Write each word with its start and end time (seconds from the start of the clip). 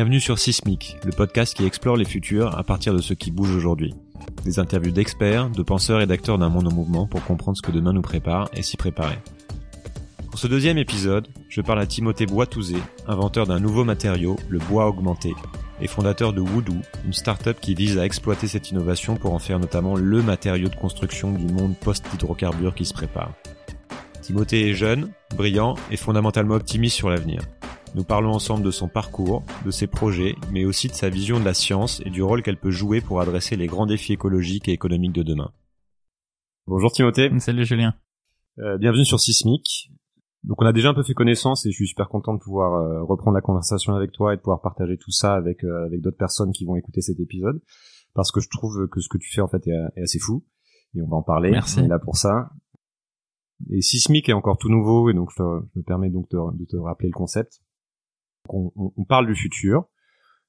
Bienvenue 0.00 0.18
sur 0.18 0.38
Sismic, 0.38 0.96
le 1.04 1.12
podcast 1.12 1.54
qui 1.54 1.66
explore 1.66 1.98
les 1.98 2.06
futurs 2.06 2.58
à 2.58 2.62
partir 2.62 2.94
de 2.94 3.02
ce 3.02 3.12
qui 3.12 3.30
bouge 3.30 3.54
aujourd'hui. 3.54 3.94
Des 4.46 4.58
interviews 4.58 4.92
d'experts, 4.92 5.50
de 5.50 5.62
penseurs 5.62 6.00
et 6.00 6.06
d'acteurs 6.06 6.38
d'un 6.38 6.48
monde 6.48 6.68
en 6.68 6.74
mouvement 6.74 7.06
pour 7.06 7.22
comprendre 7.22 7.58
ce 7.58 7.60
que 7.60 7.70
demain 7.70 7.92
nous 7.92 8.00
prépare 8.00 8.48
et 8.54 8.62
s'y 8.62 8.78
préparer. 8.78 9.18
Pour 10.30 10.38
ce 10.38 10.46
deuxième 10.46 10.78
épisode, 10.78 11.28
je 11.50 11.60
parle 11.60 11.80
à 11.80 11.86
Timothée 11.86 12.24
Boitouzé, 12.24 12.78
inventeur 13.06 13.46
d'un 13.46 13.60
nouveau 13.60 13.84
matériau, 13.84 14.36
le 14.48 14.58
bois 14.58 14.86
augmenté, 14.86 15.34
et 15.82 15.86
fondateur 15.86 16.32
de 16.32 16.40
Woodoo, 16.40 16.78
une 17.04 17.12
start-up 17.12 17.58
qui 17.60 17.74
vise 17.74 17.98
à 17.98 18.06
exploiter 18.06 18.48
cette 18.48 18.70
innovation 18.70 19.16
pour 19.16 19.34
en 19.34 19.38
faire 19.38 19.58
notamment 19.58 19.96
le 19.96 20.22
matériau 20.22 20.70
de 20.70 20.76
construction 20.76 21.30
du 21.30 21.52
monde 21.52 21.76
post-hydrocarbures 21.76 22.74
qui 22.74 22.86
se 22.86 22.94
prépare. 22.94 23.34
Timothée 24.22 24.70
est 24.70 24.74
jeune, 24.74 25.10
brillant 25.36 25.74
et 25.90 25.98
fondamentalement 25.98 26.54
optimiste 26.54 26.96
sur 26.96 27.10
l'avenir. 27.10 27.42
Nous 27.96 28.04
parlons 28.04 28.30
ensemble 28.30 28.62
de 28.62 28.70
son 28.70 28.86
parcours, 28.86 29.42
de 29.64 29.72
ses 29.72 29.88
projets, 29.88 30.36
mais 30.52 30.64
aussi 30.64 30.86
de 30.86 30.92
sa 30.92 31.08
vision 31.08 31.40
de 31.40 31.44
la 31.44 31.54
science 31.54 32.00
et 32.06 32.10
du 32.10 32.22
rôle 32.22 32.42
qu'elle 32.42 32.56
peut 32.56 32.70
jouer 32.70 33.00
pour 33.00 33.20
adresser 33.20 33.56
les 33.56 33.66
grands 33.66 33.86
défis 33.86 34.12
écologiques 34.12 34.68
et 34.68 34.72
économiques 34.72 35.12
de 35.12 35.24
demain. 35.24 35.50
Bonjour 36.68 36.92
Timothée. 36.92 37.30
Salut 37.40 37.64
Julien. 37.64 37.94
Euh, 38.60 38.78
bienvenue 38.78 39.04
sur 39.04 39.18
Sismic. 39.18 39.90
Donc 40.44 40.62
on 40.62 40.66
a 40.66 40.72
déjà 40.72 40.90
un 40.90 40.94
peu 40.94 41.02
fait 41.02 41.14
connaissance 41.14 41.66
et 41.66 41.72
je 41.72 41.74
suis 41.74 41.88
super 41.88 42.08
content 42.08 42.32
de 42.32 42.38
pouvoir 42.38 42.74
euh, 42.74 43.02
reprendre 43.02 43.34
la 43.34 43.40
conversation 43.40 43.96
avec 43.96 44.12
toi 44.12 44.34
et 44.34 44.36
de 44.36 44.40
pouvoir 44.40 44.60
partager 44.60 44.96
tout 44.96 45.10
ça 45.10 45.34
avec 45.34 45.64
euh, 45.64 45.86
avec 45.86 46.00
d'autres 46.00 46.16
personnes 46.16 46.52
qui 46.52 46.64
vont 46.64 46.76
écouter 46.76 47.00
cet 47.00 47.18
épisode 47.18 47.60
parce 48.14 48.30
que 48.30 48.40
je 48.40 48.48
trouve 48.48 48.86
que 48.88 49.00
ce 49.00 49.08
que 49.08 49.18
tu 49.18 49.32
fais 49.34 49.40
en 49.40 49.48
fait 49.48 49.66
est, 49.66 50.00
assez 50.00 50.20
fou 50.20 50.44
et 50.94 51.02
on 51.02 51.08
va 51.08 51.16
en 51.16 51.22
parler. 51.22 51.50
Merci. 51.50 51.80
On 51.80 51.84
est 51.86 51.88
là 51.88 51.98
pour 51.98 52.16
ça. 52.16 52.50
Et 53.68 53.82
Sismic 53.82 54.28
est 54.28 54.32
encore 54.32 54.58
tout 54.58 54.70
nouveau 54.70 55.10
et 55.10 55.12
donc 55.12 55.30
je, 55.36 55.42
me 55.42 55.82
permets 55.82 56.08
donc 56.08 56.30
de, 56.30 56.38
de 56.56 56.64
te 56.64 56.76
rappeler 56.76 57.08
le 57.08 57.14
concept 57.14 57.60
on, 58.54 58.72
on, 58.76 59.04
parle 59.04 59.26
du 59.26 59.34
futur 59.34 59.84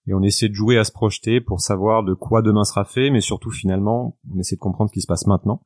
et 0.07 0.13
on 0.13 0.21
essaie 0.21 0.49
de 0.49 0.53
jouer 0.53 0.77
à 0.77 0.83
se 0.83 0.91
projeter 0.91 1.41
pour 1.41 1.61
savoir 1.61 2.03
de 2.03 2.13
quoi 2.13 2.41
demain 2.41 2.63
sera 2.63 2.85
fait, 2.85 3.09
mais 3.09 3.21
surtout 3.21 3.51
finalement, 3.51 4.17
on 4.33 4.39
essaie 4.39 4.55
de 4.55 4.61
comprendre 4.61 4.89
ce 4.89 4.93
qui 4.93 5.01
se 5.01 5.07
passe 5.07 5.27
maintenant 5.27 5.61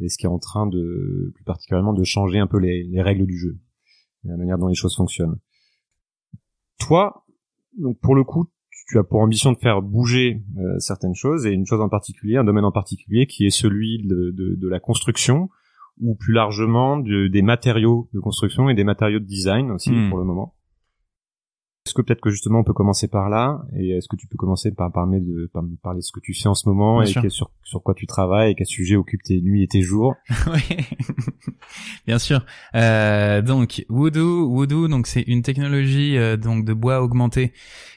et 0.00 0.08
ce 0.08 0.18
qui 0.18 0.26
est 0.26 0.30
en 0.30 0.38
train 0.38 0.66
de, 0.66 1.32
plus 1.34 1.44
particulièrement, 1.44 1.92
de 1.92 2.04
changer 2.04 2.38
un 2.38 2.46
peu 2.46 2.58
les, 2.58 3.00
règles 3.00 3.26
du 3.26 3.38
jeu, 3.38 3.58
la 4.24 4.36
manière 4.36 4.58
dont 4.58 4.68
les 4.68 4.74
choses 4.74 4.96
fonctionnent. 4.96 5.38
Toi, 6.78 7.24
donc 7.78 7.98
pour 8.00 8.14
le 8.14 8.24
coup, 8.24 8.46
tu 8.88 8.98
as 8.98 9.04
pour 9.04 9.20
ambition 9.20 9.52
de 9.52 9.58
faire 9.58 9.82
bouger 9.82 10.42
euh, 10.58 10.78
certaines 10.78 11.14
choses 11.14 11.46
et 11.46 11.50
une 11.50 11.66
chose 11.66 11.80
en 11.80 11.88
particulier, 11.88 12.36
un 12.36 12.44
domaine 12.44 12.64
en 12.64 12.72
particulier 12.72 13.26
qui 13.26 13.46
est 13.46 13.50
celui 13.50 14.02
de, 14.04 14.30
de, 14.30 14.68
la 14.68 14.80
construction 14.80 15.48
ou 16.00 16.16
plus 16.16 16.32
largement 16.32 16.98
des 16.98 17.42
matériaux 17.42 18.10
de 18.12 18.20
construction 18.20 18.68
et 18.68 18.74
des 18.74 18.84
matériaux 18.84 19.20
de 19.20 19.24
design 19.24 19.70
aussi 19.70 19.90
hmm. 19.90 20.10
pour 20.10 20.18
le 20.18 20.24
moment. 20.24 20.53
Est-ce 21.86 21.92
que 21.92 22.00
peut-être 22.00 22.22
que 22.22 22.30
justement 22.30 22.60
on 22.60 22.64
peut 22.64 22.72
commencer 22.72 23.08
par 23.08 23.28
là? 23.28 23.62
Et 23.76 23.90
est-ce 23.90 24.08
que 24.08 24.16
tu 24.16 24.26
peux 24.26 24.38
commencer 24.38 24.72
par 24.72 24.90
parler 24.90 25.20
de 25.20 25.50
par 25.52 25.62
parler 25.82 25.98
de 25.98 26.04
ce 26.04 26.12
que 26.12 26.20
tu 26.20 26.32
fais 26.32 26.48
en 26.48 26.54
ce 26.54 26.66
moment 26.66 27.02
et 27.02 27.06
sur 27.28 27.50
sur 27.62 27.82
quoi 27.82 27.92
tu 27.92 28.06
travailles 28.06 28.52
et 28.52 28.54
quel 28.54 28.66
sujet 28.66 28.96
occupe 28.96 29.22
tes 29.22 29.42
nuits 29.42 29.62
et 29.62 29.68
tes 29.68 29.82
jours? 29.82 30.14
Oui, 30.46 30.76
bien 32.06 32.18
sûr. 32.18 32.46
Euh, 32.74 33.42
donc 33.42 33.84
Voodoo, 33.90 34.48
Voodoo, 34.48 34.88
donc 34.88 35.06
c'est 35.06 35.20
une 35.22 35.42
technologie 35.42 36.16
euh, 36.16 36.38
donc 36.38 36.64
de 36.64 36.72
bois 36.72 37.02
augmenté 37.02 37.52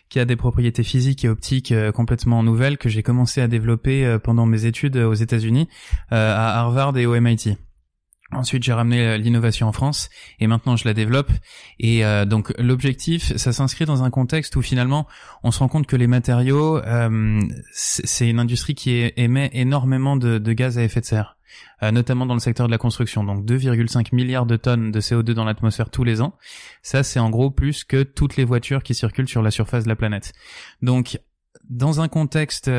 qui 0.10 0.20
a 0.20 0.26
des 0.26 0.36
propriétés 0.36 0.84
physiques 0.84 1.24
et 1.24 1.30
optiques 1.30 1.72
euh, 1.72 1.94
complètement 1.94 2.44
nouvelles 2.44 2.78
que 2.78 2.90
j'ai 2.90 3.04
commencé 3.04 3.40
à 3.40 3.48
développer 3.48 4.06
euh, 4.06 4.20
pendant 4.20 4.46
mes 4.46 4.66
études 4.66 4.98
aux 4.98 5.14
États-Unis 5.14 5.70
à 6.10 6.60
Harvard 6.60 6.98
et 6.98 7.06
au 7.06 7.18
MIT. 7.20 7.58
Ensuite, 8.34 8.64
j'ai 8.64 8.74
ramené 8.74 9.08
euh, 9.08 9.18
l'innovation 9.18 9.68
en 9.68 9.72
France 9.72 10.10
et 10.40 10.48
maintenant 10.48 10.76
je 10.76 10.86
la 10.86 10.94
développe. 10.94 11.32
Et 11.80 12.04
euh, 12.04 12.26
donc 12.26 12.54
l'objectif, 12.58 13.36
ça 13.38 13.54
s'inscrit 13.54 13.86
dans 13.86 14.04
un 14.04 14.10
contexte 14.10 14.56
où 14.58 14.62
finalement 14.62 15.08
on 15.44 15.52
se 15.52 15.60
rend 15.60 15.70
compte 15.70 15.88
que 15.88 15.96
les 15.96 16.08
matériaux, 16.08 16.78
euh, 16.78 17.40
c'est 17.72 18.30
une 18.30 18.40
industrie 18.40 18.76
qui 18.76 19.12
émet 19.16 19.50
énormément 19.54 20.18
de, 20.18 20.40
gaz 20.54 20.78
à 20.78 20.84
effet 20.84 21.00
de 21.00 21.06
serre, 21.06 21.38
notamment 21.82 22.26
dans 22.26 22.34
le 22.34 22.40
secteur 22.40 22.68
de 22.68 22.72
la 22.72 22.78
construction. 22.78 23.24
Donc 23.24 23.46
2,5 23.46 24.14
milliards 24.14 24.46
de 24.46 24.58
tonnes 24.58 24.92
de 24.92 25.00
CO2 25.00 25.32
dans 25.32 25.46
l'atmosphère 25.46 25.90
tous 25.90 26.04
les 26.04 26.22
ans. 26.22 26.36
Ça, 26.82 27.04
c'est 27.04 27.20
en 27.20 27.30
gros 27.30 27.52
plus 27.52 27.84
que 27.84 28.04
toutes 28.04 28.36
les 28.36 28.44
voitures 28.44 28.84
qui 28.84 28.94
circulent 28.94 29.30
sur 29.30 29.42
la 29.42 29.52
surface 29.52 29.86
de 29.86 29.90
la 29.90 29.96
planète. 29.96 30.34
Donc 30.82 31.20
dans 31.70 32.02
un 32.02 32.08
contexte 32.08 32.70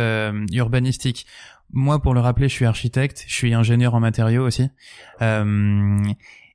urbanistique 0.53 1.27
moi, 1.71 2.01
pour 2.01 2.15
le 2.15 2.21
rappeler, 2.21 2.49
je 2.49 2.55
suis 2.55 2.65
architecte, 2.65 3.25
je 3.27 3.35
suis 3.35 3.55
ingénieur 3.55 3.95
en 3.95 4.01
matériaux 4.01 4.47
aussi. 4.47 4.69
Euh, 5.23 6.03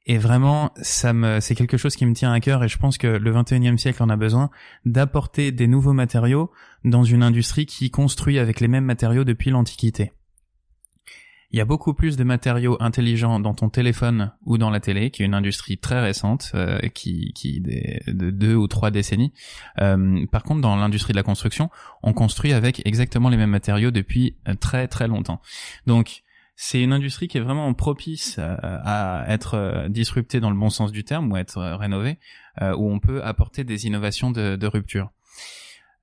et 0.05 0.17
vraiment, 0.17 0.71
ça 0.81 1.13
me, 1.13 1.39
c'est 1.39 1.55
quelque 1.55 1.77
chose 1.77 1.95
qui 1.95 2.05
me 2.05 2.13
tient 2.13 2.33
à 2.33 2.39
cœur 2.39 2.63
et 2.63 2.67
je 2.67 2.77
pense 2.77 2.97
que 2.97 3.07
le 3.07 3.33
21e 3.33 3.77
siècle 3.77 4.03
en 4.03 4.09
a 4.09 4.17
besoin 4.17 4.49
d'apporter 4.85 5.51
des 5.51 5.67
nouveaux 5.67 5.93
matériaux 5.93 6.51
dans 6.83 7.03
une 7.03 7.23
industrie 7.23 7.65
qui 7.65 7.89
construit 7.89 8.37
avec 8.37 8.59
les 8.59 8.67
mêmes 8.67 8.83
matériaux 8.83 9.23
depuis 9.23 9.49
l'Antiquité. 9.49 10.11
Il 11.53 11.57
y 11.57 11.61
a 11.61 11.65
beaucoup 11.65 11.93
plus 11.93 12.17
de 12.17 12.23
matériaux 12.23 12.77
intelligents 12.79 13.39
dans 13.39 13.53
ton 13.53 13.69
téléphone 13.69 14.31
ou 14.43 14.57
dans 14.57 14.71
la 14.71 14.79
télé, 14.79 15.11
qui 15.11 15.21
est 15.21 15.25
une 15.27 15.35
industrie 15.35 15.77
très 15.77 16.01
récente, 16.01 16.51
euh, 16.55 16.79
qui, 16.95 17.31
qui 17.33 17.61
de 17.61 18.31
deux 18.31 18.55
ou 18.55 18.67
trois 18.67 18.89
décennies. 18.89 19.33
Euh, 19.79 20.25
par 20.31 20.41
contre, 20.41 20.61
dans 20.61 20.75
l'industrie 20.75 21.13
de 21.13 21.17
la 21.17 21.23
construction, 21.23 21.69
on 22.01 22.11
construit 22.11 22.53
avec 22.53 22.81
exactement 22.87 23.29
les 23.29 23.37
mêmes 23.37 23.51
matériaux 23.51 23.91
depuis 23.91 24.35
euh, 24.47 24.55
très 24.55 24.87
très 24.87 25.07
longtemps. 25.07 25.41
Donc, 25.85 26.23
c'est 26.55 26.81
une 26.81 26.91
industrie 26.91 27.27
qui 27.27 27.37
est 27.37 27.41
vraiment 27.41 27.71
propice 27.75 28.39
à 28.39 29.25
être 29.27 29.87
disruptée 29.89 30.39
dans 30.39 30.51
le 30.51 30.57
bon 30.57 30.69
sens 30.69 30.91
du 30.91 31.03
terme 31.03 31.31
ou 31.31 31.37
être 31.37 31.59
rénovée, 31.59 32.19
où 32.61 32.91
on 32.91 32.99
peut 32.99 33.23
apporter 33.23 33.63
des 33.63 33.87
innovations 33.87 34.29
de 34.29 34.67
rupture. 34.67 35.09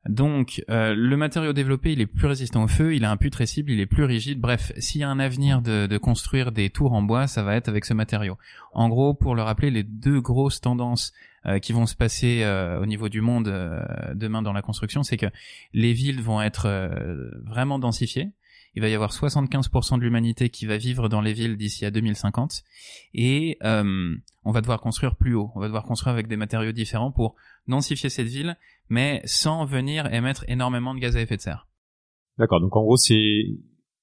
Donc, 0.08 0.64
euh, 0.70 0.94
le 0.96 1.16
matériau 1.16 1.52
développé, 1.52 1.92
il 1.92 2.00
est 2.00 2.06
plus 2.06 2.26
résistant 2.26 2.64
au 2.64 2.68
feu, 2.68 2.94
il 2.94 3.04
a 3.04 3.10
un 3.10 3.18
il 3.20 3.80
est 3.80 3.86
plus 3.86 4.04
rigide. 4.04 4.40
Bref, 4.40 4.72
s'il 4.78 5.02
y 5.02 5.04
a 5.04 5.10
un 5.10 5.18
avenir 5.18 5.60
de, 5.60 5.98
construire 5.98 6.52
des 6.52 6.70
tours 6.70 6.94
en 6.94 7.02
bois, 7.02 7.26
ça 7.26 7.42
va 7.42 7.54
être 7.54 7.68
avec 7.68 7.84
ce 7.84 7.92
matériau. 7.92 8.38
En 8.72 8.88
gros, 8.88 9.12
pour 9.12 9.34
le 9.34 9.42
rappeler, 9.42 9.70
les 9.70 9.82
deux 9.82 10.20
grosses 10.20 10.60
tendances 10.60 11.12
euh, 11.44 11.58
qui 11.58 11.74
vont 11.74 11.84
se 11.84 11.94
passer 11.94 12.42
euh, 12.42 12.80
au 12.80 12.86
niveau 12.86 13.10
du 13.10 13.20
monde 13.20 13.52
demain 14.14 14.40
dans 14.40 14.54
la 14.54 14.62
construction, 14.62 15.02
c'est 15.02 15.18
que 15.18 15.26
les 15.74 15.92
villes 15.92 16.22
vont 16.22 16.40
être 16.40 16.90
vraiment 17.44 17.78
densifiées. 17.78 18.32
Il 18.74 18.82
va 18.82 18.88
y 18.88 18.94
avoir 18.94 19.10
75% 19.12 19.96
de 19.98 20.02
l'humanité 20.02 20.48
qui 20.48 20.66
va 20.66 20.76
vivre 20.76 21.08
dans 21.08 21.20
les 21.20 21.32
villes 21.32 21.56
d'ici 21.56 21.84
à 21.84 21.90
2050, 21.90 22.62
et 23.14 23.58
on 23.62 24.52
va 24.52 24.60
devoir 24.60 24.80
construire 24.80 25.16
plus 25.16 25.34
haut. 25.34 25.50
On 25.54 25.60
va 25.60 25.66
devoir 25.66 25.84
construire 25.84 26.12
avec 26.12 26.28
des 26.28 26.36
matériaux 26.36 26.72
différents 26.72 27.12
pour 27.12 27.34
densifier 27.66 28.08
cette 28.08 28.28
ville 28.28 28.56
mais 28.90 29.22
sans 29.24 29.64
venir 29.64 30.12
émettre 30.12 30.44
énormément 30.48 30.94
de 30.94 30.98
gaz 30.98 31.16
à 31.16 31.20
effet 31.22 31.36
de 31.36 31.40
serre. 31.40 31.68
D'accord. 32.38 32.60
Donc 32.60 32.76
en 32.76 32.82
gros, 32.82 32.96
c'est 32.96 33.44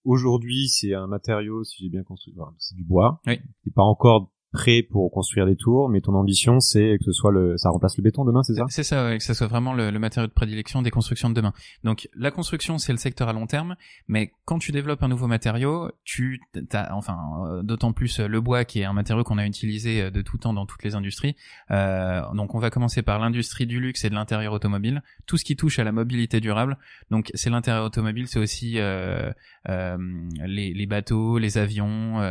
aujourd'hui, 0.06 0.70
c'est 0.70 0.94
un 0.94 1.08
matériau, 1.08 1.64
si 1.64 1.84
j'ai 1.84 1.90
bien 1.90 2.04
construit, 2.04 2.34
c'est 2.58 2.76
du 2.76 2.84
bois. 2.84 3.22
Oui. 3.28 3.40
Pas 3.76 3.84
encore 3.84 4.32
prêt 4.52 4.81
pour 4.81 5.12
construire 5.12 5.46
des 5.46 5.56
tours, 5.56 5.90
mais 5.90 6.02
ton 6.02 6.13
ambition, 6.13 6.59
c'est 6.59 6.97
que 6.97 7.03
ce 7.03 7.12
soit 7.12 7.31
le, 7.31 7.58
ça 7.58 7.69
remplace 7.69 7.97
le 7.97 8.03
béton 8.03 8.25
demain, 8.25 8.44
c'est 8.44 8.56
ça? 8.56 8.66
C'est 8.69 8.84
ça, 8.84 9.18
que 9.18 9.24
ça 9.24 9.34
soit 9.34 9.47
vraiment 9.47 9.74
le, 9.74 9.91
le, 9.91 10.00
matériau 10.00 10.28
de 10.28 10.34
prédilection 10.34 10.81
des 10.81 10.91
constructions 10.91 11.30
de 11.30 11.34
demain. 11.34 11.53
Donc 11.84 12.08
la 12.16 12.31
construction, 12.31 12.78
c'est 12.78 12.91
le 12.91 12.97
secteur 12.97 13.28
à 13.28 13.34
long 13.34 13.47
terme, 13.47 13.75
mais 14.07 14.31
quand 14.46 14.59
tu 14.59 14.72
développes 14.72 15.03
un 15.03 15.09
nouveau 15.09 15.28
matériau, 15.28 15.91
tu, 16.03 16.41
as, 16.74 16.96
enfin, 16.96 17.18
euh, 17.46 17.63
d'autant 17.63 17.91
plus 17.94 18.19
le 18.19 18.41
bois 18.41 18.66
qui 18.66 18.80
est 18.80 18.86
un 18.86 18.94
matériau 18.94 19.24
qu'on 19.24 19.38
a 19.38 19.46
utilisé 19.46 20.02
euh, 20.02 20.12
de 20.12 20.22
tout 20.22 20.38
temps 20.38 20.53
dans 20.53 20.66
toutes 20.66 20.84
les 20.84 20.96
industries. 20.96 21.36
Euh, 21.72 22.22
donc 22.34 22.56
on 22.56 22.59
va 22.59 22.69
commencer 22.69 23.02
par 23.02 23.19
l'industrie 23.19 23.66
du 23.66 23.80
luxe 23.80 24.06
et 24.06 24.09
de 24.09 24.16
l'intérieur 24.16 24.53
automobile, 24.53 25.03
tout 25.25 25.38
ce 25.38 25.46
qui 25.46 25.56
touche 25.56 25.80
à 25.80 25.84
la 25.84 25.91
mobilité 25.91 26.40
durable. 26.40 26.78
Donc 27.12 27.31
c'est 27.34 27.50
l'intérieur 27.50 27.86
automobile, 27.86 28.27
c'est 28.27 28.39
aussi 28.39 28.80
euh, 28.80 29.31
euh, 29.69 29.98
les, 30.45 30.74
les, 30.74 30.86
bateaux, 30.86 31.38
les 31.38 31.57
avions. 31.57 32.22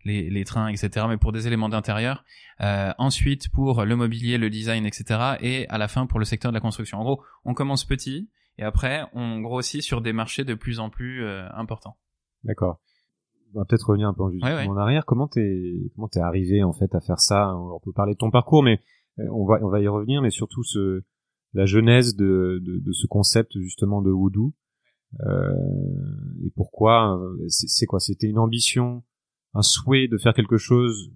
Euh, 0.00 0.10
les, 0.10 0.30
les 0.30 0.44
trains, 0.44 0.68
etc. 0.68 1.06
Mais 1.08 1.16
pour 1.16 1.32
des 1.32 1.46
éléments 1.46 1.68
d'intérieur. 1.68 2.24
Euh, 2.60 2.92
ensuite 2.98 3.48
pour 3.50 3.84
le 3.84 3.96
mobilier, 3.96 4.38
le 4.38 4.50
design, 4.50 4.84
etc. 4.86 5.36
Et 5.40 5.66
à 5.68 5.78
la 5.78 5.88
fin 5.88 6.06
pour 6.06 6.18
le 6.18 6.24
secteur 6.24 6.52
de 6.52 6.56
la 6.56 6.60
construction. 6.60 6.98
En 6.98 7.04
gros, 7.04 7.22
on 7.44 7.54
commence 7.54 7.84
petit 7.84 8.28
et 8.58 8.62
après 8.62 9.04
on 9.14 9.40
grossit 9.40 9.82
sur 9.82 10.00
des 10.00 10.12
marchés 10.12 10.44
de 10.44 10.54
plus 10.54 10.78
en 10.78 10.90
plus 10.90 11.24
euh, 11.24 11.46
importants. 11.54 11.96
D'accord. 12.44 12.80
On 13.54 13.60
va 13.60 13.64
peut-être 13.64 13.88
revenir 13.88 14.08
un 14.08 14.14
peu 14.14 14.22
en, 14.22 14.76
arrière. 14.76 15.04
Comment 15.06 15.26
t'es 15.26 15.90
comment 15.94 16.08
t'es 16.08 16.20
arrivé 16.20 16.62
en 16.62 16.72
fait 16.72 16.94
à 16.94 17.00
faire 17.00 17.18
ça? 17.18 17.54
On 17.56 17.80
peut 17.80 17.92
parler 17.92 18.12
de 18.12 18.18
ton 18.18 18.30
parcours, 18.30 18.62
mais 18.62 18.80
euh, 19.18 19.24
on 19.32 19.44
va 19.46 19.58
on 19.62 19.68
va 19.68 19.80
y 19.80 19.88
revenir. 19.88 20.22
Mais 20.22 20.30
surtout 20.30 20.62
ce 20.62 21.02
la 21.52 21.66
genèse 21.66 22.14
de, 22.14 22.60
de, 22.62 22.78
de 22.78 22.92
ce 22.92 23.08
concept 23.08 23.58
justement 23.58 24.02
de 24.02 24.10
Voodoo. 24.10 24.54
Euh, 25.26 25.52
et 26.44 26.50
pourquoi 26.54 27.20
C'est 27.48 27.86
quoi? 27.86 27.98
C'était 27.98 28.28
une 28.28 28.38
ambition 28.38 29.02
un 29.54 29.62
souhait 29.62 30.08
de 30.08 30.18
faire 30.18 30.34
quelque 30.34 30.56
chose 30.56 31.10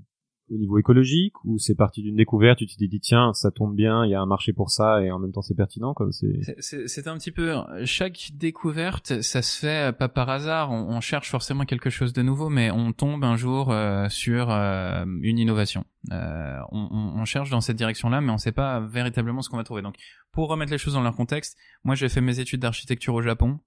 au 0.51 0.59
niveau 0.59 0.79
écologique 0.79 1.33
ou 1.45 1.59
c'est 1.59 1.75
parti 1.75 2.03
d'une 2.03 2.17
découverte 2.17 2.59
tu 2.59 2.77
t'es 2.77 2.87
dit 2.87 3.01
tiens 3.01 3.33
ça 3.33 3.51
tombe 3.51 3.75
bien 3.75 4.05
il 4.05 4.11
y 4.11 4.15
a 4.15 4.21
un 4.21 4.27
marché 4.27 4.53
pour 4.53 4.71
ça 4.71 5.03
et 5.03 5.11
en 5.11 5.19
même 5.19 5.33
temps 5.33 5.41
c'est 5.41 5.55
pertinent 5.55 5.95
comme 5.95 6.13
c'est 6.13 6.39
c'est 6.61 7.09
un 7.09 7.17
petit 7.17 7.31
peu 7.31 7.55
chaque 7.85 8.31
découverte 8.35 9.23
ça 9.23 9.43
se 9.43 9.59
fait 9.59 9.97
pas 9.97 10.09
par 10.09 10.29
hasard. 10.29 10.71
On, 10.71 11.01
cherche 11.01 11.31
forcément 11.31 11.65
quelque 11.65 11.91
chose 11.91 12.13
de 12.13 12.23
nouveau 12.23 12.49
mais 12.49 12.71
on 12.71 12.93
tombe 12.93 13.25
un 13.25 13.37
jour 13.37 13.71
euh, 13.71 14.09
sur 14.09 14.51
euh, 14.51 15.05
une 15.23 15.39
innovation. 15.39 15.85
Euh, 16.13 16.59
on, 16.71 17.13
on, 17.17 17.25
cherche 17.25 17.51
dans 17.51 17.61
cette 17.61 17.77
direction 17.77 18.09
là 18.09 18.21
mais 18.21 18.31
on 18.31 18.39
sait 18.39 18.53
pas 18.53 18.81
véritablement 18.81 19.43
ce 19.43 19.49
qu'on 19.49 19.57
va 19.57 19.65
trouver. 19.65 19.83
Donc 19.83 19.97
pour 20.33 20.49
remettre 20.49 20.73
les 20.73 20.79
choses 20.79 20.95
dans 20.95 21.03
leur 21.03 21.17
contexte 21.17 21.57
moi 21.85 21.95
j'ai 21.95 22.09
fait 22.09 22.21
mes 22.21 22.41
études 22.41 22.61
d'architecture 22.61 23.15
au 23.15 23.23
Japon 23.23 23.59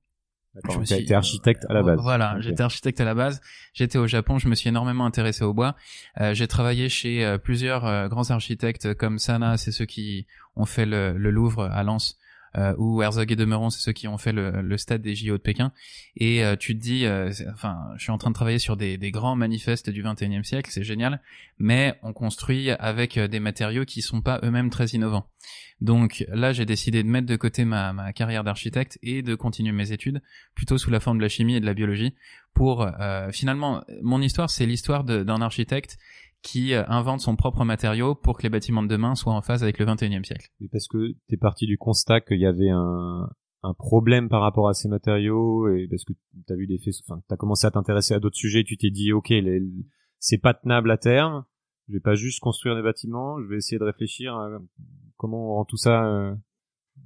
architecte 1.14 1.66
à 1.70 1.74
la 1.74 1.84
base. 1.84 2.00
Voilà, 2.02 2.36
j'étais 2.40 2.64
architecte 2.64 3.00
à 3.02 3.06
la 3.06 3.14
base. 3.14 3.42
J'étais 3.74 3.98
au 3.98 4.08
Japon, 4.08 4.40
je 4.40 4.48
me 4.48 4.56
suis 4.56 4.70
énormément 4.70 5.06
intéressé 5.06 5.44
au 5.44 5.54
bois. 5.54 5.76
Euh, 6.20 6.34
j'ai 6.34 6.48
travaillé 6.48 6.90
chez 6.90 7.26
euh, 7.26 7.38
plusieurs 7.38 7.86
euh, 7.86 8.08
grands 8.08 8.30
architectes 8.30 8.94
comme 8.94 9.20
Sana, 9.20 9.58
c'est 9.58 9.72
ceux 9.72 9.86
qui 9.86 10.28
ont 10.56 10.66
fait 10.66 10.86
le, 10.86 11.18
le 11.18 11.32
Louvre 11.32 11.64
à 11.64 11.84
Lens 11.84 12.18
euh, 12.58 12.74
ou 12.78 13.02
Herzog 13.02 13.32
et 13.32 13.36
Demeron, 13.36 13.70
c'est 13.70 13.82
ceux 13.82 13.92
qui 13.92 14.08
ont 14.08 14.18
fait 14.18 14.32
le, 14.32 14.62
le 14.62 14.78
stade 14.78 15.02
des 15.02 15.16
JO 15.16 15.34
de 15.34 15.42
Pékin. 15.42 15.72
Et 16.16 16.44
euh, 16.44 16.56
tu 16.56 16.76
te 16.76 16.82
dis, 16.82 17.06
euh, 17.06 17.32
enfin, 17.54 17.78
je 17.98 18.04
suis 18.04 18.12
en 18.12 18.18
train 18.18 18.32
de 18.32 18.36
travailler 18.36 18.60
sur 18.60 18.78
des, 18.78 18.98
des 18.98 19.12
grands 19.12 19.36
manifestes 19.36 19.90
du 19.90 20.04
21e 20.04 20.44
siècle, 20.44 20.70
c'est 20.72 20.84
génial, 20.84 21.22
mais 21.60 22.00
on 22.02 22.14
construit 22.14 22.72
avec 22.72 23.20
des 23.20 23.40
matériaux 23.40 23.86
qui 23.86 24.02
sont 24.02 24.22
pas 24.22 24.40
eux-mêmes 24.44 24.70
très 24.70 24.88
innovants. 24.88 25.28
Donc 25.80 26.26
là, 26.30 26.54
j'ai 26.54 26.66
décidé 26.66 27.04
de 27.04 27.08
mettre 27.08 27.28
de 27.28 27.36
côté 27.36 27.64
ma, 27.64 27.94
ma 27.94 28.12
carrière 28.12 28.44
d'architecte 28.44 28.98
et 29.04 29.22
de 29.22 29.36
continuer 29.36 29.72
mes 29.72 29.92
études 29.92 30.22
plutôt 30.56 30.80
sous 30.80 30.90
la 30.90 31.00
forme 31.00 31.18
de 31.18 31.24
la 31.24 31.30
chimie 31.30 31.56
et 31.56 31.60
de 31.60 31.68
la 31.68 31.76
biologie 31.76 32.16
pour 32.56 32.90
finalement 33.32 33.84
mon 34.02 34.20
histoire, 34.20 34.50
c'est 34.50 34.66
l'histoire 34.66 35.04
d'un 35.04 35.42
architecte 35.44 36.00
qui 36.48 36.74
euh, 36.74 36.84
invente 36.88 37.20
son 37.20 37.36
propre 37.36 37.66
matériau 37.66 38.16
pour 38.16 38.38
que 38.38 38.44
les 38.44 38.50
bâtiments 38.50 38.82
de 38.82 38.88
demain 38.88 39.16
soient 39.16 39.34
en 39.34 39.42
phase 39.42 39.64
avec 39.64 39.80
le 39.80 39.86
21e 39.86 40.24
siècle. 40.24 40.48
parce 40.72 40.88
que 40.88 41.12
tu 41.28 41.36
es 41.36 41.38
parti 41.38 41.66
du 41.66 41.78
constat 41.78 42.22
qu'il 42.22 42.40
y 42.40 42.46
avait 42.46 42.70
un, 42.70 43.30
un 43.64 43.74
problème 43.74 44.30
par 44.30 44.42
rapport 44.42 44.70
à 44.70 44.74
ces 44.74 44.88
matériaux 44.88 45.68
et 45.68 45.88
parce 45.90 46.06
que 46.06 46.14
tu 46.14 46.54
as 46.54 46.56
vu 46.56 46.66
des 46.66 46.78
faits, 46.78 46.94
enfin, 47.06 47.22
tu 47.28 47.34
as 47.34 47.38
commencé 47.38 47.68
à 47.68 47.72
t'intéresser 47.72 48.14
à 48.14 48.22
d'autres 48.22 48.38
sujets, 48.38 48.64
tu 48.64 48.78
t'es 48.78 48.92
dit, 48.92 49.12
OK, 49.12 49.34
c'est 50.20 50.38
pas 50.38 50.54
tenable 50.54 50.90
à 50.90 50.98
terme, 50.98 51.44
je 51.90 51.94
vais 51.96 52.00
pas 52.00 52.16
juste 52.16 52.40
construire 52.40 52.78
des 52.78 52.82
bâtiments, 52.82 53.42
je 53.42 53.48
vais 53.50 53.58
essayer 53.58 53.78
de 53.78 53.84
réfléchir 53.84 54.34
à 54.34 54.48
comment 55.18 55.52
on 55.52 55.56
rend 55.56 55.66
tout 55.66 55.78
ça 55.78 56.06
euh, 56.06 56.34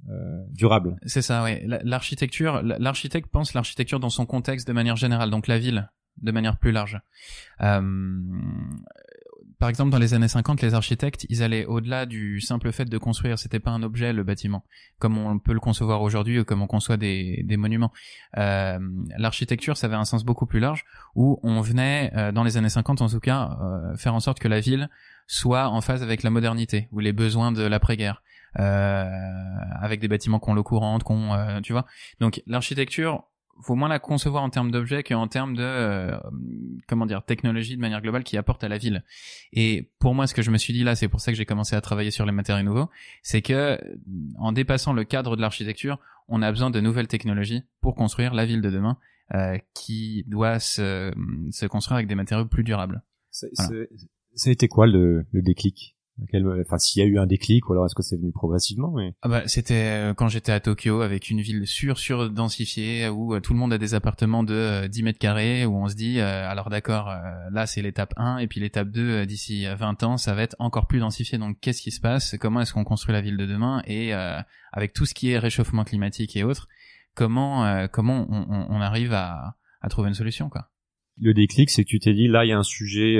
euh, 0.08 0.44
durable. 0.52 0.98
C'est 1.04 1.22
ça, 1.22 1.42
oui. 1.42 1.58
L'architecture, 1.82 2.62
l'architecte 2.62 3.28
pense 3.28 3.54
l'architecture 3.54 3.98
dans 3.98 4.10
son 4.10 4.24
contexte 4.24 4.68
de 4.68 4.72
manière 4.72 4.96
générale, 4.96 5.30
donc 5.30 5.48
la 5.48 5.58
ville 5.58 5.90
de 6.20 6.32
manière 6.32 6.58
plus 6.58 6.72
large. 6.72 7.00
Euh, 7.60 7.80
par 9.62 9.68
exemple, 9.68 9.90
dans 9.92 10.00
les 10.00 10.12
années 10.12 10.26
50, 10.26 10.60
les 10.60 10.74
architectes, 10.74 11.24
ils 11.28 11.40
allaient 11.44 11.66
au-delà 11.66 12.04
du 12.04 12.40
simple 12.40 12.72
fait 12.72 12.84
de 12.86 12.98
construire. 12.98 13.38
C'était 13.38 13.60
pas 13.60 13.70
un 13.70 13.84
objet, 13.84 14.12
le 14.12 14.24
bâtiment, 14.24 14.64
comme 14.98 15.16
on 15.16 15.38
peut 15.38 15.52
le 15.52 15.60
concevoir 15.60 16.02
aujourd'hui 16.02 16.40
ou 16.40 16.44
comme 16.44 16.62
on 16.62 16.66
conçoit 16.66 16.96
des, 16.96 17.44
des 17.44 17.56
monuments. 17.56 17.92
Euh, 18.38 18.80
L'architecture, 19.18 19.76
ça 19.76 19.86
avait 19.86 19.94
un 19.94 20.04
sens 20.04 20.24
beaucoup 20.24 20.46
plus 20.46 20.58
large, 20.58 20.84
où 21.14 21.38
on 21.44 21.60
venait, 21.60 22.10
euh, 22.16 22.32
dans 22.32 22.42
les 22.42 22.56
années 22.56 22.70
50 22.70 23.02
en 23.02 23.08
tout 23.08 23.20
cas, 23.20 23.56
euh, 23.62 23.96
faire 23.96 24.14
en 24.16 24.18
sorte 24.18 24.40
que 24.40 24.48
la 24.48 24.58
ville 24.58 24.90
soit 25.28 25.68
en 25.68 25.80
phase 25.80 26.02
avec 26.02 26.24
la 26.24 26.30
modernité 26.30 26.88
ou 26.90 26.98
les 26.98 27.12
besoins 27.12 27.52
de 27.52 27.62
l'après-guerre. 27.62 28.20
Euh, 28.58 29.08
avec 29.80 30.00
des 30.00 30.08
bâtiments 30.08 30.38
qui 30.38 30.50
ont 30.50 30.54
l'eau 30.54 30.62
courante, 30.62 31.04
qu'on, 31.04 31.32
euh, 31.32 31.60
tu 31.60 31.72
vois. 31.72 31.86
Donc 32.20 32.42
l'architecture, 32.46 33.24
faut 33.60 33.74
moins 33.74 33.88
la 33.88 33.98
concevoir 33.98 34.42
en 34.42 34.50
termes 34.50 34.70
d'objets 34.70 35.02
qu'en 35.02 35.28
termes 35.28 35.54
de 35.54 35.62
euh, 35.62 36.18
comment 36.88 37.06
dire 37.06 37.24
technologie 37.24 37.76
de 37.76 37.80
manière 37.80 38.00
globale 38.00 38.24
qui 38.24 38.36
apporte 38.36 38.64
à 38.64 38.68
la 38.68 38.78
ville. 38.78 39.04
Et 39.52 39.90
pour 39.98 40.14
moi, 40.14 40.26
ce 40.26 40.34
que 40.34 40.42
je 40.42 40.50
me 40.50 40.58
suis 40.58 40.72
dit 40.72 40.84
là, 40.84 40.94
c'est 40.94 41.08
pour 41.08 41.20
ça 41.20 41.32
que 41.32 41.38
j'ai 41.38 41.44
commencé 41.44 41.76
à 41.76 41.80
travailler 41.80 42.10
sur 42.10 42.26
les 42.26 42.32
matériaux 42.32 42.64
nouveaux, 42.64 42.88
c'est 43.22 43.42
que 43.42 43.78
en 44.38 44.52
dépassant 44.52 44.92
le 44.92 45.04
cadre 45.04 45.36
de 45.36 45.40
l'architecture, 45.40 45.98
on 46.28 46.42
a 46.42 46.50
besoin 46.50 46.70
de 46.70 46.80
nouvelles 46.80 47.08
technologies 47.08 47.62
pour 47.80 47.94
construire 47.94 48.34
la 48.34 48.46
ville 48.46 48.62
de 48.62 48.70
demain, 48.70 48.96
euh, 49.34 49.58
qui 49.74 50.24
doit 50.26 50.58
se, 50.58 51.12
se, 51.50 51.66
construire 51.66 51.96
avec 51.96 52.08
des 52.08 52.14
matériaux 52.14 52.46
plus 52.46 52.64
durables. 52.64 53.02
Ça, 53.30 53.46
ça 53.54 54.48
a 54.48 54.52
été 54.52 54.68
quoi 54.68 54.86
le, 54.86 55.26
le 55.32 55.42
déclic? 55.42 55.96
Enfin 56.60 56.78
s'il 56.78 57.02
y 57.02 57.04
a 57.04 57.08
eu 57.08 57.18
un 57.18 57.26
déclic 57.26 57.68
ou 57.68 57.72
alors 57.72 57.86
est-ce 57.86 57.94
que 57.94 58.02
c'est 58.02 58.16
venu 58.16 58.32
progressivement 58.32 58.92
mais 58.92 59.14
ah 59.22 59.28
bah 59.28 59.42
c'était 59.46 60.10
euh, 60.10 60.14
quand 60.14 60.28
j'étais 60.28 60.52
à 60.52 60.60
Tokyo 60.60 61.00
avec 61.00 61.30
une 61.30 61.40
ville 61.40 61.66
sur 61.66 61.98
sur 61.98 62.30
densifiée 62.30 63.08
où 63.08 63.34
euh, 63.34 63.40
tout 63.40 63.52
le 63.52 63.58
monde 63.58 63.72
a 63.72 63.78
des 63.78 63.94
appartements 63.94 64.42
de 64.42 64.86
10 64.86 65.00
euh, 65.00 65.04
mètres 65.04 65.18
carrés 65.18 65.66
où 65.66 65.76
on 65.76 65.88
se 65.88 65.94
dit 65.94 66.20
alors 66.20 66.70
d'accord 66.70 67.12
là 67.50 67.66
c'est 67.66 67.82
l'étape 67.82 68.14
1 68.16 68.38
et 68.38 68.46
puis 68.46 68.60
l'étape 68.60 68.88
2 68.88 69.26
d'ici 69.26 69.66
20 69.66 70.02
ans 70.02 70.16
ça 70.16 70.34
va 70.34 70.42
être 70.42 70.56
encore 70.58 70.86
plus 70.86 71.00
densifié. 71.00 71.38
Donc 71.38 71.58
qu'est-ce 71.60 71.82
qui 71.82 71.90
se 71.90 72.00
passe? 72.00 72.36
Comment 72.40 72.60
est-ce 72.60 72.72
qu'on 72.72 72.84
construit 72.84 73.12
la 73.12 73.20
ville 73.20 73.36
de 73.36 73.46
demain? 73.46 73.82
Et 73.86 74.12
avec 74.72 74.92
tout 74.92 75.06
ce 75.06 75.14
qui 75.14 75.30
est 75.30 75.38
réchauffement 75.38 75.84
climatique 75.84 76.36
et 76.36 76.44
autres 76.44 76.68
comment 77.14 77.86
comment 77.88 78.26
on, 78.30 78.66
on, 78.70 78.80
arrive 78.80 79.12
à, 79.12 79.56
à 79.80 79.88
trouver 79.88 80.08
une 80.08 80.14
solution 80.14 80.48
quoi? 80.48 80.70
Le 81.20 81.34
déclic 81.34 81.70
c'est 81.70 81.84
que 81.84 81.88
tu 81.88 81.98
t'es 81.98 82.14
dit 82.14 82.28
là 82.28 82.44
il 82.44 82.48
y 82.48 82.52
a 82.52 82.58
un 82.58 82.62
sujet 82.62 83.18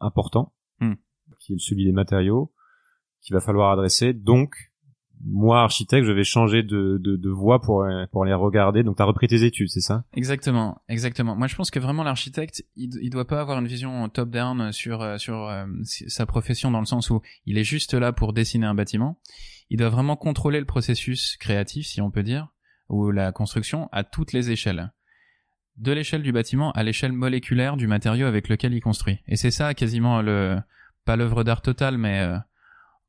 important. 0.00 0.52
hmm 0.52 0.55
qui 1.46 1.54
est 1.54 1.58
celui 1.58 1.84
des 1.84 1.92
matériaux, 1.92 2.52
qu'il 3.22 3.34
va 3.34 3.40
falloir 3.40 3.70
adresser. 3.72 4.12
Donc, 4.12 4.54
moi, 5.24 5.62
architecte, 5.62 6.06
je 6.06 6.12
vais 6.12 6.24
changer 6.24 6.62
de, 6.62 6.98
de, 7.00 7.30
voie 7.30 7.60
pour, 7.60 7.86
pour 8.12 8.24
les 8.24 8.34
regarder. 8.34 8.82
Donc, 8.82 8.96
tu 8.96 9.02
as 9.02 9.06
repris 9.06 9.28
tes 9.28 9.44
études, 9.44 9.68
c'est 9.68 9.80
ça? 9.80 10.04
Exactement, 10.12 10.82
exactement. 10.88 11.36
Moi, 11.36 11.46
je 11.46 11.56
pense 11.56 11.70
que 11.70 11.78
vraiment 11.78 12.02
l'architecte, 12.02 12.64
il, 12.76 12.90
il 13.00 13.10
doit 13.10 13.26
pas 13.26 13.40
avoir 13.40 13.58
une 13.58 13.66
vision 13.66 14.08
top-down 14.08 14.72
sur, 14.72 15.00
euh, 15.00 15.16
sur 15.16 15.48
euh, 15.48 15.64
sa 15.82 16.26
profession 16.26 16.70
dans 16.70 16.80
le 16.80 16.86
sens 16.86 17.10
où 17.10 17.22
il 17.46 17.56
est 17.56 17.64
juste 17.64 17.94
là 17.94 18.12
pour 18.12 18.32
dessiner 18.34 18.66
un 18.66 18.74
bâtiment. 18.74 19.18
Il 19.70 19.78
doit 19.78 19.88
vraiment 19.88 20.16
contrôler 20.16 20.60
le 20.60 20.66
processus 20.66 21.36
créatif, 21.38 21.86
si 21.86 22.00
on 22.00 22.10
peut 22.10 22.22
dire, 22.22 22.48
ou 22.88 23.10
la 23.10 23.32
construction 23.32 23.88
à 23.92 24.04
toutes 24.04 24.32
les 24.32 24.50
échelles 24.50 24.92
de 25.78 25.92
l'échelle 25.92 26.22
du 26.22 26.32
bâtiment 26.32 26.72
à 26.72 26.82
l'échelle 26.82 27.12
moléculaire 27.12 27.76
du 27.76 27.86
matériau 27.86 28.26
avec 28.26 28.48
lequel 28.48 28.72
il 28.72 28.80
construit. 28.80 29.18
Et 29.28 29.36
c'est 29.36 29.50
ça 29.50 29.74
quasiment 29.74 30.22
le, 30.22 30.58
pas 31.06 31.16
l'œuvre 31.16 31.42
d'art 31.44 31.62
totale, 31.62 31.96
mais 31.96 32.20
euh, 32.20 32.36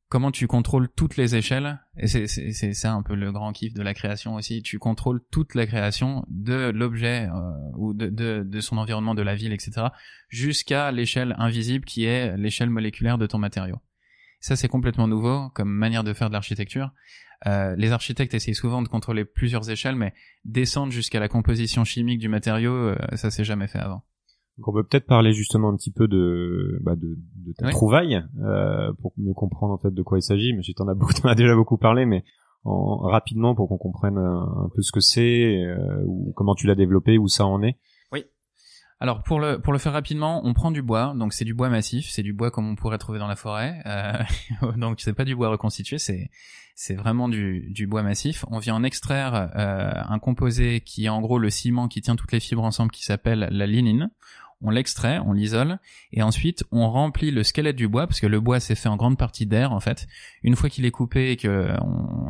comment 0.08 0.30
tu 0.30 0.46
contrôles 0.46 0.88
toutes 0.88 1.18
les 1.18 1.36
échelles. 1.36 1.80
Et 1.98 2.06
c'est 2.06 2.72
ça 2.72 2.92
un 2.92 3.02
peu 3.02 3.14
le 3.14 3.30
grand 3.30 3.52
kiff 3.52 3.74
de 3.74 3.82
la 3.82 3.92
création 3.92 4.36
aussi. 4.36 4.62
Tu 4.62 4.78
contrôles 4.78 5.20
toute 5.30 5.54
la 5.54 5.66
création 5.66 6.24
de 6.28 6.70
l'objet 6.74 7.28
euh, 7.28 7.52
ou 7.76 7.92
de, 7.92 8.06
de, 8.06 8.42
de, 8.46 8.60
son 8.60 8.78
environnement, 8.78 9.14
de 9.14 9.22
la 9.22 9.34
ville, 9.34 9.52
etc. 9.52 9.88
jusqu'à 10.28 10.90
l'échelle 10.92 11.34
invisible 11.38 11.84
qui 11.84 12.04
est 12.04 12.36
l'échelle 12.38 12.70
moléculaire 12.70 13.18
de 13.18 13.26
ton 13.26 13.38
matériau. 13.38 13.76
Ça, 14.40 14.56
c'est 14.56 14.68
complètement 14.68 15.08
nouveau 15.08 15.50
comme 15.50 15.68
manière 15.68 16.04
de 16.04 16.14
faire 16.14 16.28
de 16.28 16.34
l'architecture. 16.34 16.92
Euh, 17.46 17.74
les 17.76 17.92
architectes 17.92 18.34
essayent 18.34 18.54
souvent 18.54 18.82
de 18.82 18.88
contrôler 18.88 19.24
plusieurs 19.24 19.70
échelles, 19.70 19.96
mais 19.96 20.12
descendre 20.44 20.92
jusqu'à 20.92 21.20
la 21.20 21.28
composition 21.28 21.84
chimique 21.84 22.18
du 22.18 22.28
matériau, 22.28 22.72
euh, 22.72 22.96
ça 23.14 23.30
s'est 23.30 23.44
jamais 23.44 23.68
fait 23.68 23.78
avant. 23.78 24.04
Donc 24.58 24.68
on 24.68 24.72
peut 24.72 24.82
peut-être 24.82 25.06
parler 25.06 25.32
justement 25.32 25.68
un 25.68 25.76
petit 25.76 25.92
peu 25.92 26.08
de, 26.08 26.80
bah 26.82 26.96
de, 26.96 27.16
de 27.36 27.52
ta 27.56 27.70
trouvaille 27.70 28.24
euh, 28.42 28.92
pour 29.00 29.12
mieux 29.16 29.32
comprendre 29.32 29.72
en 29.72 29.78
fait 29.78 29.94
de 29.94 30.02
quoi 30.02 30.18
il 30.18 30.22
s'agit. 30.22 30.52
Mais 30.52 30.62
t'en 30.76 30.88
as 30.88 30.94
beaucoup, 30.94 31.12
as 31.24 31.34
déjà 31.36 31.54
beaucoup 31.54 31.78
parlé, 31.78 32.06
mais 32.06 32.24
en, 32.64 32.96
rapidement 32.96 33.54
pour 33.54 33.68
qu'on 33.68 33.78
comprenne 33.78 34.18
un, 34.18 34.68
peu 34.74 34.82
ce 34.82 34.90
que 34.90 35.00
c'est, 35.00 35.62
euh, 35.64 36.02
ou 36.06 36.32
comment 36.34 36.56
tu 36.56 36.66
l'as 36.66 36.74
développé, 36.74 37.18
où 37.18 37.28
ça 37.28 37.46
en 37.46 37.62
est. 37.62 37.78
Oui. 38.10 38.24
Alors 38.98 39.22
pour 39.22 39.38
le 39.38 39.60
pour 39.60 39.72
le 39.72 39.78
faire 39.78 39.92
rapidement, 39.92 40.40
on 40.44 40.54
prend 40.54 40.72
du 40.72 40.82
bois, 40.82 41.14
donc 41.16 41.32
c'est 41.32 41.44
du 41.44 41.54
bois 41.54 41.68
massif, 41.68 42.08
c'est 42.10 42.24
du 42.24 42.32
bois 42.32 42.50
comme 42.50 42.68
on 42.68 42.74
pourrait 42.74 42.98
trouver 42.98 43.20
dans 43.20 43.28
la 43.28 43.36
forêt. 43.36 43.80
Euh, 43.86 44.72
donc 44.76 45.00
c'est 45.00 45.12
pas 45.12 45.24
du 45.24 45.36
bois 45.36 45.50
reconstitué, 45.50 45.98
c'est 45.98 46.30
c'est 46.74 46.94
vraiment 46.94 47.28
du, 47.28 47.70
du 47.70 47.86
bois 47.86 48.02
massif. 48.02 48.44
On 48.50 48.58
vient 48.58 48.74
en 48.74 48.82
extraire 48.82 49.50
euh, 49.56 49.92
un 49.94 50.18
composé 50.18 50.80
qui 50.80 51.06
est 51.06 51.08
en 51.08 51.20
gros 51.20 51.38
le 51.38 51.50
ciment 51.50 51.86
qui 51.86 52.00
tient 52.00 52.16
toutes 52.16 52.32
les 52.32 52.40
fibres 52.40 52.64
ensemble, 52.64 52.90
qui 52.90 53.04
s'appelle 53.04 53.48
la 53.50 53.66
lignine 53.66 54.10
on 54.60 54.70
l'extrait, 54.70 55.20
on 55.24 55.32
l'isole, 55.32 55.78
et 56.12 56.22
ensuite 56.22 56.64
on 56.72 56.90
remplit 56.90 57.30
le 57.30 57.42
squelette 57.42 57.76
du 57.76 57.88
bois, 57.88 58.06
parce 58.06 58.20
que 58.20 58.26
le 58.26 58.40
bois 58.40 58.60
c'est 58.60 58.74
fait 58.74 58.88
en 58.88 58.96
grande 58.96 59.18
partie 59.18 59.46
d'air 59.46 59.72
en 59.72 59.80
fait. 59.80 60.06
Une 60.42 60.56
fois 60.56 60.68
qu'il 60.68 60.84
est 60.84 60.90
coupé 60.90 61.30
et 61.30 61.36
qu'il 61.36 61.50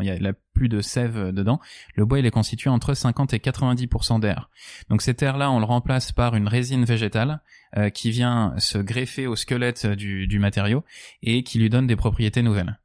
y 0.00 0.10
a 0.10 0.32
plus 0.52 0.68
de 0.68 0.80
sève 0.80 1.32
dedans, 1.32 1.60
le 1.94 2.04
bois 2.04 2.18
il 2.18 2.26
est 2.26 2.30
constitué 2.30 2.68
entre 2.70 2.94
50 2.94 3.32
et 3.34 3.38
90% 3.38 4.20
d'air. 4.20 4.50
Donc 4.90 5.02
cet 5.02 5.22
air-là, 5.22 5.50
on 5.50 5.58
le 5.58 5.64
remplace 5.64 6.12
par 6.12 6.34
une 6.34 6.48
résine 6.48 6.84
végétale 6.84 7.40
euh, 7.76 7.90
qui 7.90 8.10
vient 8.10 8.54
se 8.58 8.78
greffer 8.78 9.26
au 9.26 9.36
squelette 9.36 9.86
du, 9.86 10.26
du 10.26 10.38
matériau 10.38 10.84
et 11.22 11.42
qui 11.42 11.58
lui 11.58 11.70
donne 11.70 11.86
des 11.86 11.96
propriétés 11.96 12.42
nouvelles. 12.42 12.78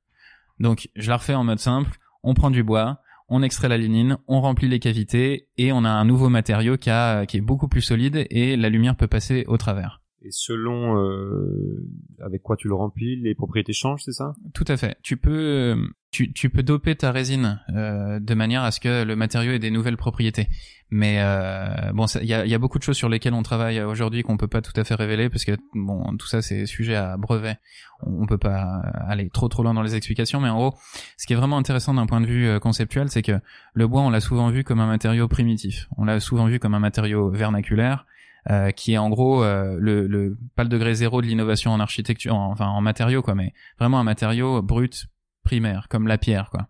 Donc 0.59 0.89
je 0.95 1.09
la 1.09 1.17
refais 1.17 1.33
en 1.33 1.43
mode 1.43 1.59
simple, 1.59 1.91
on 2.23 2.33
prend 2.33 2.49
du 2.49 2.63
bois, 2.63 3.01
on 3.35 3.41
extrait 3.41 3.67
la 3.67 3.79
lignine, 3.79 4.17
on 4.27 4.41
remplit 4.41 4.67
les 4.67 4.77
cavités 4.77 5.47
et 5.57 5.71
on 5.71 5.85
a 5.85 5.89
un 5.89 6.05
nouveau 6.05 6.29
matériau 6.29 6.77
qui, 6.77 6.91
est 6.91 7.41
beaucoup 7.41 7.67
plus 7.67 7.81
solide 7.81 8.27
et 8.29 8.55
la 8.55 8.69
lumière 8.69 8.95
peut 8.95 9.07
passer 9.07 9.43
au 9.47 9.57
travers. 9.57 10.02
Et 10.23 10.31
selon 10.31 10.97
euh, 10.97 11.85
avec 12.21 12.41
quoi 12.41 12.55
tu 12.55 12.69
le 12.69 12.75
remplis, 12.75 13.17
les 13.17 13.35
propriétés 13.35 13.73
changent, 13.73 14.03
c'est 14.03 14.13
ça? 14.13 14.33
Tout 14.53 14.65
à 14.67 14.77
fait. 14.77 14.97
Tu 15.03 15.17
peux 15.17 15.75
tu, 16.13 16.31
tu 16.31 16.49
peux 16.49 16.63
doper 16.63 16.95
ta 16.95 17.11
résine 17.11 17.59
euh, 17.75 18.19
de 18.19 18.33
manière 18.35 18.63
à 18.63 18.71
ce 18.71 18.79
que 18.79 19.03
le 19.03 19.15
matériau 19.15 19.51
ait 19.51 19.59
des 19.59 19.71
nouvelles 19.71 19.97
propriétés. 19.97 20.47
Mais 20.91 21.17
euh, 21.19 21.91
bon, 21.91 22.05
il 22.21 22.27
y 22.27 22.35
a, 22.35 22.45
y 22.45 22.53
a, 22.53 22.59
beaucoup 22.59 22.77
de 22.77 22.83
choses 22.83 22.95
sur 22.95 23.09
lesquelles 23.09 23.33
on 23.33 23.41
travaille 23.41 23.81
aujourd'hui 23.81 24.21
qu'on 24.21 24.37
peut 24.37 24.47
pas 24.47 24.61
tout 24.61 24.79
à 24.79 24.83
fait 24.83 24.93
révéler 24.93 25.27
parce 25.27 25.43
que 25.43 25.53
bon, 25.73 26.15
tout 26.17 26.27
ça 26.27 26.43
c'est 26.43 26.67
sujet 26.67 26.95
à 26.95 27.17
brevet. 27.17 27.57
On, 28.05 28.27
peut 28.27 28.37
pas 28.37 28.81
aller 29.07 29.27
trop 29.29 29.47
trop 29.47 29.63
loin 29.63 29.73
dans 29.73 29.81
les 29.81 29.95
explications, 29.95 30.39
mais 30.39 30.49
en 30.49 30.57
gros, 30.57 30.75
ce 31.17 31.25
qui 31.25 31.33
est 31.33 31.35
vraiment 31.35 31.57
intéressant 31.57 31.95
d'un 31.95 32.05
point 32.05 32.21
de 32.21 32.27
vue 32.27 32.47
euh, 32.47 32.59
conceptuel, 32.59 33.09
c'est 33.09 33.23
que 33.23 33.39
le 33.73 33.87
bois, 33.87 34.01
on 34.01 34.11
l'a 34.11 34.19
souvent 34.19 34.49
vu 34.51 34.63
comme 34.63 34.81
un 34.81 34.87
matériau 34.87 35.27
primitif. 35.27 35.87
On 35.97 36.05
l'a 36.05 36.19
souvent 36.19 36.45
vu 36.45 36.59
comme 36.59 36.75
un 36.75 36.79
matériau 36.79 37.31
vernaculaire. 37.31 38.05
Euh, 38.49 38.71
qui 38.71 38.91
est 38.91 38.97
en 38.97 39.09
gros 39.09 39.41
euh, 39.41 39.77
le, 39.79 40.05
le 40.05 40.37
pas 40.57 40.63
le 40.63 40.69
degré 40.69 40.93
zéro 40.95 41.21
de 41.21 41.27
l'innovation 41.27 41.71
en 41.71 41.79
architecture, 41.79 42.35
enfin 42.35 42.67
en 42.67 42.81
matériaux 42.81 43.21
quoi, 43.21 43.35
mais 43.35 43.53
vraiment 43.79 44.01
un 44.01 44.03
matériau 44.03 44.61
brut 44.61 45.07
primaire, 45.43 45.87
comme 45.89 46.07
la 46.07 46.17
pierre, 46.17 46.49
quoi. 46.49 46.67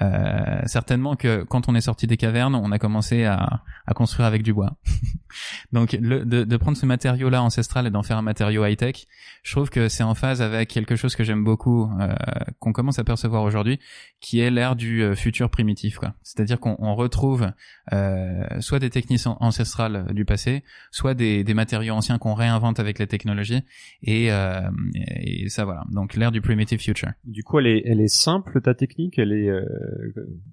Euh, 0.00 0.62
certainement 0.66 1.16
que 1.16 1.42
quand 1.44 1.68
on 1.68 1.74
est 1.74 1.82
sorti 1.82 2.06
des 2.06 2.16
cavernes, 2.16 2.54
on 2.54 2.72
a 2.72 2.78
commencé 2.78 3.24
à, 3.24 3.62
à 3.86 3.94
construire 3.94 4.26
avec 4.26 4.42
du 4.42 4.52
bois. 4.52 4.76
Donc 5.72 5.92
le, 5.92 6.24
de, 6.24 6.44
de, 6.44 6.56
prendre 6.56 6.76
ce 6.76 6.86
matériau-là 6.86 7.42
ancestral 7.42 7.86
et 7.86 7.90
d'en 7.90 8.02
faire 8.02 8.18
un 8.18 8.22
matériau 8.22 8.64
high-tech, 8.64 9.06
je 9.42 9.52
trouve 9.52 9.70
que 9.70 9.88
c'est 9.88 10.02
en 10.02 10.14
phase 10.14 10.42
avec 10.42 10.68
quelque 10.68 10.96
chose 10.96 11.16
que 11.16 11.24
j'aime 11.24 11.44
beaucoup, 11.44 11.90
euh, 12.00 12.14
qu'on 12.58 12.72
commence 12.72 12.98
à 12.98 13.04
percevoir 13.04 13.42
aujourd'hui, 13.42 13.78
qui 14.20 14.40
est 14.40 14.50
l'ère 14.50 14.76
du 14.76 15.02
euh, 15.02 15.14
futur 15.14 15.50
primitif. 15.50 15.98
C'est-à-dire 16.22 16.60
qu'on 16.60 16.94
retrouve 16.94 17.50
euh, 17.92 18.44
soit 18.60 18.78
des 18.78 18.90
techniques 18.90 19.26
ancestrales 19.26 20.12
du 20.14 20.24
passé, 20.24 20.62
soit 20.90 21.14
des, 21.14 21.44
des 21.44 21.54
matériaux 21.54 21.94
anciens 21.94 22.18
qu'on 22.18 22.34
réinvente 22.34 22.80
avec 22.80 22.98
les 22.98 23.06
technologies, 23.06 23.62
et, 24.02 24.32
euh, 24.32 24.60
et 24.94 25.48
ça 25.48 25.64
voilà. 25.64 25.84
Donc 25.90 26.14
l'ère 26.14 26.32
du 26.32 26.40
primitive 26.40 26.80
future. 26.80 27.10
Du 27.24 27.42
coup, 27.42 27.58
elle 27.58 27.66
est, 27.66 27.82
elle 27.84 28.00
est 28.00 28.08
simple 28.08 28.60
ta 28.60 28.74
technique, 28.74 29.18
elle 29.18 29.32
est 29.32 29.50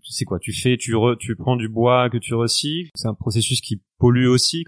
c'est 0.04 0.26
quoi? 0.26 0.40
Tu 0.40 0.54
fais, 0.54 0.78
tu 0.78 0.96
re, 0.96 1.18
tu 1.18 1.36
prends 1.36 1.56
du 1.56 1.70
bois 1.70 2.10
que 2.10 2.18
tu 2.18 2.34
recycles? 2.34 2.90
C'est 2.96 3.08
un 3.08 3.14
processus 3.14 3.62
qui 3.62 3.82
pollue 3.98 4.28
aussi? 4.28 4.66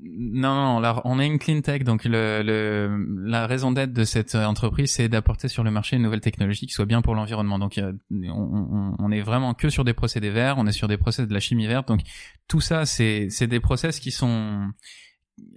Non, 0.00 0.80
non, 0.80 1.00
on 1.04 1.18
est 1.18 1.26
une 1.26 1.40
clean 1.40 1.60
tech, 1.60 1.82
donc 1.82 2.04
la 2.04 3.46
raison 3.48 3.72
d'être 3.72 3.92
de 3.92 4.04
cette 4.04 4.36
entreprise, 4.36 4.92
c'est 4.92 5.08
d'apporter 5.08 5.48
sur 5.48 5.64
le 5.64 5.72
marché 5.72 5.96
une 5.96 6.02
nouvelle 6.02 6.20
technologie 6.20 6.66
qui 6.66 6.72
soit 6.72 6.86
bien 6.86 7.02
pour 7.02 7.16
l'environnement. 7.16 7.58
Donc, 7.58 7.80
on, 8.10 8.94
on, 8.96 9.10
est 9.10 9.22
vraiment 9.22 9.54
que 9.54 9.70
sur 9.70 9.84
des 9.84 9.94
procédés 9.94 10.30
verts, 10.30 10.56
on 10.56 10.68
est 10.68 10.72
sur 10.72 10.86
des 10.86 10.98
process 10.98 11.26
de 11.26 11.34
la 11.34 11.40
chimie 11.40 11.66
verte. 11.66 11.88
Donc, 11.88 12.02
tout 12.46 12.60
ça, 12.60 12.86
c'est 12.86 13.46
des 13.48 13.60
process 13.60 13.98
qui 13.98 14.12
sont 14.12 14.70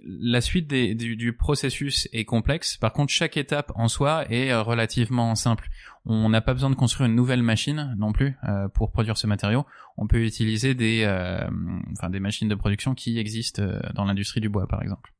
la 0.04 0.40
suite 0.40 0.68
du, 0.68 1.32
processus 1.32 2.08
est 2.12 2.24
complexe. 2.24 2.76
Par 2.76 2.92
contre, 2.92 3.12
chaque 3.12 3.36
étape 3.36 3.72
en 3.74 3.88
soi 3.88 4.30
est 4.30 4.50
euh, 4.50 4.62
relativement 4.62 5.34
simple. 5.34 5.68
On 6.04 6.28
n'a 6.28 6.40
pas 6.40 6.54
besoin 6.54 6.70
de 6.70 6.74
construire 6.74 7.08
une 7.08 7.14
nouvelle 7.14 7.42
machine 7.42 7.94
non 7.98 8.12
plus 8.12 8.36
euh, 8.48 8.68
pour 8.68 8.90
produire 8.90 9.16
ce 9.16 9.26
matériau. 9.26 9.64
On 9.96 10.06
peut 10.06 10.24
utiliser 10.24 10.74
des, 10.74 11.04
euh, 11.04 11.48
enfin, 11.92 12.10
des 12.10 12.20
machines 12.20 12.48
de 12.48 12.54
production 12.54 12.94
qui 12.94 13.18
existent 13.18 13.62
dans 13.94 14.04
l'industrie 14.04 14.40
du 14.40 14.48
bois, 14.48 14.66
par 14.66 14.82
exemple. 14.82 15.12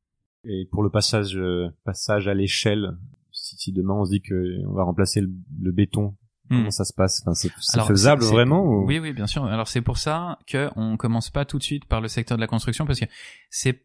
Et 0.45 0.69
pour 0.73 0.83
le 0.83 0.90
passage, 0.90 1.38
passage 1.85 2.26
à 2.26 2.35
l'échelle, 2.35 2.97
si, 3.31 3.73
demain 3.73 3.95
on 3.95 4.04
se 4.04 4.11
dit 4.11 4.23
qu'on 4.23 4.73
va 4.73 4.83
remplacer 4.83 5.21
le 5.21 5.73
béton 5.73 6.16
Comment 6.49 6.68
hmm. 6.68 6.70
ça 6.70 6.84
se 6.84 6.92
passe? 6.92 7.22
Enfin, 7.25 7.34
C'est 7.34 7.80
faisable 7.82 8.25
vraiment 8.25 8.62
Oui, 8.64 8.99
oui, 8.99 9.12
bien 9.12 9.26
sûr. 9.26 9.44
Alors 9.44 9.68
c'est 9.68 9.80
pour 9.80 9.99
ça 9.99 10.38
que 10.46 10.68
on 10.76 10.96
commence 10.96 11.30
pas 11.30 11.44
tout 11.44 11.58
de 11.58 11.62
suite 11.62 11.84
par 11.87 12.00
le 12.00 12.08
secteur 12.08 12.37
de 12.37 12.40
la 12.40 12.46
construction 12.46 12.84
parce 12.84 13.00
que 13.00 13.06
c'est 13.49 13.80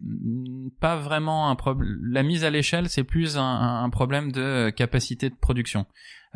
pas 0.79 0.97
vraiment 0.97 1.49
un 1.49 1.55
problème. 1.55 1.97
La 2.03 2.23
mise 2.23 2.43
à 2.43 2.49
l'échelle, 2.49 2.89
c'est 2.89 3.03
plus 3.03 3.37
un, 3.37 3.83
un, 3.83 3.89
problème 3.89 4.31
de 4.31 4.69
capacité 4.69 5.29
de 5.29 5.35
production. 5.35 5.85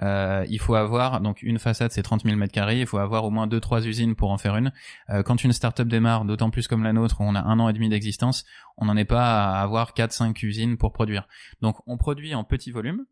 Euh, 0.01 0.45
il 0.49 0.59
faut 0.59 0.75
avoir 0.75 1.21
donc 1.21 1.43
une 1.43 1.59
façade, 1.59 1.91
c'est 1.91 2.01
30 2.01 2.23
000 2.23 2.35
mètres 2.35 2.53
carrés. 2.53 2.79
Il 2.79 2.87
faut 2.87 2.97
avoir 2.97 3.25
au 3.25 3.29
moins 3.29 3.47
deux, 3.47 3.59
trois 3.59 3.85
usines 3.85 4.15
pour 4.15 4.31
en 4.31 4.37
faire 4.37 4.55
une. 4.55 4.71
Euh, 5.09 5.23
quand 5.23 5.43
une 5.43 5.53
start-up 5.53 5.87
démarre, 5.87 6.25
d'autant 6.25 6.49
plus 6.49 6.67
comme 6.67 6.83
la 6.83 6.93
nôtre, 6.93 7.21
où 7.21 7.23
on 7.23 7.35
a 7.35 7.41
un 7.41 7.59
an 7.59 7.69
et 7.69 7.73
demi 7.73 7.89
d'existence, 7.89 8.45
on 8.77 8.85
n'en 8.85 8.97
est 8.97 9.05
pas 9.05 9.53
à 9.53 9.61
avoir 9.61 9.93
quatre, 9.93 10.13
cinq 10.13 10.41
usines 10.43 10.77
pour 10.77 10.93
produire. 10.93 11.27
Donc 11.61 11.77
on 11.87 11.97
produit 11.97 12.33
en 12.35 12.43
petit 12.43 12.71
volume. 12.71 13.05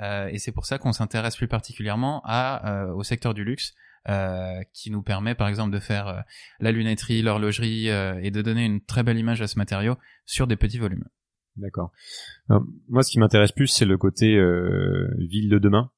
Euh, 0.00 0.28
et 0.28 0.38
c'est 0.38 0.52
pour 0.52 0.66
ça 0.66 0.78
qu'on 0.78 0.92
s'intéresse 0.92 1.36
plus 1.36 1.48
particulièrement 1.48 2.22
à, 2.24 2.70
euh, 2.70 2.92
au 2.92 3.02
secteur 3.02 3.34
du 3.34 3.44
luxe, 3.44 3.74
euh, 4.08 4.62
qui 4.72 4.90
nous 4.90 5.02
permet 5.02 5.34
par 5.34 5.48
exemple 5.48 5.72
de 5.72 5.80
faire 5.80 6.24
la 6.60 6.72
lunetterie, 6.72 7.22
l'horlogerie 7.22 7.88
et 7.88 8.30
de 8.30 8.42
donner 8.42 8.64
une 8.64 8.80
très 8.80 9.02
belle 9.02 9.18
image 9.18 9.42
à 9.42 9.46
ce 9.46 9.58
matériau 9.58 9.96
sur 10.24 10.46
des 10.46 10.56
petits 10.56 10.78
volumes. 10.78 11.04
D'accord. 11.56 11.90
Moi, 12.88 13.02
ce 13.02 13.10
qui 13.10 13.18
m'intéresse 13.18 13.52
plus, 13.52 13.66
c'est 13.66 13.86
le 13.86 13.96
côté 13.96 14.38
ville 15.18 15.48
de 15.48 15.58
demain. 15.58 15.90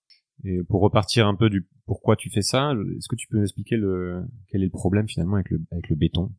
Et 0.45 0.61
pour 0.69 0.81
repartir 0.81 1.27
un 1.27 1.35
peu 1.35 1.51
du 1.51 1.69
pourquoi 1.85 2.15
tu 2.15 2.31
fais 2.31 2.43
ça, 2.43 2.73
est-ce 2.97 3.09
que 3.09 3.17
tu 3.17 3.27
peux 3.27 3.39
m'expliquer 3.39 3.77
le 3.77 4.23
quel 4.49 4.63
est 4.63 4.67
le 4.67 4.71
problème 4.71 5.09
finalement 5.09 5.35
avec 5.35 5.51
le 5.51 5.61
avec 5.73 5.89
le 5.89 5.97
béton? 5.97 6.33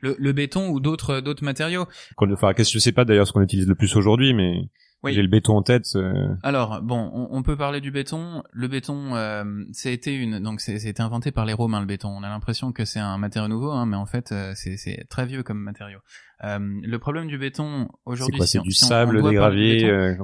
Le, 0.00 0.16
le 0.18 0.32
béton 0.32 0.70
ou 0.70 0.80
d'autres 0.80 1.20
d'autres 1.20 1.44
matériaux? 1.44 1.86
Enfin, 2.16 2.54
qu'est-ce 2.54 2.70
que 2.70 2.78
je 2.78 2.82
sais 2.82 2.92
pas 2.92 3.04
d'ailleurs 3.04 3.26
ce 3.26 3.32
qu'on 3.32 3.42
utilise 3.42 3.68
le 3.68 3.74
plus 3.74 3.94
aujourd'hui, 3.96 4.32
mais 4.32 4.70
oui. 5.04 5.12
J'ai 5.12 5.22
le 5.22 5.28
béton 5.28 5.56
en 5.56 5.62
tête. 5.62 5.86
Euh. 5.96 6.34
Alors 6.42 6.80
bon, 6.82 7.10
on, 7.30 7.42
peut 7.42 7.56
parler 7.56 7.80
du 7.82 7.90
béton. 7.90 8.42
Le 8.52 8.68
béton, 8.68 9.14
euh, 9.14 9.44
été 9.84 10.14
une 10.14 10.40
donc 10.40 10.60
c'est 10.60 11.00
inventé 11.00 11.30
par 11.30 11.44
les 11.44 11.52
Romains 11.52 11.80
le 11.80 11.86
béton. 11.86 12.08
On 12.08 12.22
a 12.22 12.28
l'impression 12.28 12.72
que 12.72 12.84
c'est 12.84 13.00
un 13.00 13.18
matériau 13.18 13.48
nouveau, 13.48 13.70
hein, 13.70 13.84
mais 13.84 13.96
en 13.96 14.06
fait 14.06 14.32
euh, 14.32 14.52
c'est 14.56 15.06
très 15.10 15.26
vieux 15.26 15.42
comme 15.42 15.58
matériau. 15.58 15.98
Euh, 16.42 16.58
le 16.58 16.98
problème 16.98 17.28
du 17.28 17.38
béton 17.38 17.88
aujourd'hui, 18.06 18.40
c'est 18.46 18.60
du 18.60 18.72
sable, 18.72 19.22
des 19.22 19.34
graviers. 19.34 20.16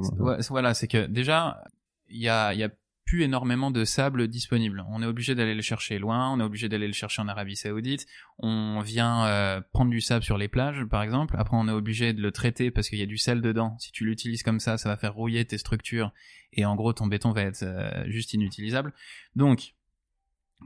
voilà, 0.49 0.73
c'est 0.73 0.89
que 0.89 1.07
déjà 1.07 1.63
il 2.09 2.21
y 2.21 2.29
a, 2.29 2.55
y 2.55 2.65
a 2.65 2.71
énormément 3.19 3.71
de 3.71 3.85
sable 3.85 4.29
disponible. 4.29 4.85
On 4.90 5.02
est 5.02 5.07
obligé 5.07 5.35
d'aller 5.35 5.55
le 5.55 5.62
chercher 5.62 5.99
loin, 5.99 6.31
on 6.33 6.40
est 6.40 6.45
obligé 6.45 6.69
d'aller 6.69 6.87
le 6.87 6.93
chercher 6.93 7.23
en 7.23 7.29
Arabie 7.29 7.57
Saoudite. 7.57 8.07
On 8.38 8.81
vient 8.81 9.26
euh, 9.26 9.61
prendre 9.73 9.90
du 9.90 10.00
sable 10.00 10.25
sur 10.25 10.38
les 10.38 10.49
plages, 10.49 10.85
par 10.85 11.02
exemple. 11.02 11.35
Après, 11.38 11.57
on 11.57 11.69
est 11.69 11.73
obligé 11.73 12.12
de 12.12 12.23
le 12.23 12.33
traiter 12.33 12.71
parce 12.71 12.88
qu'il 12.88 12.99
y 12.99 13.02
a 13.02 13.07
du 13.07 13.19
sel 13.19 13.40
dedans. 13.40 13.76
Si 13.79 13.93
tu 13.93 14.05
l'utilises 14.05 14.43
comme 14.43 14.61
ça, 14.61 14.79
ça 14.79 14.88
va 14.88 14.97
faire 14.97 15.14
rouiller 15.14 15.45
tes 15.45 15.59
structures 15.59 16.12
et 16.52 16.64
en 16.64 16.76
gros, 16.76 16.93
ton 16.93 17.07
béton 17.07 17.33
va 17.33 17.43
être 17.43 17.62
euh, 17.62 18.05
juste 18.07 18.33
inutilisable. 18.33 18.93
Donc, 19.35 19.75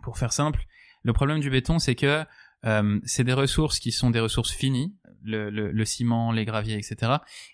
pour 0.02 0.18
faire 0.18 0.32
simple, 0.32 0.64
le 1.02 1.12
problème 1.12 1.40
du 1.40 1.50
béton, 1.50 1.78
c'est 1.78 1.94
que 1.94 2.24
euh, 2.64 3.00
c'est 3.04 3.24
des 3.24 3.32
ressources 3.32 3.78
qui 3.78 3.92
sont 3.92 4.10
des 4.10 4.20
ressources 4.20 4.52
finies, 4.52 4.94
le 5.22 5.84
ciment, 5.84 6.32
les 6.32 6.44
graviers, 6.44 6.76
etc. 6.76 7.12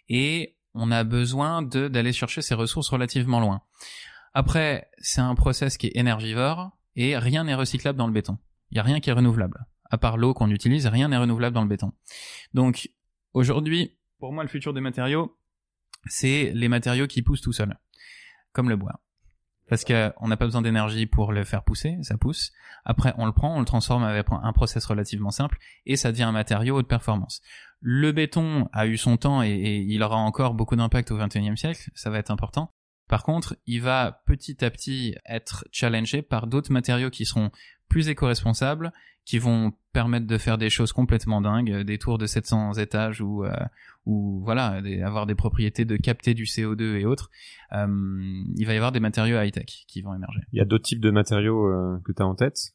Et 0.09 0.57
on 0.75 0.91
a 0.91 1.05
besoin 1.05 1.63
d'aller 1.63 2.13
chercher 2.13 2.43
ces 2.43 2.55
ressources 2.55 2.89
relativement 2.89 3.41
loin. 3.41 3.63
Après, 4.33 4.89
c'est 4.99 5.21
un 5.21 5.35
process 5.35 5.77
qui 5.77 5.89
est 5.89 5.97
énergivore 5.97 6.71
et 6.97 7.19
rien 7.19 7.45
n'est 7.45 7.55
recyclable 7.55 7.99
dans 7.99 8.07
le 8.07 8.13
béton. 8.13 8.39
Il 8.71 8.77
y 8.77 8.81
a 8.81 8.83
rien 8.83 9.01
qui 9.01 9.11
est 9.11 9.15
renouvelable. 9.15 9.67
À 9.91 9.99
part 9.99 10.17
l'eau 10.17 10.35
qu'on 10.35 10.51
utilise, 10.51 10.87
rien 10.87 11.09
n'est 11.09 11.17
renouvelable 11.17 11.55
dans 11.55 11.63
le 11.63 11.69
béton. 11.69 11.93
Donc 12.55 12.91
aujourd'hui, 13.33 13.99
pour 14.19 14.33
moi, 14.33 14.45
le 14.45 14.49
futur 14.49 14.73
des 14.73 14.81
matériaux, 14.81 15.37
c'est 16.07 16.53
les 16.55 16.69
matériaux 16.69 17.07
qui 17.07 17.23
poussent 17.23 17.41
tout 17.41 17.53
seuls, 17.53 17.77
comme 18.53 18.69
le 18.69 18.77
bois. 18.77 19.01
Parce 19.69 19.85
qu'on 19.85 20.29
n'a 20.29 20.37
pas 20.37 20.47
besoin 20.47 20.63
d'énergie 20.63 21.07
pour 21.07 21.33
le 21.33 21.45
faire 21.45 21.63
pousser, 21.63 21.97
ça 22.03 22.17
pousse. 22.17 22.53
Après, 22.85 23.15
on 23.19 23.27
le 23.27 23.33
prend, 23.33 23.57
on 23.57 23.61
le 23.61 23.65
transforme 23.65 24.03
avec 24.03 24.27
un 24.31 24.53
process 24.53 24.85
relativement 24.85 25.31
simple, 25.31 25.59
et 25.87 25.97
ça 25.97 26.11
devient 26.11 26.25
un 26.25 26.33
matériau 26.33 26.77
haute 26.77 26.89
performance. 26.89 27.41
Le 27.81 28.11
béton 28.13 28.69
a 28.73 28.87
eu 28.87 28.97
son 28.97 29.17
temps 29.17 29.43
et, 29.43 29.51
et 29.51 29.77
il 29.79 30.03
aura 30.03 30.17
encore 30.17 30.55
beaucoup 30.55 30.77
d'impact 30.77 31.13
au 31.13 31.19
XXIe 31.19 31.57
siècle, 31.57 31.91
ça 31.95 32.11
va 32.11 32.19
être 32.19 32.31
important. 32.31 32.73
Par 33.11 33.25
contre, 33.25 33.57
il 33.67 33.83
va 33.83 34.23
petit 34.25 34.65
à 34.65 34.71
petit 34.71 35.17
être 35.27 35.65
challengé 35.73 36.23
par 36.23 36.47
d'autres 36.47 36.71
matériaux 36.71 37.11
qui 37.11 37.25
seront 37.25 37.51
plus 37.89 38.09
éco-responsables, 38.09 38.93
qui 39.25 39.41
vont 39.41 39.73
permettre 39.93 40.29
de 40.29 40.39
faire 40.39 40.59
des 40.59 40.71
choses 40.71 40.93
complètement 40.93 41.41
dingues, 41.41 41.83
des 41.83 41.99
tours 41.99 42.19
de 42.19 42.27
700 42.27 42.75
étages 42.75 43.21
ou 43.21 43.45
euh, 43.45 43.53
ou 44.07 44.41
voilà, 44.45 44.81
avoir 45.05 45.27
des 45.27 45.35
propriétés 45.35 45.85
de 45.85 45.97
capter 45.97 46.35
du 46.35 46.45
CO2 46.45 47.01
et 47.01 47.05
autres. 47.05 47.31
Euh, 47.73 47.89
il 48.57 48.65
va 48.65 48.75
y 48.75 48.77
avoir 48.77 48.93
des 48.93 49.01
matériaux 49.01 49.41
high-tech 49.41 49.87
qui 49.89 50.03
vont 50.03 50.15
émerger. 50.15 50.41
Il 50.53 50.59
y 50.59 50.63
a 50.63 50.65
d'autres 50.65 50.85
types 50.85 51.01
de 51.01 51.11
matériaux 51.11 51.67
euh, 51.67 51.99
que 52.05 52.13
tu 52.13 52.23
as 52.23 52.27
en 52.27 52.37
tête? 52.37 52.75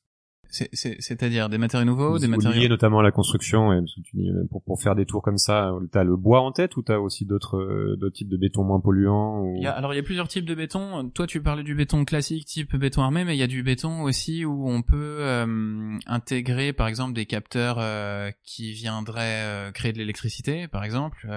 C'est-à-dire 0.49 1.49
des 1.49 1.57
matériaux 1.57 1.85
nouveaux, 1.85 2.19
des 2.19 2.27
matériaux 2.27 2.59
liés 2.59 2.69
notamment 2.69 2.99
à 2.99 3.03
la 3.03 3.11
construction. 3.11 3.73
Et 3.73 3.77
euh, 3.77 4.47
pour, 4.49 4.63
pour 4.63 4.81
faire 4.81 4.95
des 4.95 5.05
tours 5.05 5.21
comme 5.21 5.37
ça, 5.37 5.71
t'as 5.91 6.03
le 6.03 6.15
bois 6.15 6.41
en 6.41 6.51
tête 6.51 6.77
ou 6.77 6.81
t'as 6.81 6.97
aussi 6.97 7.25
d'autres 7.25 7.57
euh, 7.57 7.95
d'autres 7.99 8.15
types 8.15 8.29
de 8.29 8.37
béton 8.37 8.63
moins 8.63 8.79
polluants 8.79 9.41
ou... 9.41 9.55
il 9.57 9.63
y 9.63 9.67
a, 9.67 9.71
Alors 9.71 9.93
il 9.93 9.97
y 9.97 9.99
a 9.99 10.03
plusieurs 10.03 10.27
types 10.27 10.45
de 10.45 10.55
béton. 10.55 11.09
Toi 11.09 11.27
tu 11.27 11.41
parlais 11.41 11.63
du 11.63 11.75
béton 11.75 12.05
classique 12.05 12.45
type 12.45 12.75
béton 12.75 13.01
armé, 13.01 13.23
mais 13.25 13.35
il 13.35 13.39
y 13.39 13.43
a 13.43 13.47
du 13.47 13.63
béton 13.63 14.03
aussi 14.03 14.45
où 14.45 14.69
on 14.69 14.81
peut 14.81 15.17
euh, 15.19 15.97
intégrer 16.07 16.73
par 16.73 16.87
exemple 16.87 17.13
des 17.13 17.25
capteurs 17.25 17.79
qui 18.43 18.73
viendraient 18.73 19.71
créer 19.73 19.93
de 19.93 19.97
l'électricité, 19.97 20.67
par 20.67 20.83
exemple. 20.83 21.27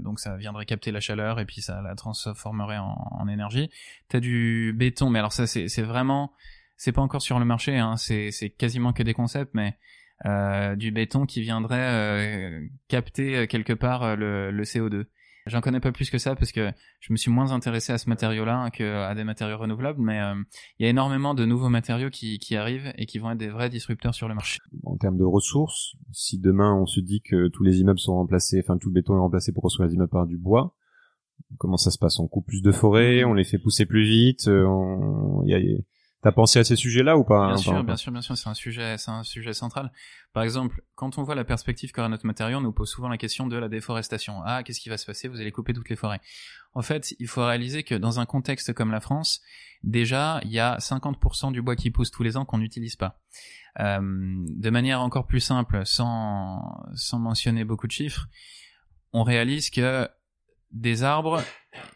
donc 0.00 0.20
ça 0.20 0.36
viendrait 0.36 0.66
capter 0.66 0.92
la 0.92 1.00
chaleur 1.00 1.40
et 1.40 1.44
puis 1.44 1.60
ça 1.60 1.80
la 1.82 1.94
transformerait 1.94 2.78
en, 2.78 2.96
en 3.10 3.28
énergie. 3.28 3.70
T'as 4.08 4.20
du 4.20 4.74
béton, 4.76 5.10
mais 5.10 5.18
alors 5.18 5.32
ça 5.32 5.46
c'est 5.46 5.82
vraiment 5.82 6.32
c'est 6.80 6.92
pas 6.92 7.02
encore 7.02 7.20
sur 7.20 7.38
le 7.38 7.44
marché, 7.44 7.76
hein, 7.76 7.96
c'est 7.98 8.54
quasiment 8.56 8.94
que 8.94 9.02
des 9.02 9.12
concepts, 9.12 9.52
mais 9.52 9.76
euh, 10.24 10.76
du 10.76 10.92
béton 10.92 11.26
qui 11.26 11.42
viendrait 11.42 11.76
euh, 11.92 12.66
capter 12.88 13.36
euh, 13.36 13.46
quelque 13.46 13.74
part 13.74 14.16
le, 14.16 14.50
le, 14.50 14.62
CO2. 14.64 15.04
j'en 15.44 15.60
connais 15.60 15.80
pas 15.80 15.92
plus 15.92 16.08
que 16.08 16.16
ça 16.16 16.34
parce 16.34 16.52
que 16.52 16.72
je 17.00 17.12
me 17.12 17.18
suis 17.18 17.30
moins 17.30 17.52
intéressé 17.52 17.92
à 17.92 17.98
ce 17.98 18.08
matériau-là 18.08 18.70
que 18.70 19.04
à 19.04 19.14
des 19.14 19.24
matériaux 19.24 19.58
renouvelables, 19.58 20.00
mais 20.00 20.22
il 20.78 20.84
y 20.84 20.86
a 20.86 20.88
énormément 20.88 21.34
de 21.34 21.44
nouveaux 21.44 21.68
matériaux 21.68 22.08
qui, 22.08 22.56
arrivent 22.56 22.94
et 22.96 23.04
qui 23.04 23.18
vont 23.18 23.30
être 23.30 23.38
des 23.38 23.50
vrais 23.50 23.68
disrupteurs 23.68 24.14
sur 24.14 24.26
le 24.26 24.34
marché. 24.34 24.58
En 24.84 24.96
termes 24.96 25.18
de 25.18 25.24
ressources, 25.24 25.96
si 26.12 26.38
demain 26.38 26.74
on 26.74 26.86
se 26.86 27.00
dit 27.00 27.20
que 27.20 27.48
tous 27.48 27.62
les 27.62 27.80
immeubles 27.80 28.00
sont 28.00 28.14
remplacés, 28.14 28.62
enfin 28.64 28.78
tout 28.78 28.88
le 28.88 28.94
béton 28.94 29.16
est 29.16 29.20
remplacé 29.20 29.52
pour 29.52 29.62
construire 29.62 29.86
les 29.86 29.96
immeubles 29.96 30.08
par 30.08 30.26
du 30.26 30.38
bois, 30.38 30.74
comment 31.58 31.76
ça 31.76 31.90
se 31.90 31.98
passe? 31.98 32.18
On 32.20 32.26
coupe 32.26 32.46
plus 32.46 32.62
de 32.62 32.72
forêts, 32.72 33.24
on 33.24 33.34
les 33.34 33.44
fait 33.44 33.58
pousser 33.58 33.84
plus 33.84 34.04
vite, 34.04 34.48
on... 34.48 35.42
y 35.44 35.52
a 35.52 35.58
T'as 36.22 36.32
pensé 36.32 36.58
à 36.58 36.64
ces 36.64 36.76
sujets-là 36.76 37.16
ou 37.16 37.24
pas 37.24 37.46
Bien 37.46 37.56
sûr, 37.56 37.82
bien 37.82 37.96
sûr, 37.96 38.12
bien 38.12 38.20
sûr, 38.20 38.36
c'est 38.36 38.48
un 38.48 38.54
sujet, 38.54 38.98
c'est 38.98 39.10
un 39.10 39.22
sujet 39.22 39.54
central. 39.54 39.90
Par 40.34 40.42
exemple, 40.42 40.82
quand 40.94 41.16
on 41.16 41.22
voit 41.22 41.34
la 41.34 41.44
perspective 41.44 41.92
qu'aura 41.92 42.10
notre 42.10 42.26
matériau, 42.26 42.58
on 42.58 42.60
nous 42.60 42.72
pose 42.72 42.90
souvent 42.90 43.08
la 43.08 43.16
question 43.16 43.46
de 43.46 43.56
la 43.56 43.70
déforestation. 43.70 44.42
Ah, 44.44 44.62
qu'est-ce 44.62 44.80
qui 44.80 44.90
va 44.90 44.98
se 44.98 45.06
passer? 45.06 45.28
Vous 45.28 45.40
allez 45.40 45.50
couper 45.50 45.72
toutes 45.72 45.88
les 45.88 45.96
forêts. 45.96 46.20
En 46.74 46.82
fait, 46.82 47.14
il 47.20 47.26
faut 47.26 47.44
réaliser 47.44 47.84
que 47.84 47.94
dans 47.94 48.20
un 48.20 48.26
contexte 48.26 48.74
comme 48.74 48.90
la 48.90 49.00
France, 49.00 49.40
déjà, 49.82 50.40
il 50.44 50.50
y 50.50 50.58
a 50.58 50.76
50% 50.76 51.52
du 51.52 51.62
bois 51.62 51.74
qui 51.74 51.90
pousse 51.90 52.10
tous 52.10 52.22
les 52.22 52.36
ans 52.36 52.44
qu'on 52.44 52.58
n'utilise 52.58 52.96
pas. 52.96 53.18
Euh, 53.78 53.98
de 54.00 54.70
manière 54.70 55.00
encore 55.00 55.26
plus 55.26 55.40
simple, 55.40 55.86
sans 55.86 56.84
sans 56.94 57.18
mentionner 57.18 57.64
beaucoup 57.64 57.86
de 57.86 57.92
chiffres, 57.92 58.28
on 59.14 59.22
réalise 59.22 59.70
que 59.70 60.06
des 60.70 61.02
arbres, 61.02 61.42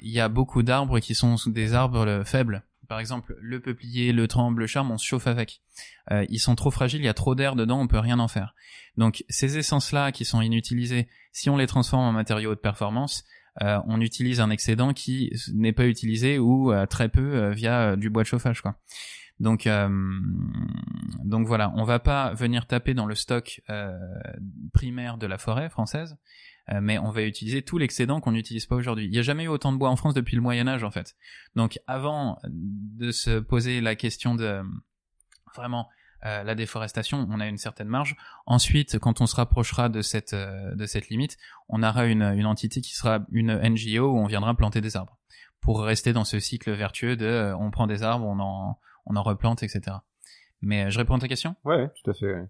il 0.01 0.11
y 0.11 0.21
a 0.21 0.31
beaucoup 0.31 0.63
d'arbres 0.63 0.99
qui 0.99 1.15
sont 1.15 1.37
des 1.47 1.75
arbres 1.75 2.23
faibles 2.25 2.65
par 2.89 3.01
exemple, 3.01 3.37
le 3.41 3.61
peuplier, 3.61 4.13
le 4.13 4.29
tremble, 4.29 4.61
le 4.61 4.67
charme, 4.67 4.91
on 4.91 4.99
se 4.99 5.07
chauffe 5.07 5.27
avec. 5.27 5.63
Euh, 6.11 6.25
ils 6.29 6.39
sont 6.39 6.55
trop 6.55 6.71
fragiles, 6.71 7.01
il 7.01 7.07
y 7.07 7.09
a 7.09 7.15
trop 7.15 7.35
d'air 7.35 7.57
dedans, 7.57 7.81
on 7.81 7.87
peut 7.87 7.99
rien 7.99 8.19
en 8.19 8.29
faire. 8.29 8.55
Donc 8.97 9.25
ces 9.29 9.59
essences-là 9.59 10.13
qui 10.13 10.25
sont 10.25 10.41
inutilisées, 10.41 11.09
si 11.33 11.51
on 11.51 11.57
les 11.57 11.67
transforme 11.67 12.05
en 12.05 12.13
matériaux 12.13 12.55
de 12.55 12.61
performance, 12.61 13.25
euh, 13.63 13.79
on 13.87 14.01
utilise 14.01 14.41
un 14.41 14.51
excédent 14.51 14.93
qui 14.93 15.31
n'est 15.53 15.73
pas 15.73 15.87
utilisé 15.87 16.39
ou 16.39 16.73
euh, 16.73 16.87
très 16.87 17.09
peu 17.09 17.51
via 17.51 17.97
du 17.97 18.11
bois 18.11 18.23
de 18.23 18.29
chauffage. 18.29 18.63
Donc, 19.41 19.69
donc 21.25 21.47
voilà, 21.47 21.73
on 21.75 21.83
va 21.83 21.99
pas 21.99 22.35
venir 22.35 22.67
taper 22.67 22.95
dans 22.95 23.07
le 23.07 23.17
stock 23.17 23.63
primaire 24.73 25.19
de 25.19 25.27
la 25.27 25.39
forêt 25.39 25.69
française. 25.71 26.17
Euh, 26.71 26.81
mais 26.81 26.99
on 26.99 27.11
va 27.11 27.23
utiliser 27.23 27.63
tout 27.63 27.79
l'excédent 27.79 28.21
qu'on 28.21 28.33
n'utilise 28.33 28.67
pas 28.67 28.75
aujourd'hui. 28.75 29.05
Il 29.05 29.11
n'y 29.11 29.19
a 29.19 29.23
jamais 29.23 29.45
eu 29.45 29.49
autant 29.49 29.73
de 29.73 29.79
bois 29.79 29.91
en 29.91 29.97
France 29.97 30.15
depuis 30.15 30.37
le 30.37 30.43
Moyen 30.43 30.67
Âge 30.67 30.83
en 30.85 30.91
fait. 30.91 31.15
Donc 31.57 31.79
avant 31.87 32.39
de 32.49 33.11
se 33.11 33.39
poser 33.39 33.81
la 33.81 33.97
question 33.97 34.35
de 34.35 34.63
vraiment 35.55 35.89
euh, 36.25 36.43
la 36.43 36.55
déforestation, 36.55 37.29
on 37.31 37.39
a 37.39 37.47
une 37.47 37.59
certaine 37.59 37.89
marge. 37.89 38.17
Ensuite, 38.47 38.99
quand 38.99 39.21
on 39.21 39.27
se 39.27 39.37
rapprochera 39.37 39.91
de 39.91 40.01
cette 40.01 40.33
euh, 40.33 40.75
de 40.75 40.87
cette 40.87 41.09
limite, 41.09 41.37
on 41.69 41.83
aura 41.83 42.07
une, 42.07 42.23
une 42.23 42.47
entité 42.47 42.81
qui 42.81 42.95
sera 42.95 43.21
une 43.31 43.55
NGO 43.55 44.09
où 44.09 44.19
on 44.19 44.27
viendra 44.27 44.55
planter 44.57 44.81
des 44.81 44.97
arbres 44.97 45.19
pour 45.61 45.83
rester 45.83 46.13
dans 46.13 46.25
ce 46.25 46.41
cycle 46.41 46.73
vertueux 46.73 47.17
de 47.17 47.53
on 47.59 47.71
prend 47.71 47.87
des 47.87 48.03
arbres, 48.03 48.27
on 48.27 48.39
en 48.41 48.79
on 49.07 49.17
en 49.17 49.23
replante, 49.23 49.63
etc. 49.63 49.99
Mais 50.63 50.91
je 50.91 50.99
réponds 50.99 51.17
à 51.17 51.19
ta 51.19 51.29
question? 51.29 51.57
Ouais, 51.65 51.91
tout 52.03 52.11
à 52.11 52.15
fait. 52.15 52.49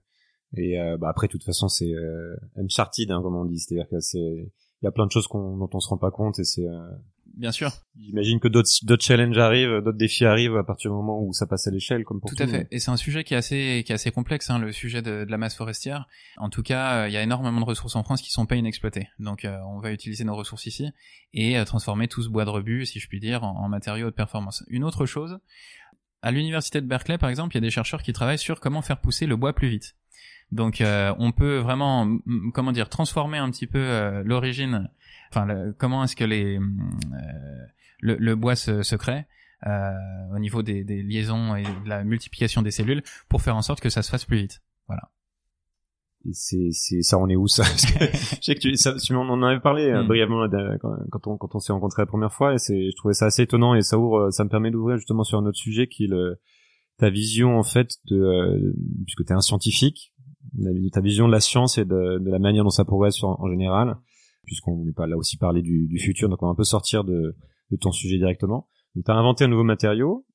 Et 0.57 0.81
euh, 0.81 0.97
bah 0.97 1.09
après, 1.09 1.27
de 1.27 1.33
toute 1.33 1.45
façon, 1.45 1.69
c'est 1.69 1.93
euh, 1.93 2.37
uncharted, 2.57 3.11
hein, 3.11 3.21
comme 3.23 3.37
on 3.37 3.45
dit. 3.45 3.59
C'est-à-dire 3.59 3.89
que 3.89 4.01
c'est, 4.01 4.19
il 4.19 4.85
y 4.85 4.87
a 4.87 4.93
plein 4.93 5.07
de 5.07 5.11
choses 5.11 5.27
qu'on, 5.27 5.57
dont 5.57 5.71
on 5.73 5.81
se 5.81 5.89
rend 5.89 5.99
pas 5.99 6.11
compte, 6.11 6.39
et 6.39 6.45
c'est. 6.45 6.67
Euh, 6.67 6.91
Bien 7.37 7.51
sûr. 7.51 7.73
J'imagine 7.99 8.39
que 8.39 8.47
d'autres, 8.47 8.71
d'autres 8.85 9.03
challenges 9.03 9.39
arrivent, 9.39 9.81
d'autres 9.83 9.99
défis 9.99 10.25
arrivent 10.25 10.57
à 10.57 10.63
partir 10.63 10.93
du 10.93 10.97
moment 10.97 11.21
où 11.21 11.33
ça 11.33 11.49
passe 11.49 11.67
à 11.67 11.73
l'échelle, 11.73 12.05
comme 12.05 12.21
pour 12.21 12.31
tout. 12.31 12.41
à 12.41 12.47
fait. 12.47 12.69
Et 12.71 12.79
c'est 12.79 12.93
un 12.93 12.97
sujet 12.97 13.25
qui 13.25 13.35
est 13.35 13.37
assez, 13.37 13.83
qui 13.85 13.91
est 13.91 13.95
assez 13.97 14.13
complexe, 14.13 14.51
hein, 14.51 14.61
le 14.61 14.71
sujet 14.71 15.03
de, 15.03 15.25
de, 15.25 15.31
la 15.31 15.37
masse 15.37 15.57
forestière. 15.57 16.07
En 16.37 16.49
tout 16.49 16.63
cas, 16.63 17.09
il 17.09 17.13
y 17.13 17.17
a 17.17 17.23
énormément 17.25 17.61
de 17.61 17.65
ressources 17.65 17.97
en 17.97 18.05
France 18.05 18.23
qui 18.23 18.31
sont 18.31 18.47
pas 18.47 18.55
inexploitées. 18.55 19.09
Donc, 19.19 19.49
on 19.67 19.81
va 19.81 19.91
utiliser 19.91 20.23
nos 20.23 20.37
ressources 20.37 20.67
ici 20.67 20.87
et 21.33 21.57
transformer 21.65 22.07
tout 22.07 22.23
ce 22.23 22.29
bois 22.29 22.45
de 22.45 22.51
rebut, 22.51 22.87
si 22.87 23.01
je 23.01 23.09
puis 23.09 23.19
dire, 23.19 23.43
en, 23.43 23.65
en 23.65 23.69
matériaux 23.69 24.11
de 24.11 24.15
performance. 24.15 24.63
Une 24.69 24.85
autre 24.85 25.05
chose, 25.05 25.41
à 26.25 26.31
l'université 26.31 26.81
de 26.81 26.87
Berkeley, 26.87 27.19
par 27.19 27.29
exemple, 27.29 27.55
il 27.55 27.59
y 27.59 27.59
a 27.59 27.61
des 27.61 27.71
chercheurs 27.71 28.03
qui 28.03 28.15
travaillent 28.15 28.39
sur 28.39 28.59
comment 28.59 28.81
faire 28.81 28.99
pousser 28.99 29.27
le 29.27 29.37
bois 29.37 29.53
plus 29.53 29.69
vite. 29.69 29.95
Donc 30.53 30.81
euh, 30.81 31.13
on 31.19 31.33
peut 31.33 31.59
vraiment, 31.59 32.19
comment 32.53 32.73
dire, 32.73 32.89
transformer 32.89 33.39
un 33.39 33.51
petit 33.51 33.67
peu 33.67 33.79
euh, 33.79 34.23
l'origine. 34.25 34.89
Enfin, 35.31 35.73
comment 35.79 36.05
est-ce 36.05 36.15
que 36.15 36.25
les 36.25 36.59
euh, 36.59 37.67
le, 38.01 38.17
le, 38.17 38.37
bois 38.37 38.55
se, 38.55 38.83
se 38.83 38.97
crée 38.97 39.27
au 40.35 40.39
niveau 40.39 40.63
des, 40.63 40.85
des, 40.85 41.03
liaisons 41.03 41.57
et 41.57 41.63
de 41.63 41.89
la 41.89 42.05
multiplication 42.05 42.61
des 42.61 42.71
cellules 42.71 43.03
pour 43.31 43.41
faire 43.41 43.57
en 43.57 43.63
sorte 43.63 43.81
que 43.81 43.89
ça 43.89 44.03
se 44.03 44.11
fasse 44.11 44.27
plus 44.27 44.37
vite. 44.37 44.63
Voilà. 44.89 45.11
C'est 46.33 46.69
c'est 46.71 47.03
ça 47.03 47.19
on 47.19 47.29
est 47.29 47.37
où 47.37 47.49
ça? 47.49 47.65
Je 47.65 48.39
sais 48.41 48.55
que 48.55 48.61
tu, 48.61 48.77
ça, 48.77 48.95
tu 48.95 49.15
on 49.15 49.29
en 49.29 49.43
avait 49.43 49.61
parlé 49.61 49.93
mm. 49.93 50.07
brièvement 50.07 50.47
quand, 51.11 51.27
on 51.27 51.37
quand 51.37 51.55
on 51.55 51.59
s'est 51.59 51.73
rencontré 51.73 52.03
la 52.03 52.07
première 52.07 52.33
fois 52.33 52.55
et 52.55 52.59
c'est 52.59 52.91
je 52.91 52.97
trouvais 52.97 53.15
ça 53.15 53.27
assez 53.27 53.43
étonnant 53.43 53.75
et 53.75 53.83
ça 53.83 53.99
ouvre 53.99 54.31
ça 54.31 54.45
me 54.45 54.49
permet 54.49 54.71
d'ouvrir 54.71 54.99
justement 54.99 55.25
sur 55.25 55.39
un 55.39 55.47
autre 55.47 55.59
sujet 55.59 55.87
qui 55.87 56.05
est 56.05 56.09
le 56.09 56.39
ta 56.99 57.11
vision 57.11 57.59
en 57.59 57.63
fait 57.63 57.97
de 58.07 58.75
puisque 59.05 59.25
tu 59.27 59.33
es 59.33 59.37
un 59.37 59.41
scientifique 59.41 60.14
ta 60.93 61.01
vision 61.01 61.27
de 61.27 61.33
la 61.33 61.41
science 61.41 61.79
et 61.79 61.85
de, 61.85 62.19
de 62.19 62.31
la 62.31 62.39
manière 62.39 62.65
dont 62.65 62.71
ça 62.71 62.85
progresse 62.85 63.23
en, 63.23 63.49
général, 63.49 63.97
puisqu'on 64.45 64.85
n'est 64.85 64.93
pas 64.93 65.07
là 65.07 65.17
aussi 65.17 65.37
parler 65.37 65.63
du, 65.63 65.99
futur, 65.99 66.29
donc 66.29 66.43
on 66.43 66.47
va 66.47 66.53
un 66.53 66.57
peu 66.57 66.65
sortir 66.65 67.05
de, 67.05 67.37
de 67.71 67.77
ton 67.77 67.93
sujet 67.93 68.19
directement. 68.19 68.69
Donc 68.95 69.05
tu 69.05 69.11
as 69.11 69.15
inventé 69.15 69.45
un 69.45 69.49
nouveau 69.49 69.65
matériau, 69.65 70.27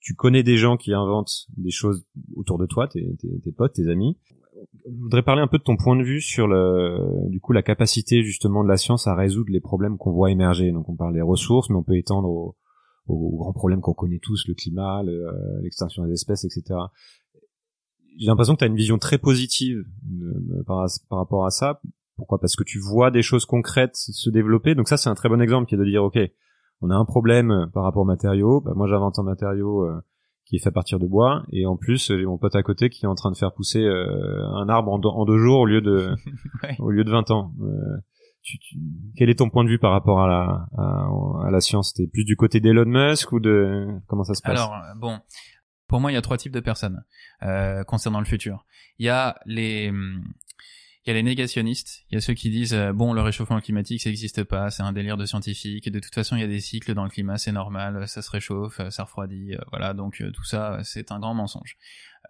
tu 0.00 0.14
connais 0.14 0.42
des 0.42 0.56
gens 0.56 0.76
qui 0.76 0.92
inventent 0.92 1.46
des 1.56 1.70
choses 1.70 2.04
autour 2.36 2.58
de 2.58 2.66
toi, 2.66 2.88
tes, 2.88 3.16
tes, 3.16 3.40
tes 3.40 3.52
potes, 3.52 3.74
tes 3.74 3.88
amis. 3.88 4.18
Je 4.86 4.96
voudrais 5.00 5.22
parler 5.22 5.42
un 5.42 5.48
peu 5.48 5.58
de 5.58 5.62
ton 5.62 5.76
point 5.76 5.96
de 5.96 6.04
vue 6.04 6.20
sur 6.20 6.46
le, 6.46 7.28
du 7.28 7.40
coup, 7.40 7.52
la 7.52 7.62
capacité 7.62 8.22
justement 8.22 8.62
de 8.62 8.68
la 8.68 8.76
science 8.76 9.06
à 9.06 9.14
résoudre 9.14 9.50
les 9.50 9.60
problèmes 9.60 9.96
qu'on 9.96 10.12
voit 10.12 10.30
émerger. 10.30 10.70
Donc 10.70 10.88
on 10.88 10.94
parle 10.94 11.14
des 11.14 11.22
ressources, 11.22 11.70
mais 11.70 11.76
on 11.76 11.82
peut 11.82 11.96
étendre 11.96 12.28
aux, 12.28 12.56
aux 13.08 13.36
grands 13.38 13.52
problèmes 13.52 13.80
qu'on 13.80 13.94
connaît 13.94 14.20
tous, 14.20 14.46
le 14.46 14.54
climat, 14.54 15.02
l'extinction 15.62 16.04
des 16.04 16.12
espèces, 16.12 16.44
etc 16.44 16.78
j'ai 18.18 18.26
l'impression 18.26 18.54
que 18.54 18.58
tu 18.58 18.64
as 18.64 18.68
une 18.68 18.76
vision 18.76 18.98
très 18.98 19.18
positive 19.18 19.84
par, 20.66 20.86
par, 21.08 21.18
rapport 21.18 21.46
à 21.46 21.50
ça. 21.50 21.80
Pourquoi? 22.16 22.38
Parce 22.38 22.56
que 22.56 22.64
tu 22.64 22.78
vois 22.78 23.10
des 23.10 23.22
choses 23.22 23.46
concrètes 23.46 23.96
se 23.96 24.30
développer. 24.30 24.74
Donc 24.74 24.88
ça, 24.88 24.96
c'est 24.96 25.08
un 25.08 25.14
très 25.14 25.28
bon 25.28 25.40
exemple 25.40 25.66
qui 25.66 25.74
est 25.74 25.78
de 25.78 25.84
dire, 25.84 26.04
ok, 26.04 26.18
on 26.82 26.90
a 26.90 26.96
un 26.96 27.04
problème 27.04 27.70
par 27.72 27.84
rapport 27.84 28.02
aux 28.02 28.06
matériaux. 28.06 28.60
Bah, 28.60 28.72
moi, 28.74 28.88
j'invente 28.88 29.18
un 29.18 29.22
matériau 29.22 29.84
euh, 29.84 30.00
qui 30.44 30.56
est 30.56 30.58
fait 30.58 30.68
à 30.68 30.72
partir 30.72 30.98
de 30.98 31.06
bois, 31.06 31.44
et 31.52 31.66
en 31.66 31.76
plus, 31.76 32.08
j'ai 32.08 32.26
mon 32.26 32.38
pote 32.38 32.56
à 32.56 32.62
côté 32.62 32.90
qui 32.90 33.04
est 33.04 33.08
en 33.08 33.14
train 33.14 33.30
de 33.30 33.36
faire 33.36 33.52
pousser 33.54 33.80
euh, 33.80 34.44
un 34.54 34.68
arbre 34.68 34.92
en, 34.92 35.24
deux 35.24 35.38
jours 35.38 35.60
au 35.60 35.66
lieu 35.66 35.80
de 35.80 36.10
au 36.80 36.90
lieu 36.90 37.04
de 37.04 37.10
20 37.10 37.30
ans. 37.30 37.54
Euh, 37.62 37.96
tu, 38.42 38.58
quel 39.16 39.30
est 39.30 39.38
ton 39.38 39.50
point 39.50 39.62
de 39.62 39.68
vue 39.68 39.78
par 39.78 39.92
rapport 39.92 40.20
à 40.20 40.26
la 40.26 40.66
à, 40.76 41.08
à 41.46 41.50
la 41.52 41.60
science? 41.60 41.94
T'es 41.94 42.08
plus 42.08 42.24
du 42.24 42.34
côté 42.34 42.58
d'Elon 42.58 42.86
Musk 42.86 43.30
ou 43.30 43.38
de 43.38 43.86
comment 44.08 44.24
ça 44.24 44.34
se 44.34 44.42
passe? 44.42 44.58
Alors 44.58 44.74
bon, 44.96 45.16
pour 45.92 46.00
moi, 46.00 46.10
il 46.10 46.14
y 46.14 46.16
a 46.16 46.22
trois 46.22 46.38
types 46.38 46.54
de 46.54 46.60
personnes 46.60 47.04
euh, 47.42 47.84
concernant 47.84 48.18
le 48.18 48.24
futur. 48.24 48.64
Il 48.98 49.04
y 49.04 49.10
a 49.10 49.38
les 49.44 49.92
il 51.04 51.08
y 51.08 51.10
a 51.10 51.12
les 51.12 51.22
négationnistes, 51.22 52.06
il 52.08 52.14
y 52.14 52.16
a 52.16 52.22
ceux 52.22 52.32
qui 52.32 52.48
disent 52.48 52.72
euh, 52.72 52.94
bon 52.94 53.12
le 53.12 53.20
réchauffement 53.20 53.60
climatique 53.60 54.00
ça 54.00 54.08
n'existe 54.08 54.42
pas, 54.44 54.70
c'est 54.70 54.82
un 54.82 54.92
délire 54.92 55.18
de 55.18 55.26
scientifique, 55.26 55.90
de 55.90 55.98
toute 55.98 56.14
façon 56.14 56.36
il 56.36 56.40
y 56.40 56.44
a 56.44 56.48
des 56.48 56.60
cycles 56.60 56.94
dans 56.94 57.04
le 57.04 57.10
climat, 57.10 57.36
c'est 57.36 57.52
normal, 57.52 58.08
ça 58.08 58.22
se 58.22 58.30
réchauffe, 58.30 58.80
ça 58.88 59.04
refroidit, 59.04 59.52
euh, 59.52 59.58
voilà 59.70 59.92
donc 59.92 60.22
tout 60.32 60.44
ça 60.44 60.78
c'est 60.82 61.12
un 61.12 61.18
grand 61.18 61.34
mensonge. 61.34 61.76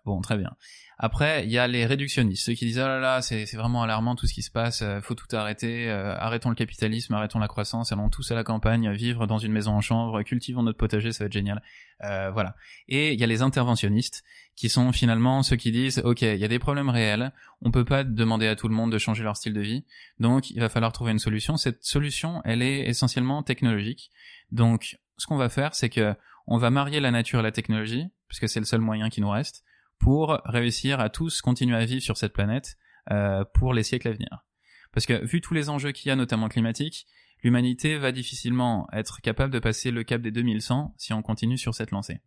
Bon, 0.05 0.21
très 0.21 0.37
bien. 0.37 0.51
Après, 0.99 1.45
il 1.45 1.51
y 1.51 1.59
a 1.59 1.69
les 1.69 1.87
réductionnistes, 1.87 2.47
ceux 2.47 2.55
qui 2.55 2.65
disent 2.65 2.79
oh 2.79 2.87
là 2.87 2.99
là, 2.99 3.23
c'est 3.23 3.45
vraiment 3.55 3.85
alarmant 3.85 4.17
tout 4.17 4.27
ce 4.27 4.35
qui 4.35 4.43
se 4.43 4.51
passe, 4.51 4.83
euh, 4.83 5.01
faut 5.01 5.15
tout 5.15 5.27
arrêter, 5.35 5.89
euh, 5.89 6.17
arrêtons 6.17 6.49
le 6.49 6.57
capitalisme, 6.57 7.15
arrêtons 7.15 7.39
la 7.39 7.47
croissance, 7.47 7.93
allons 7.93 8.09
tous 8.09 8.31
à 8.33 8.35
la 8.35 8.43
campagne, 8.43 8.91
vivre 8.93 9.29
dans 9.29 9.39
une 9.39 9.53
maison 9.53 9.73
en 9.73 9.81
chambre, 9.81 10.23
cultivons 10.23 10.65
notre 10.65 10.79
potager, 10.79 11.13
ça 11.13 11.25
va 11.25 11.27
être 11.27 11.33
génial. 11.33 11.63
Euh, 12.03 12.31
voilà. 12.33 12.57
Et 12.89 13.13
il 13.13 13.21
y 13.21 13.23
a 13.23 13.29
les 13.29 13.43
interventionnistes 13.43 14.25
qui 14.57 14.69
sont 14.69 14.91
finalement 14.91 15.45
ceux 15.45 15.57
qui 15.57 15.71
disent 15.71 16.01
ok, 16.05 16.23
il 16.23 16.37
y 16.39 16.45
a 16.45 16.49
des 16.49 16.59
problèmes 16.59 16.91
réels, 16.91 17.33
on 17.61 17.71
peut 17.71 17.85
pas 17.85 18.03
demander 18.03 18.49
à 18.49 18.57
tout 18.57 18.67
le 18.69 18.75
monde 18.75 18.91
de 18.91 18.99
changer 18.99 19.23
leur 19.23 19.37
style 19.37 19.55
de 19.55 19.61
vie, 19.61 19.85
donc 20.19 20.51
il 20.51 20.59
va 20.59 20.69
falloir 20.69 20.93
trouver 20.93 21.13
une 21.13 21.21
solution. 21.21 21.57
Cette 21.57 21.85
solution, 21.85 22.43
elle 22.45 22.63
est 22.63 22.89
essentiellement 22.89 23.45
technologique. 23.45 24.11
Donc, 24.51 24.99
ce 25.17 25.27
qu'on 25.29 25.37
va 25.37 25.49
faire, 25.49 25.75
c'est 25.75 25.91
que 25.91 26.15
on 26.49 26.59
va 26.59 26.71
marier 26.71 26.99
la 26.99 27.13
nature 27.13 27.39
et 27.39 27.45
la 27.45 27.53
technologie, 27.53 28.09
puisque 28.27 28.49
c'est 28.49 28.61
le 28.61 28.67
seul 28.67 28.81
moyen 28.81 29.11
qui 29.11 29.21
nous 29.21 29.31
reste 29.31 29.65
pour 30.03 30.41
réussir 30.45 30.99
à 30.99 31.09
tous 31.09 31.41
continuer 31.41 31.77
à 31.77 31.85
vivre 31.85 32.03
sur 32.03 32.17
cette 32.17 32.33
planète 32.33 32.77
euh, 33.11 33.45
pour 33.55 33.73
les 33.73 33.85
siècles 33.85 34.09
à 34.09 34.13
venir. 34.13 34.45
Parce 34.93 35.07
que 35.07 35.25
vu 35.25 35.41
tous 35.41 35.55
les 35.55 35.71
enjeux 35.71 35.93
qu'il 35.93 36.09
y 36.09 36.13
a, 36.13 36.17
notamment 36.17 36.49
climatiques, 36.49 37.07
l'humanité 37.43 37.97
va 37.97 38.11
difficilement 38.11 38.89
être 38.93 39.21
capable 39.21 39.53
de 39.53 39.61
passer 39.61 39.93
le 39.93 40.03
cap 40.03 40.21
des 40.21 40.33
2100 40.33 40.95
si 40.99 41.13
on 41.13 41.23
continue 41.23 41.57
sur 41.57 41.75
cette 41.75 41.93
lancée. 41.93 42.21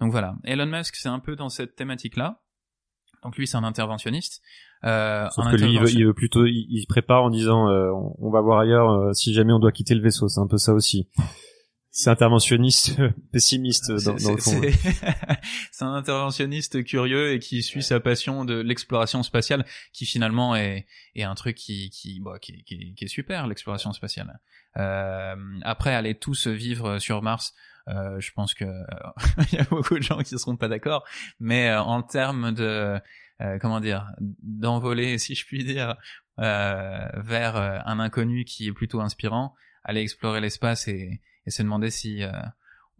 Donc 0.00 0.10
voilà, 0.10 0.36
Elon 0.44 0.66
Musk 0.66 0.96
c'est 0.96 1.10
un 1.10 1.18
peu 1.18 1.36
dans 1.36 1.50
cette 1.50 1.76
thématique-là. 1.76 2.42
Donc 3.22 3.36
lui 3.36 3.46
c'est 3.46 3.58
un 3.58 3.64
interventionniste. 3.64 4.42
Euh, 4.84 5.28
Sauf 5.30 5.50
que 5.50 5.56
lui 5.56 5.74
il 5.74 6.06
veut, 6.06 6.14
plutôt, 6.14 6.46
il, 6.46 6.80
se 6.80 6.86
prépare 6.86 7.22
en 7.22 7.30
disant 7.30 7.68
euh, 7.68 7.90
on, 8.18 8.30
va 8.30 8.40
voir 8.40 8.58
ailleurs 8.58 8.90
euh, 8.90 9.12
si 9.12 9.32
jamais 9.32 9.52
on 9.52 9.60
doit 9.60 9.70
quitter 9.70 9.94
le 9.94 10.00
vaisseau. 10.00 10.28
C'est 10.28 10.40
un 10.40 10.48
peu 10.48 10.56
ça 10.56 10.72
aussi. 10.72 11.08
C'est 11.94 12.08
interventionniste 12.08 13.00
pessimiste 13.32 13.92
dans, 13.92 14.14
dans 14.14 14.32
le 14.32 14.38
fond. 14.38 14.60
C'est 15.70 15.84
un 15.84 15.94
interventionniste 15.94 16.82
curieux 16.84 17.32
et 17.32 17.38
qui 17.38 17.62
suit 17.62 17.82
sa 17.82 18.00
passion 18.00 18.46
de 18.46 18.54
l'exploration 18.54 19.22
spatiale, 19.22 19.66
qui 19.92 20.06
finalement 20.06 20.56
est, 20.56 20.86
est 21.14 21.22
un 21.22 21.34
truc 21.34 21.54
qui 21.56 21.90
qui, 21.90 22.20
bah, 22.20 22.38
qui, 22.40 22.64
qui, 22.64 22.94
qui 22.94 23.04
est 23.04 23.08
super 23.08 23.46
l'exploration 23.46 23.92
spatiale. 23.92 24.40
Euh, 24.78 25.36
après, 25.62 25.94
aller 25.94 26.14
tous 26.14 26.46
vivre 26.46 26.98
sur 26.98 27.20
Mars, 27.20 27.54
euh, 27.88 28.18
je 28.20 28.32
pense 28.32 28.54
que 28.54 28.64
il 29.52 29.58
y 29.58 29.60
a 29.60 29.64
beaucoup 29.64 29.98
de 29.98 30.02
gens 30.02 30.18
qui 30.18 30.34
ne 30.34 30.38
seront 30.38 30.56
pas 30.56 30.68
d'accord, 30.68 31.04
mais 31.40 31.68
euh, 31.68 31.82
en 31.82 32.02
termes 32.02 32.52
de 32.52 32.98
euh, 33.40 33.58
comment 33.60 33.80
dire 33.80 34.06
d'envoler, 34.40 35.18
si 35.18 35.34
je 35.34 35.44
puis 35.44 35.64
dire, 35.64 35.96
euh, 36.38 37.08
vers 37.16 37.56
un 37.56 38.00
inconnu 38.00 38.44
qui 38.44 38.68
est 38.68 38.72
plutôt 38.72 39.00
inspirant, 39.00 39.54
aller 39.84 40.00
explorer 40.00 40.40
l'espace 40.40 40.88
et, 40.88 41.20
et 41.46 41.50
se 41.50 41.62
demander 41.62 41.90
si 41.90 42.22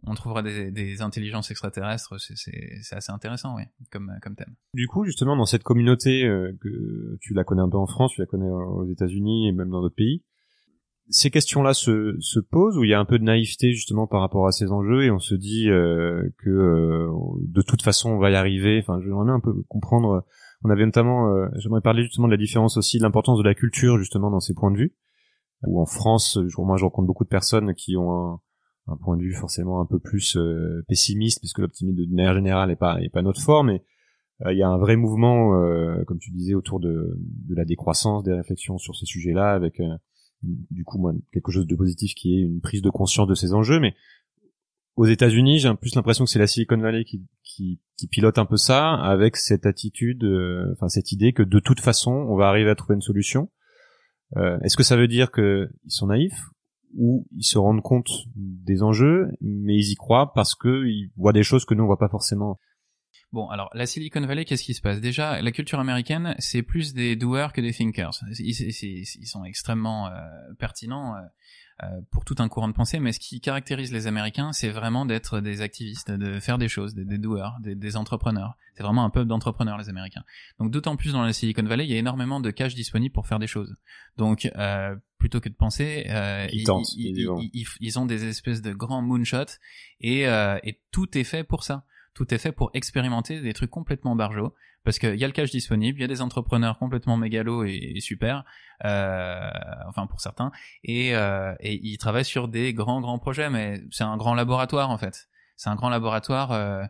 on 0.05 0.13
trouvera 0.15 0.43
des, 0.43 0.71
des, 0.71 1.01
intelligences 1.01 1.49
extraterrestres, 1.49 2.19
c'est 2.19 2.95
assez 2.95 3.11
intéressant, 3.11 3.55
oui, 3.55 3.63
comme, 3.91 4.11
comme 4.21 4.35
thème. 4.35 4.53
Du 4.73 4.87
coup, 4.87 5.05
justement, 5.05 5.35
dans 5.35 5.45
cette 5.45 5.63
communauté 5.63 6.23
que 6.59 7.17
tu 7.21 7.33
la 7.33 7.43
connais 7.43 7.61
un 7.61 7.69
peu 7.69 7.77
en 7.77 7.87
France, 7.87 8.11
tu 8.13 8.21
la 8.21 8.27
connais 8.27 8.49
aux 8.49 8.85
États-Unis 8.85 9.47
et 9.47 9.51
même 9.51 9.69
dans 9.69 9.81
d'autres 9.81 9.95
pays, 9.95 10.23
ces 11.09 11.29
questions-là 11.29 11.73
se, 11.73 12.15
se 12.19 12.39
posent 12.39 12.77
où 12.77 12.83
il 12.83 12.89
y 12.89 12.93
a 12.93 12.99
un 12.99 13.05
peu 13.05 13.19
de 13.19 13.23
naïveté 13.23 13.73
justement 13.73 14.07
par 14.07 14.21
rapport 14.21 14.47
à 14.47 14.51
ces 14.51 14.71
enjeux 14.71 15.03
et 15.03 15.11
on 15.11 15.19
se 15.19 15.35
dit 15.35 15.69
euh, 15.69 16.29
que 16.39 16.49
euh, 16.49 17.11
de 17.39 17.61
toute 17.61 17.81
façon 17.81 18.11
on 18.11 18.19
va 18.19 18.31
y 18.31 18.35
arriver. 18.35 18.79
Enfin, 18.81 18.99
j'aimerais 19.01 19.31
un 19.31 19.39
peu 19.39 19.53
comprendre. 19.67 20.25
On 20.63 20.69
avait 20.69 20.85
notamment, 20.85 21.29
euh, 21.29 21.47
j'aimerais 21.57 21.81
parler 21.81 22.03
justement 22.03 22.27
de 22.27 22.33
la 22.33 22.37
différence 22.37 22.77
aussi, 22.77 22.97
de 22.97 23.03
l'importance 23.03 23.37
de 23.37 23.43
la 23.43 23.53
culture 23.53 23.97
justement 23.97 24.31
dans 24.31 24.39
ces 24.39 24.53
points 24.53 24.71
de 24.71 24.77
vue. 24.77 24.93
Où 25.65 25.81
en 25.81 25.85
France, 25.85 26.37
moi 26.57 26.77
je 26.77 26.83
rencontre 26.83 27.07
beaucoup 27.07 27.23
de 27.23 27.29
personnes 27.29 27.73
qui 27.73 27.95
ont 27.97 28.39
un, 28.87 28.97
point 28.97 29.17
de 29.17 29.21
vue 29.21 29.33
forcément 29.33 29.79
un 29.79 29.85
peu 29.85 29.99
plus 29.99 30.37
pessimiste, 30.87 31.39
puisque 31.39 31.59
l'optimisme 31.59 31.97
de 31.97 32.15
manière 32.15 32.33
générale 32.33 32.71
est 32.71 32.75
pas 32.75 32.97
pas 33.11 33.21
notre 33.21 33.41
forme. 33.41 33.67
Mais 33.67 33.83
il 34.51 34.57
y 34.57 34.63
a 34.63 34.67
un 34.67 34.77
vrai 34.77 34.97
mouvement, 34.97 35.51
comme 36.05 36.19
tu 36.19 36.31
disais, 36.31 36.53
autour 36.53 36.81
de, 36.81 37.17
de 37.17 37.55
la 37.55 37.63
décroissance, 37.63 38.23
des 38.23 38.33
réflexions 38.33 38.77
sur 38.77 38.95
ces 38.95 39.05
sujets-là, 39.05 39.53
avec 39.53 39.79
du 40.43 40.83
coup 40.83 40.97
moi 40.97 41.13
quelque 41.31 41.51
chose 41.51 41.67
de 41.67 41.75
positif 41.75 42.13
qui 42.15 42.35
est 42.35 42.41
une 42.41 42.61
prise 42.61 42.81
de 42.81 42.89
conscience 42.89 43.27
de 43.27 43.35
ces 43.35 43.53
enjeux 43.53 43.79
mais 43.79 43.95
aux 44.95 45.05
États-Unis 45.05 45.59
j'ai 45.59 45.73
plus 45.75 45.95
l'impression 45.95 46.25
que 46.25 46.29
c'est 46.29 46.39
la 46.39 46.47
Silicon 46.47 46.77
Valley 46.77 47.03
qui, 47.05 47.25
qui, 47.43 47.79
qui, 47.97 48.07
pilote 48.07 48.37
un 48.37 48.45
peu 48.45 48.57
ça 48.57 48.93
avec 48.93 49.37
cette 49.37 49.65
attitude 49.65 50.23
euh, 50.23 50.71
enfin 50.73 50.89
cette 50.89 51.11
idée 51.11 51.33
que 51.33 51.43
de 51.43 51.59
toute 51.59 51.79
façon 51.79 52.11
on 52.11 52.35
va 52.35 52.47
arriver 52.47 52.69
à 52.69 52.75
trouver 52.75 52.95
une 52.95 53.01
solution 53.01 53.49
euh, 54.37 54.59
est-ce 54.61 54.77
que 54.77 54.83
ça 54.83 54.95
veut 54.95 55.07
dire 55.07 55.31
qu'ils 55.31 55.69
sont 55.87 56.07
naïfs 56.07 56.49
ou 56.95 57.25
ils 57.35 57.43
se 57.43 57.57
rendent 57.57 57.81
compte 57.81 58.09
des 58.35 58.83
enjeux 58.83 59.31
mais 59.41 59.75
ils 59.75 59.91
y 59.91 59.95
croient 59.95 60.31
parce 60.33 60.55
qu'ils 60.55 61.09
voient 61.17 61.33
des 61.33 61.43
choses 61.43 61.65
que 61.65 61.73
nous 61.73 61.83
on 61.83 61.87
voit 61.87 61.97
pas 61.97 62.09
forcément? 62.09 62.59
Bon, 63.33 63.49
alors 63.49 63.71
la 63.73 63.87
Silicon 63.87 64.21
Valley, 64.21 64.45
qu'est-ce 64.45 64.63
qui 64.63 64.75
se 64.75 64.81
passe? 64.81 65.01
Déjà, 65.01 65.41
la 65.41 65.51
culture 65.51 65.79
américaine, 65.79 66.35
c'est 66.37 66.61
plus 66.61 66.93
des 66.93 67.15
doers 67.15 67.51
que 67.51 67.61
des 67.61 67.73
thinkers. 67.73 68.11
Ils, 68.37 69.05
sont 69.25 69.43
extrêmement 69.43 70.07
euh, 70.07 70.11
pertinents 70.59 71.15
euh, 71.15 71.21
pour 72.11 72.23
tout 72.23 72.35
un 72.39 72.47
courant 72.47 72.67
de 72.67 72.73
pensée, 72.73 72.99
mais 72.99 73.11
ce 73.11 73.19
qui 73.19 73.41
caractérise 73.41 73.91
les 73.91 74.07
Américains, 74.07 74.53
c'est 74.53 74.69
vraiment 74.69 75.05
d'être 75.05 75.39
des 75.39 75.61
activistes, 75.61 76.11
de 76.11 76.39
faire 76.39 76.57
des 76.57 76.69
choses, 76.69 76.93
des, 76.93 77.05
des 77.05 77.17
doers, 77.17 77.57
des, 77.59 77.75
des 77.75 77.97
entrepreneurs. 77.97 78.55
C'est 78.75 78.83
vraiment 78.83 79.03
un 79.03 79.09
peuple 79.09 79.27
d'entrepreneurs, 79.27 79.77
les 79.77 79.89
Américains. 79.89 80.23
Donc 80.59 80.71
d'autant 80.71 80.95
plus 80.95 81.13
dans 81.13 81.21
la 81.21 81.33
Silicon 81.33 81.63
Valley, 81.63 81.85
il 81.85 81.91
y 81.91 81.95
a 81.95 81.97
énormément 81.97 82.39
de 82.39 82.51
cash 82.51 82.75
disponible 82.75 83.13
pour 83.13 83.27
faire 83.27 83.39
des 83.39 83.47
choses. 83.47 83.75
Donc 84.17 84.49
plutôt 85.17 85.39
que 85.39 85.49
de 85.49 85.55
penser, 85.55 86.05
ils, 86.51 86.65
ils, 86.97 87.65
ils, 87.79 87.99
ont 87.99 88.05
des 88.05 88.25
espèces 88.25 88.61
de 88.61 88.73
grands 88.73 89.01
moonshots 89.01 89.57
et, 89.99 90.23
et 90.23 90.81
tout 90.91 91.17
est 91.17 91.23
fait 91.23 91.43
pour 91.43 91.63
ça 91.63 91.85
tout 92.13 92.33
est 92.33 92.37
fait 92.37 92.51
pour 92.51 92.69
expérimenter 92.73 93.41
des 93.41 93.53
trucs 93.53 93.71
complètement 93.71 94.15
barjots 94.15 94.53
parce 94.83 94.99
qu'il 94.99 95.15
y 95.15 95.23
a 95.23 95.27
le 95.27 95.33
cash 95.33 95.51
disponible, 95.51 95.99
il 95.99 96.01
y 96.01 96.05
a 96.05 96.07
des 96.07 96.21
entrepreneurs 96.21 96.77
complètement 96.77 97.15
mégalos 97.15 97.63
et, 97.63 97.99
super, 98.01 98.43
euh, 98.83 99.49
enfin 99.87 100.07
pour 100.07 100.19
certains, 100.19 100.51
et, 100.83 101.15
euh, 101.15 101.53
et 101.61 101.79
ils 101.83 101.97
travaillent 101.97 102.25
sur 102.25 102.47
des 102.47 102.73
grands 102.73 102.99
grands 102.99 103.19
projets, 103.19 103.49
mais 103.49 103.81
c'est 103.91 104.03
un 104.03 104.17
grand 104.17 104.33
laboratoire 104.33 104.89
en 104.89 104.97
fait. 104.97 105.29
C'est 105.55 105.69
un 105.69 105.75
grand 105.75 105.89
laboratoire 105.89 106.51
euh, 106.51 106.83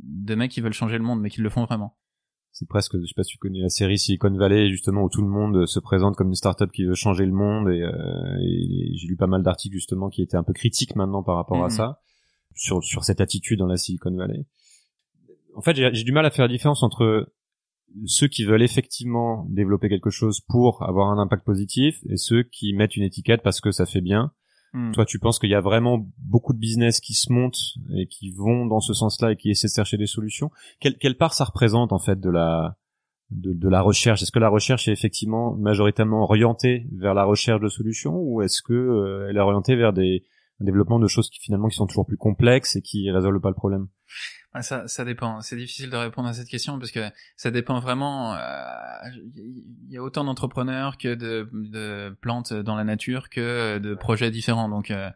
de 0.00 0.34
mecs 0.34 0.50
qui 0.50 0.60
veulent 0.60 0.72
changer 0.72 0.98
le 0.98 1.04
monde, 1.04 1.20
mais 1.20 1.30
qui 1.30 1.40
le 1.40 1.50
font 1.50 1.64
vraiment. 1.64 1.96
C'est 2.50 2.66
presque, 2.66 2.98
je 2.98 3.06
sais 3.06 3.14
pas 3.14 3.22
si 3.22 3.32
tu 3.32 3.38
connais 3.38 3.60
la 3.60 3.68
série 3.68 3.98
Silicon 3.98 4.34
Valley, 4.34 4.70
justement 4.70 5.02
où 5.02 5.10
tout 5.10 5.20
le 5.20 5.28
monde 5.28 5.66
se 5.66 5.78
présente 5.78 6.16
comme 6.16 6.28
une 6.28 6.34
startup 6.34 6.72
qui 6.72 6.84
veut 6.84 6.94
changer 6.94 7.26
le 7.26 7.32
monde, 7.32 7.68
et, 7.68 7.82
euh, 7.82 8.38
et 8.40 8.96
j'ai 8.96 9.06
lu 9.06 9.16
pas 9.16 9.26
mal 9.26 9.42
d'articles 9.42 9.74
justement 9.74 10.08
qui 10.08 10.22
étaient 10.22 10.38
un 10.38 10.42
peu 10.42 10.54
critiques 10.54 10.96
maintenant 10.96 11.22
par 11.22 11.36
rapport 11.36 11.62
à 11.62 11.68
mhm. 11.68 11.70
ça, 11.70 12.00
sur 12.54 12.82
sur 12.82 13.04
cette 13.04 13.20
attitude 13.20 13.58
dans 13.58 13.66
la 13.66 13.76
Silicon 13.76 14.16
Valley 14.16 14.46
en 15.56 15.62
fait, 15.62 15.74
j'ai 15.74 16.04
du 16.04 16.12
mal 16.12 16.26
à 16.26 16.30
faire 16.30 16.44
la 16.44 16.52
différence 16.52 16.82
entre 16.82 17.32
ceux 18.04 18.28
qui 18.28 18.44
veulent 18.44 18.62
effectivement 18.62 19.46
développer 19.48 19.88
quelque 19.88 20.10
chose 20.10 20.40
pour 20.40 20.82
avoir 20.82 21.10
un 21.10 21.18
impact 21.18 21.44
positif 21.44 21.98
et 22.08 22.16
ceux 22.16 22.42
qui 22.42 22.74
mettent 22.74 22.96
une 22.96 23.02
étiquette 23.02 23.42
parce 23.42 23.60
que 23.60 23.70
ça 23.70 23.86
fait 23.86 24.02
bien. 24.02 24.32
Hmm. 24.74 24.92
Toi, 24.92 25.06
tu 25.06 25.18
penses 25.18 25.38
qu'il 25.38 25.48
y 25.48 25.54
a 25.54 25.60
vraiment 25.60 26.06
beaucoup 26.18 26.52
de 26.52 26.58
business 26.58 27.00
qui 27.00 27.14
se 27.14 27.32
montent 27.32 27.58
et 27.96 28.06
qui 28.06 28.32
vont 28.32 28.66
dans 28.66 28.80
ce 28.80 28.92
sens-là 28.92 29.32
et 29.32 29.36
qui 29.36 29.50
essaient 29.50 29.68
de 29.68 29.72
chercher 29.72 29.96
des 29.96 30.06
solutions. 30.06 30.50
Quelle, 30.80 30.98
quelle 30.98 31.16
part 31.16 31.32
ça 31.32 31.44
représente 31.44 31.92
en 31.92 31.98
fait 31.98 32.20
de 32.20 32.30
la 32.30 32.76
de, 33.30 33.54
de 33.54 33.68
la 33.68 33.80
recherche? 33.80 34.22
Est-ce 34.22 34.32
que 34.32 34.38
la 34.38 34.50
recherche 34.50 34.88
est 34.88 34.92
effectivement 34.92 35.56
majoritairement 35.56 36.22
orientée 36.22 36.86
vers 36.92 37.14
la 37.14 37.24
recherche 37.24 37.62
de 37.62 37.68
solutions 37.68 38.16
ou 38.16 38.42
est-ce 38.42 38.60
que 38.60 38.74
euh, 38.74 39.28
elle 39.30 39.36
est 39.36 39.40
orientée 39.40 39.76
vers 39.76 39.94
des 39.94 40.24
développements 40.60 40.98
de 40.98 41.06
choses 41.06 41.30
qui 41.30 41.40
finalement 41.40 41.68
qui 41.68 41.76
sont 41.76 41.86
toujours 41.86 42.06
plus 42.06 42.16
complexes 42.16 42.76
et 42.76 42.82
qui 42.82 43.10
résolvent 43.10 43.40
pas 43.40 43.48
le 43.50 43.54
problème? 43.54 43.88
Ah, 44.56 44.62
ça, 44.62 44.88
ça 44.88 45.04
dépend. 45.04 45.42
C'est 45.42 45.56
difficile 45.56 45.90
de 45.90 45.96
répondre 45.96 46.28
à 46.28 46.32
cette 46.32 46.48
question 46.48 46.78
parce 46.78 46.90
que 46.90 47.10
ça 47.36 47.50
dépend 47.50 47.78
vraiment. 47.78 48.34
Il 48.34 49.42
euh, 49.42 49.90
y 49.90 49.96
a 49.98 50.02
autant 50.02 50.24
d'entrepreneurs 50.24 50.96
que 50.96 51.14
de, 51.14 51.50
de, 51.52 52.16
plantes 52.22 52.54
dans 52.54 52.74
la 52.74 52.84
nature 52.84 53.28
que 53.28 53.76
de 53.76 53.94
projets 53.94 54.30
différents. 54.30 54.70
Donc 54.70 54.90
euh, 54.90 55.10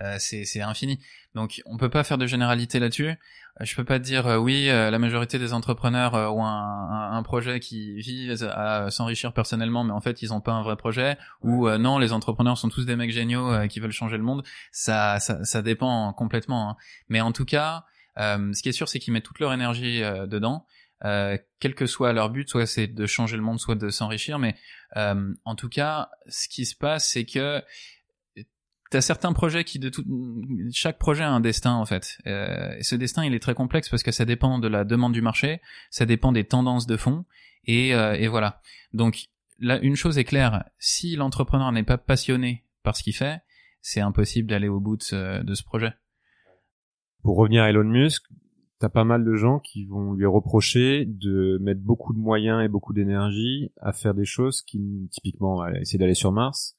euh 0.00 0.16
c'est 0.18 0.62
infini. 0.62 0.98
Donc 1.34 1.60
on 1.66 1.76
peut 1.76 1.90
pas 1.90 2.04
faire 2.04 2.16
de 2.16 2.26
généralité 2.26 2.78
là-dessus. 2.78 3.18
Je 3.60 3.76
peux 3.76 3.84
pas 3.84 3.98
te 3.98 4.04
dire 4.04 4.26
euh, 4.28 4.38
oui, 4.38 4.68
la 4.68 4.98
majorité 4.98 5.38
des 5.38 5.52
entrepreneurs 5.52 6.14
ont 6.14 6.46
un, 6.46 7.12
un, 7.12 7.22
projet 7.22 7.60
qui 7.60 7.96
vise 7.96 8.44
à 8.44 8.90
s'enrichir 8.90 9.34
personnellement, 9.34 9.84
mais 9.84 9.92
en 9.92 10.00
fait 10.00 10.22
ils 10.22 10.32
ont 10.32 10.40
pas 10.40 10.52
un 10.52 10.62
vrai 10.62 10.76
projet. 10.76 11.18
Ou 11.42 11.68
non, 11.68 11.98
les 11.98 12.14
entrepreneurs 12.14 12.56
sont 12.56 12.70
tous 12.70 12.86
des 12.86 12.96
mecs 12.96 13.12
géniaux 13.12 13.68
qui 13.68 13.78
veulent 13.78 13.92
changer 13.92 14.16
le 14.16 14.22
monde. 14.22 14.42
Ça, 14.72 15.20
ça, 15.20 15.44
ça 15.44 15.60
dépend 15.60 16.14
complètement. 16.14 16.70
Hein. 16.70 16.76
Mais 17.10 17.20
en 17.20 17.32
tout 17.32 17.44
cas. 17.44 17.84
Euh, 18.18 18.52
ce 18.52 18.62
qui 18.62 18.68
est 18.68 18.72
sûr, 18.72 18.88
c'est 18.88 18.98
qu'ils 18.98 19.12
mettent 19.12 19.24
toute 19.24 19.40
leur 19.40 19.52
énergie 19.52 20.02
euh, 20.02 20.26
dedans, 20.26 20.66
euh, 21.04 21.36
quel 21.60 21.74
que 21.74 21.86
soit 21.86 22.12
leur 22.12 22.30
but, 22.30 22.48
soit 22.48 22.66
c'est 22.66 22.86
de 22.86 23.06
changer 23.06 23.36
le 23.36 23.42
monde, 23.42 23.60
soit 23.60 23.74
de 23.74 23.90
s'enrichir. 23.90 24.38
Mais 24.38 24.56
en 24.94 25.54
tout 25.56 25.68
cas, 25.68 26.10
ce 26.28 26.48
qui 26.48 26.64
se 26.64 26.74
passe, 26.74 27.10
c'est 27.10 27.24
que 27.24 27.62
T'as 28.88 29.00
certains 29.00 29.32
projets 29.32 29.64
qui 29.64 29.80
de 29.80 29.88
tout, 29.88 30.04
chaque 30.72 30.96
projet 30.96 31.24
a 31.24 31.28
un 31.28 31.40
destin 31.40 31.72
en 31.72 31.86
fait. 31.86 32.18
et 32.24 32.84
ce 32.84 32.94
destin, 32.94 33.24
il 33.24 33.34
est 33.34 33.40
très 33.40 33.54
complexe 33.54 33.88
parce 33.88 34.04
que 34.04 34.12
ça 34.12 34.24
dépend 34.24 34.60
de 34.60 34.68
la 34.68 34.84
demande 34.84 35.12
du 35.12 35.22
marché, 35.22 35.60
ça 35.90 36.06
dépend 36.06 36.30
des 36.30 36.44
tendances 36.44 36.86
de 36.86 36.96
fond, 36.96 37.24
et, 37.64 37.88
et 37.88 38.28
voilà. 38.28 38.62
Donc 38.92 39.26
là, 39.58 39.80
une 39.80 39.96
chose 39.96 40.18
est 40.18 40.24
claire 40.24 40.66
si 40.78 41.16
l'entrepreneur 41.16 41.72
n'est 41.72 41.82
pas 41.82 41.98
passionné 41.98 42.64
par 42.84 42.96
ce 42.96 43.02
qu'il 43.02 43.16
fait, 43.16 43.40
c'est 43.80 44.00
impossible 44.00 44.48
d'aller 44.48 44.68
au 44.68 44.78
bout 44.78 44.96
de 44.96 45.02
ce 45.54 45.62
projet 45.64 45.92
pour 47.26 47.38
revenir 47.38 47.64
à 47.64 47.70
Elon 47.70 47.82
Musk, 47.82 48.22
t'as 48.78 48.88
pas 48.88 49.02
mal 49.02 49.24
de 49.24 49.34
gens 49.34 49.58
qui 49.58 49.84
vont 49.84 50.12
lui 50.12 50.26
reprocher 50.26 51.04
de 51.06 51.58
mettre 51.60 51.80
beaucoup 51.80 52.14
de 52.14 52.20
moyens 52.20 52.64
et 52.64 52.68
beaucoup 52.68 52.92
d'énergie 52.92 53.72
à 53.80 53.92
faire 53.92 54.14
des 54.14 54.24
choses 54.24 54.62
qui, 54.62 55.08
typiquement, 55.10 55.60
à 55.60 55.72
essayer 55.72 55.98
d'aller 55.98 56.14
sur 56.14 56.30
Mars, 56.30 56.76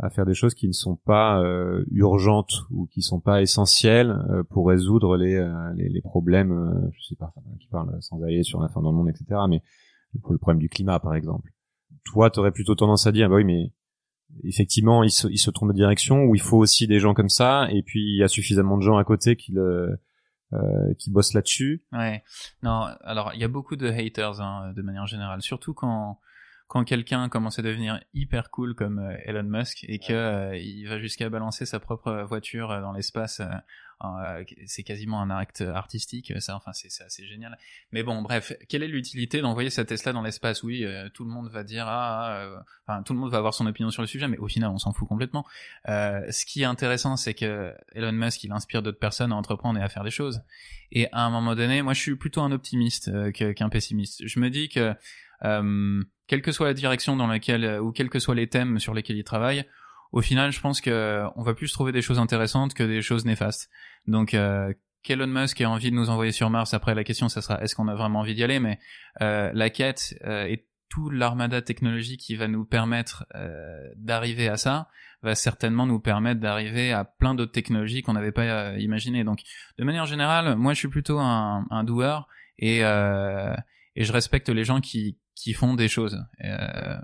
à 0.00 0.10
faire 0.10 0.26
des 0.26 0.34
choses 0.34 0.54
qui 0.54 0.66
ne 0.66 0.72
sont 0.72 0.96
pas 0.96 1.40
euh, 1.40 1.84
urgentes 1.92 2.64
ou 2.72 2.86
qui 2.86 3.00
sont 3.00 3.20
pas 3.20 3.42
essentielles 3.42 4.10
euh, 4.28 4.42
pour 4.42 4.66
résoudre 4.66 5.16
les, 5.16 5.36
euh, 5.36 5.72
les, 5.76 5.88
les, 5.88 6.02
problèmes, 6.02 6.90
je 6.92 7.04
sais 7.04 7.14
pas, 7.14 7.32
qui 7.60 7.68
parlent 7.68 7.96
sans 8.00 8.20
aller 8.24 8.42
sur 8.42 8.60
la 8.60 8.68
fin 8.68 8.82
dans 8.82 8.90
le 8.90 8.96
monde, 8.96 9.08
etc. 9.08 9.40
Mais 9.48 9.62
pour 10.20 10.32
le 10.32 10.38
problème 10.38 10.58
du 10.58 10.68
climat, 10.68 10.98
par 10.98 11.14
exemple. 11.14 11.52
Toi, 12.06 12.30
t'aurais 12.30 12.50
plutôt 12.50 12.74
tendance 12.74 13.06
à 13.06 13.12
dire, 13.12 13.28
bah 13.28 13.36
oui, 13.36 13.44
mais 13.44 13.70
effectivement, 14.44 15.02
il 15.02 15.10
se, 15.10 15.28
il 15.28 15.38
se 15.38 15.50
trompe 15.50 15.70
de 15.70 15.76
direction, 15.76 16.24
où 16.24 16.34
il 16.34 16.40
faut 16.40 16.58
aussi 16.58 16.86
des 16.86 16.98
gens 16.98 17.14
comme 17.14 17.28
ça, 17.28 17.68
et 17.70 17.82
puis 17.82 18.00
il 18.00 18.18
y 18.18 18.22
a 18.22 18.28
suffisamment 18.28 18.76
de 18.76 18.82
gens 18.82 18.96
à 18.96 19.04
côté 19.04 19.36
qui 19.36 19.52
le, 19.52 20.00
euh, 20.52 20.94
qui 20.98 21.10
bossent 21.10 21.34
là-dessus. 21.34 21.84
Ouais. 21.92 22.22
Non, 22.62 22.86
alors 23.02 23.32
il 23.34 23.40
y 23.40 23.44
a 23.44 23.48
beaucoup 23.48 23.76
de 23.76 23.88
haters 23.88 24.40
hein, 24.40 24.72
de 24.74 24.82
manière 24.82 25.06
générale, 25.06 25.42
surtout 25.42 25.74
quand 25.74 26.18
quand 26.68 26.84
quelqu'un 26.84 27.28
commence 27.28 27.58
à 27.58 27.62
devenir 27.62 28.00
hyper 28.14 28.50
cool 28.50 28.74
comme 28.74 28.98
euh, 28.98 29.16
Elon 29.24 29.44
Musk 29.44 29.84
et 29.88 29.98
que 29.98 30.12
euh, 30.12 30.56
il 30.56 30.86
va 30.88 30.98
jusqu'à 30.98 31.28
balancer 31.28 31.66
sa 31.66 31.80
propre 31.80 32.24
voiture 32.28 32.68
dans 32.80 32.92
l'espace 32.92 33.40
euh, 34.04 34.44
c'est 34.66 34.82
quasiment 34.82 35.22
un 35.22 35.30
acte 35.30 35.62
artistique, 35.62 36.32
ça, 36.40 36.54
enfin 36.54 36.72
c'est 36.74 37.02
assez 37.02 37.26
génial. 37.26 37.56
Mais 37.92 38.02
bon, 38.02 38.20
bref, 38.20 38.52
quelle 38.68 38.82
est 38.82 38.88
l'utilité 38.88 39.40
d'envoyer 39.40 39.70
sa 39.70 39.86
Tesla 39.86 40.12
dans 40.12 40.20
l'espace? 40.20 40.62
Oui, 40.62 40.84
euh, 40.84 41.08
tout 41.08 41.24
le 41.24 41.30
monde 41.30 41.48
va 41.48 41.64
dire 41.64 41.86
ah, 41.88 42.40
euh, 42.40 42.58
enfin 42.86 43.02
tout 43.02 43.14
le 43.14 43.18
monde 43.18 43.30
va 43.30 43.38
avoir 43.38 43.54
son 43.54 43.66
opinion 43.66 43.90
sur 43.90 44.02
le 44.02 44.06
sujet, 44.06 44.28
mais 44.28 44.36
au 44.36 44.48
final 44.48 44.70
on 44.70 44.78
s'en 44.78 44.92
fout 44.92 45.08
complètement. 45.08 45.46
ce 45.86 46.44
qui 46.44 46.62
est 46.62 46.66
intéressant, 46.66 47.16
c'est 47.16 47.34
que 47.34 47.74
Elon 47.94 48.12
Musk 48.12 48.44
il 48.44 48.52
inspire 48.52 48.82
d'autres 48.82 48.98
personnes 48.98 49.32
à 49.32 49.36
entreprendre 49.36 49.80
et 49.80 49.82
à 49.82 49.88
faire 49.88 50.04
des 50.04 50.10
choses. 50.10 50.42
Et 50.92 51.10
à 51.12 51.22
un 51.22 51.30
moment 51.30 51.56
donné, 51.56 51.80
moi 51.80 51.94
je 51.94 52.00
suis 52.00 52.16
plutôt 52.16 52.42
un 52.42 52.52
optimiste 52.52 53.10
qu'un 53.32 53.68
pessimiste. 53.70 54.26
Je 54.26 54.38
me 54.40 54.50
dis 54.50 54.68
que 54.68 54.94
quelle 55.42 56.42
que 56.42 56.52
soit 56.52 56.66
la 56.66 56.74
direction 56.74 57.16
dans 57.16 57.26
laquelle 57.26 57.80
ou 57.80 57.92
quels 57.92 58.10
que 58.10 58.18
soient 58.18 58.34
les 58.34 58.48
thèmes 58.48 58.78
sur 58.78 58.94
lesquels 58.94 59.16
il 59.16 59.24
travaille, 59.24 59.64
au 60.12 60.20
final, 60.22 60.52
je 60.52 60.60
pense 60.60 60.80
que 60.80 61.24
on 61.36 61.42
va 61.42 61.54
plus 61.54 61.72
trouver 61.72 61.92
des 61.92 62.02
choses 62.02 62.18
intéressantes 62.18 62.74
que 62.74 62.82
des 62.82 63.02
choses 63.02 63.24
néfastes. 63.24 63.70
Donc, 64.06 64.34
euh, 64.34 64.72
Musk 65.08 65.60
ait 65.60 65.66
envie 65.66 65.90
de 65.90 65.96
nous 65.96 66.10
envoyer 66.10 66.32
sur 66.32 66.50
Mars, 66.50 66.74
après 66.74 66.94
la 66.94 67.04
question, 67.04 67.28
ça 67.28 67.40
sera 67.40 67.60
est-ce 67.62 67.76
qu'on 67.76 67.88
a 67.88 67.94
vraiment 67.94 68.20
envie 68.20 68.34
d'y 68.34 68.42
aller? 68.42 68.58
Mais 68.58 68.78
euh, 69.20 69.50
la 69.54 69.70
quête 69.70 70.14
euh, 70.24 70.46
et 70.46 70.66
tout 70.88 71.10
l'armada 71.10 71.62
technologique 71.62 72.20
qui 72.20 72.34
va 72.34 72.48
nous 72.48 72.64
permettre 72.64 73.24
euh, 73.34 73.88
d'arriver 73.96 74.48
à 74.48 74.56
ça 74.56 74.88
va 75.22 75.34
certainement 75.34 75.86
nous 75.86 75.98
permettre 75.98 76.40
d'arriver 76.40 76.92
à 76.92 77.04
plein 77.04 77.34
d'autres 77.34 77.52
technologies 77.52 78.02
qu'on 78.02 78.12
n'avait 78.12 78.32
pas 78.32 78.42
euh, 78.42 78.78
imaginées. 78.78 79.24
Donc, 79.24 79.40
de 79.78 79.84
manière 79.84 80.06
générale, 80.06 80.56
moi, 80.56 80.72
je 80.72 80.78
suis 80.78 80.88
plutôt 80.88 81.18
un, 81.18 81.66
un 81.70 81.84
doueur 81.84 82.28
et 82.58 82.80
et 83.98 84.04
je 84.04 84.12
respecte 84.12 84.50
les 84.50 84.64
gens 84.64 84.80
qui 84.80 85.18
qui 85.36 85.52
font 85.52 85.74
des 85.74 85.86
choses. 85.86 86.18
Euh, 86.44 86.98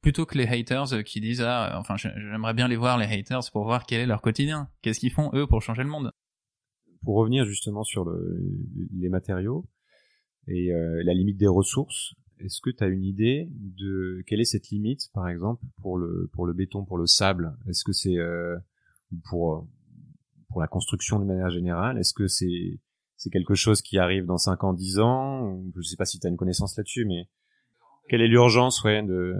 plutôt 0.00 0.26
que 0.26 0.36
les 0.36 0.46
haters 0.46 1.04
qui 1.04 1.20
disent 1.20 1.42
ah 1.42 1.78
enfin 1.78 1.96
j'aimerais 1.96 2.52
bien 2.52 2.66
les 2.66 2.76
voir 2.76 2.98
les 2.98 3.06
haters 3.06 3.50
pour 3.52 3.64
voir 3.64 3.86
quel 3.86 4.00
est 4.00 4.06
leur 4.06 4.20
quotidien. 4.20 4.68
Qu'est-ce 4.82 4.98
qu'ils 4.98 5.12
font 5.12 5.30
eux 5.34 5.46
pour 5.46 5.62
changer 5.62 5.84
le 5.84 5.88
monde? 5.88 6.10
Pour 7.04 7.16
revenir 7.16 7.44
justement 7.44 7.84
sur 7.84 8.04
le, 8.04 8.40
les 8.98 9.08
matériaux 9.08 9.64
et 10.48 10.72
euh, 10.72 11.02
la 11.04 11.14
limite 11.14 11.38
des 11.38 11.46
ressources 11.46 12.14
est-ce 12.40 12.60
que 12.60 12.70
tu 12.70 12.82
as 12.82 12.88
une 12.88 13.04
idée 13.04 13.48
de 13.50 14.22
quelle 14.26 14.40
est 14.40 14.44
cette 14.44 14.68
limite 14.68 15.10
par 15.12 15.28
exemple 15.28 15.64
pour 15.80 15.98
le 15.98 16.28
pour 16.32 16.46
le 16.46 16.52
béton 16.52 16.84
pour 16.84 16.98
le 16.98 17.06
sable? 17.06 17.56
Est-ce 17.68 17.84
que 17.84 17.92
c'est 17.92 18.18
euh, 18.18 18.56
pour 19.28 19.66
pour 20.48 20.60
la 20.60 20.66
construction 20.66 21.18
de 21.18 21.24
manière 21.24 21.50
générale? 21.50 21.98
Est-ce 21.98 22.12
que 22.12 22.26
c'est 22.26 22.80
c'est 23.16 23.30
quelque 23.30 23.54
chose 23.54 23.82
qui 23.82 23.98
arrive 23.98 24.26
dans 24.26 24.36
5 24.36 24.64
ans 24.64 24.72
10 24.72 24.98
ans? 24.98 25.62
Je 25.76 25.82
sais 25.82 25.96
pas 25.96 26.04
si 26.04 26.18
tu 26.18 26.26
as 26.26 26.30
une 26.30 26.36
connaissance 26.36 26.76
là-dessus 26.76 27.04
mais 27.04 27.28
quelle 28.08 28.20
est 28.20 28.28
l'urgence 28.28 28.82
ouais 28.84 29.02
de 29.02 29.36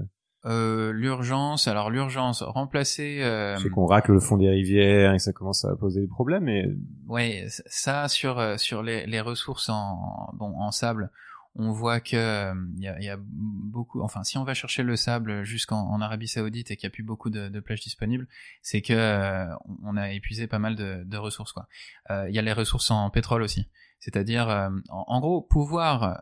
euh, 0.46 0.92
l'urgence, 0.92 1.68
alors 1.68 1.88
l'urgence, 1.90 2.42
remplacer. 2.42 3.22
Euh... 3.22 3.56
C'est 3.56 3.70
qu'on 3.70 3.86
racle 3.86 4.12
le 4.12 4.20
fond 4.20 4.36
des 4.36 4.50
rivières 4.50 5.14
et 5.14 5.18
ça 5.18 5.32
commence 5.32 5.64
à 5.64 5.74
poser 5.74 6.02
des 6.02 6.06
problèmes. 6.06 6.44
Mais 6.44 6.68
ouais, 7.06 7.46
ça 7.48 8.08
sur 8.08 8.38
euh, 8.38 8.58
sur 8.58 8.82
les, 8.82 9.06
les 9.06 9.20
ressources 9.22 9.70
en 9.70 10.30
bon 10.34 10.54
en 10.58 10.70
sable, 10.70 11.10
on 11.54 11.70
voit 11.70 12.00
que 12.00 12.14
il 12.14 12.18
euh, 12.18 12.54
y, 12.76 12.88
a, 12.88 13.00
y, 13.00 13.08
a, 13.08 13.16
beaucoup. 13.18 14.02
Enfin, 14.02 14.22
si 14.22 14.36
on 14.36 14.44
va 14.44 14.52
chercher 14.52 14.82
le 14.82 14.96
sable 14.96 15.44
jusqu'en 15.44 15.80
en 15.80 16.02
Arabie 16.02 16.28
Saoudite 16.28 16.70
et 16.70 16.76
qu'il 16.76 16.86
y 16.86 16.88
a 16.88 16.90
plus 16.90 17.04
beaucoup 17.04 17.30
de, 17.30 17.48
de 17.48 17.60
plages 17.60 17.80
disponibles, 17.80 18.28
c'est 18.60 18.82
que 18.82 18.92
euh, 18.92 19.46
on 19.82 19.96
a 19.96 20.12
épuisé 20.12 20.46
pas 20.46 20.58
mal 20.58 20.76
de, 20.76 21.04
de 21.06 21.16
ressources 21.16 21.52
quoi. 21.52 21.68
Il 22.10 22.34
y 22.34 22.38
a 22.38 22.42
les 22.42 22.52
ressources 22.52 22.90
en 22.90 23.08
pétrole 23.08 23.42
aussi, 23.42 23.70
c'est-à-dire 23.98 24.48
en, 24.90 25.04
en, 25.08 25.20
gros 25.20 25.40
pouvoir 25.40 26.20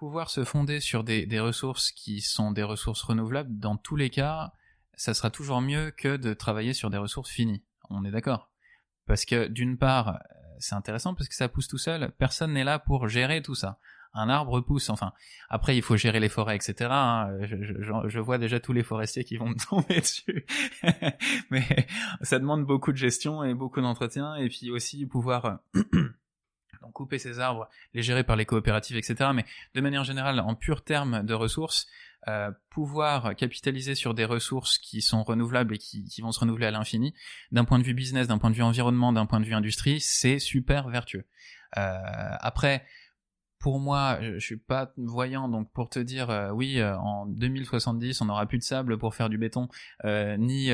pouvoir 0.00 0.30
se 0.30 0.44
fonder 0.44 0.80
sur 0.80 1.04
des, 1.04 1.40
ressources 1.40 1.92
qui 1.92 2.22
sont 2.22 2.52
des 2.52 2.62
ressources 2.62 3.02
renouvelables, 3.02 3.58
dans 3.58 3.76
tous 3.76 3.96
les 3.96 4.08
cas, 4.08 4.54
ça 4.94 5.12
sera 5.12 5.30
toujours 5.30 5.60
mieux 5.60 5.90
que 5.90 6.16
de 6.16 6.32
travailler 6.32 6.72
sur 6.72 6.88
des 6.88 6.96
ressources 6.96 7.28
finies. 7.28 7.62
On 7.90 8.02
est 8.06 8.10
d'accord 8.10 8.50
Parce 9.06 9.26
que 9.26 9.46
d'une 9.46 9.76
part, 9.76 10.18
c'est 10.58 10.74
intéressant 10.74 11.14
parce 11.14 11.28
que 11.28 11.34
ça 11.34 11.50
pousse 11.50 11.68
tout 11.68 11.76
seul. 11.76 12.12
Personne 12.12 12.54
n'est 12.54 12.64
là 12.64 12.78
pour 12.78 13.08
gérer 13.08 13.42
tout 13.42 13.54
ça. 13.54 13.78
Un 14.14 14.30
arbre 14.30 14.62
pousse. 14.62 14.88
Enfin, 14.88 15.12
après, 15.50 15.76
il 15.76 15.82
faut 15.82 15.96
gérer 15.96 16.18
les 16.18 16.30
forêts, 16.30 16.56
etc. 16.56 16.88
Hein. 16.90 17.36
Je, 17.42 17.56
je, 18.08 18.18
vois 18.18 18.38
déjà 18.38 18.58
tous 18.58 18.72
les 18.72 18.82
forestiers 18.82 19.24
qui 19.24 19.36
vont 19.36 19.50
me 19.50 19.54
tomber 19.68 20.00
dessus. 20.00 20.46
Mais 21.50 21.86
ça 22.22 22.38
demande 22.38 22.64
beaucoup 22.64 22.92
de 22.92 22.96
gestion 22.96 23.44
et 23.44 23.52
beaucoup 23.52 23.82
d'entretien, 23.82 24.34
et 24.36 24.48
puis 24.48 24.70
aussi 24.70 25.04
pouvoir 25.04 25.58
donc 26.80 26.92
couper 26.92 27.18
ces 27.18 27.38
arbres, 27.38 27.68
les 27.94 28.02
gérer 28.02 28.24
par 28.24 28.36
les 28.36 28.46
coopératives, 28.46 28.96
etc. 28.96 29.30
Mais 29.34 29.44
de 29.74 29.80
manière 29.80 30.04
générale, 30.04 30.40
en 30.40 30.54
pur 30.54 30.82
terme 30.82 31.22
de 31.24 31.34
ressources, 31.34 31.86
euh, 32.28 32.50
pouvoir 32.70 33.34
capitaliser 33.34 33.94
sur 33.94 34.14
des 34.14 34.24
ressources 34.24 34.78
qui 34.78 35.00
sont 35.00 35.22
renouvelables 35.22 35.74
et 35.74 35.78
qui, 35.78 36.04
qui 36.04 36.20
vont 36.20 36.32
se 36.32 36.40
renouveler 36.40 36.66
à 36.66 36.70
l'infini, 36.70 37.14
d'un 37.50 37.64
point 37.64 37.78
de 37.78 37.84
vue 37.84 37.94
business, 37.94 38.28
d'un 38.28 38.38
point 38.38 38.50
de 38.50 38.56
vue 38.56 38.62
environnement, 38.62 39.12
d'un 39.12 39.26
point 39.26 39.40
de 39.40 39.46
vue 39.46 39.54
industrie, 39.54 40.00
c'est 40.00 40.38
super 40.38 40.88
vertueux. 40.88 41.24
Euh, 41.78 41.98
après, 42.40 42.84
pour 43.60 43.78
moi, 43.78 44.18
je 44.22 44.38
suis 44.38 44.56
pas 44.56 44.90
voyant, 44.96 45.48
donc 45.48 45.70
pour 45.72 45.90
te 45.90 45.98
dire, 45.98 46.30
euh, 46.30 46.50
oui, 46.50 46.80
euh, 46.80 46.96
en 46.96 47.26
2070, 47.26 48.22
on 48.22 48.24
n'aura 48.24 48.46
plus 48.46 48.58
de 48.58 48.62
sable 48.62 48.98
pour 48.98 49.14
faire 49.14 49.28
du 49.28 49.36
béton, 49.36 49.68
euh, 50.04 50.36
ni 50.38 50.70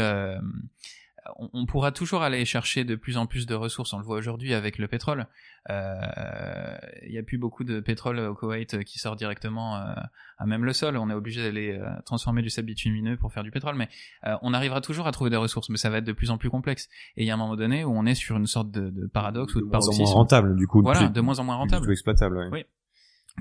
on, 1.37 1.67
pourra 1.67 1.93
toujours 1.93 2.23
aller 2.23 2.45
chercher 2.45 2.85
de 2.85 2.95
plus 2.95 3.17
en 3.17 3.27
plus 3.27 3.47
de 3.47 3.55
ressources. 3.55 3.93
On 3.93 3.99
le 3.99 4.05
voit 4.05 4.17
aujourd'hui 4.17 4.55
avec 4.55 4.79
le 4.79 4.89
pétrole. 4.89 5.27
Il 5.69 5.73
euh, 5.73 6.77
n'y 7.09 7.19
a 7.19 7.23
plus 7.23 7.39
beaucoup 7.39 7.65
de 7.65 7.81
pétrole 7.81 8.19
au 8.21 8.35
Koweït 8.35 8.85
qui 8.85 8.99
sort 8.99 9.17
directement 9.17 9.77
euh, 9.77 9.95
à 10.39 10.47
même 10.47 10.65
le 10.65 10.73
sol. 10.73 10.97
On 10.97 11.11
est 11.11 11.15
obligé 11.15 11.43
d'aller 11.43 11.79
euh, 11.79 11.89
transformer 12.05 12.43
du 12.43 12.51
sable 12.51 12.67
bitumineux 12.67 13.17
pour 13.17 13.33
faire 13.33 13.43
du 13.43 13.51
pétrole, 13.51 13.77
mais 13.77 13.89
on 14.43 14.55
arrivera 14.55 14.81
toujours 14.81 15.07
à 15.07 15.12
trouver 15.12 15.31
des 15.31 15.37
ressources, 15.37 15.69
mais 15.69 15.79
ça 15.79 15.91
va 15.91 15.99
être 15.99 16.05
de 16.05 16.12
plus 16.12 16.31
en 16.31 16.39
plus 16.39 16.51
complexe. 16.51 16.89
Et 17.17 17.25
il 17.25 17.27
y 17.27 17.31
a 17.31 17.35
un 17.35 17.39
moment 17.39 17.57
donné 17.57 17.85
où 17.85 17.91
on 17.91 18.07
est 18.07 18.15
sur 18.15 18.37
une 18.37 18.47
sorte 18.47 18.71
de, 18.71 19.07
paradoxe 19.09 19.55
ou 19.55 19.61
de. 19.61 19.67
De 19.67 19.71
moins 19.71 19.81
en 19.81 19.97
moins 19.97 20.12
rentable, 20.12 20.57
du 20.57 20.67
coup. 20.67 20.83
Voilà, 20.83 21.09
de 21.09 21.21
moins 21.21 21.39
en 21.39 21.45
moins 21.45 21.57
rentable. 21.57 21.85
Plus 21.85 21.93
exploitable. 21.93 22.49
Oui. 22.53 22.65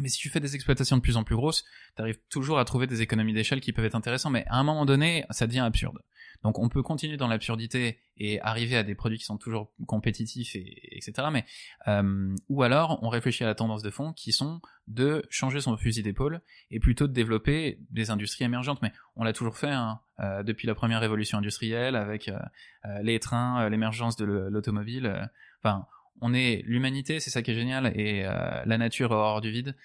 Mais 0.01 0.09
si 0.09 0.17
tu 0.17 0.29
fais 0.29 0.39
des 0.39 0.55
exploitations 0.55 0.97
de 0.97 1.01
plus 1.01 1.17
en 1.17 1.23
plus 1.23 1.35
grosses, 1.35 1.63
tu 1.95 2.01
arrives 2.01 2.19
toujours 2.29 2.59
à 2.59 2.65
trouver 2.65 2.87
des 2.87 3.01
économies 3.01 3.33
d'échelle 3.33 3.61
qui 3.61 3.71
peuvent 3.71 3.85
être 3.85 3.95
intéressantes, 3.95 4.33
mais 4.33 4.45
à 4.47 4.57
un 4.57 4.63
moment 4.63 4.85
donné, 4.85 5.25
ça 5.29 5.47
devient 5.47 5.59
absurde. 5.59 5.99
Donc 6.43 6.59
on 6.59 6.69
peut 6.69 6.83
continuer 6.83 7.17
dans 7.17 7.27
l'absurdité 7.27 7.99
et 8.17 8.39
arriver 8.41 8.75
à 8.75 8.83
des 8.83 8.93
produits 8.93 9.17
qui 9.17 9.25
sont 9.25 9.37
toujours 9.37 9.71
compétitifs 9.87 10.55
et 10.55 10.95
etc. 10.95 11.29
Mais 11.31 11.45
euh, 11.87 12.35
ou 12.49 12.61
alors 12.61 12.99
on 13.01 13.09
réfléchit 13.09 13.43
à 13.43 13.47
la 13.47 13.55
tendance 13.55 13.81
de 13.81 13.89
fond 13.89 14.13
qui 14.13 14.31
sont 14.31 14.61
de 14.87 15.23
changer 15.29 15.59
son 15.61 15.75
fusil 15.75 16.03
d'épaule 16.03 16.41
et 16.69 16.79
plutôt 16.79 17.07
de 17.07 17.13
développer 17.13 17.79
des 17.89 18.11
industries 18.11 18.45
émergentes. 18.45 18.81
Mais 18.81 18.91
on 19.15 19.23
l'a 19.23 19.33
toujours 19.33 19.57
fait 19.57 19.71
hein, 19.71 20.01
euh, 20.19 20.43
depuis 20.43 20.67
la 20.67 20.75
première 20.75 20.99
révolution 20.99 21.37
industrielle 21.37 21.95
avec 21.95 22.27
euh, 22.27 22.37
euh 22.85 23.01
les 23.01 23.19
trains, 23.19 23.63
euh, 23.63 23.69
l'émergence 23.69 24.15
de 24.15 24.25
l'automobile. 24.25 25.07
Euh, 25.07 25.25
enfin 25.63 25.87
on 26.21 26.33
est 26.33 26.63
l'humanité, 26.65 27.19
c'est 27.19 27.29
ça 27.29 27.41
qui 27.41 27.51
est 27.51 27.55
génial, 27.55 27.87
et 27.95 28.23
la 28.23 28.77
nature 28.77 29.11
hors 29.11 29.41
du 29.41 29.51
vide, 29.51 29.75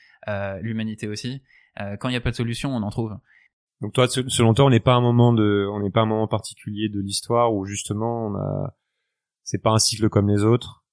l'humanité 0.61 1.09
aussi. 1.09 1.43
quand 1.77 2.09
il 2.09 2.13
n'y 2.13 2.17
a 2.17 2.21
pas 2.21 2.31
de 2.31 2.37
solution, 2.37 2.71
on 2.75 2.83
en 2.83 2.91
trouve. 2.91 3.17
Donc 3.81 3.95
toi, 3.95 4.07
selon 4.09 4.53
toi, 4.53 4.67
on 4.67 4.71
n'est 4.71 4.81
pas 4.81 4.95
un 4.95 5.01
moment 5.01 5.33
de, 5.33 5.67
on 5.73 5.81
n'est 5.81 5.91
pas 5.91 6.03
un 6.03 6.07
moment 6.07 6.29
particulier 6.29 6.89
de 6.89 7.01
l'histoire 7.01 7.55
où 7.55 7.65
justement 7.65 8.27
on 8.27 8.35
a, 8.37 8.77
c'est 9.43 9.63
pas 9.63 9.71
un 9.71 9.79
cycle 9.79 10.09
comme 10.09 10.29
les 10.29 10.45
autres. 10.45 10.85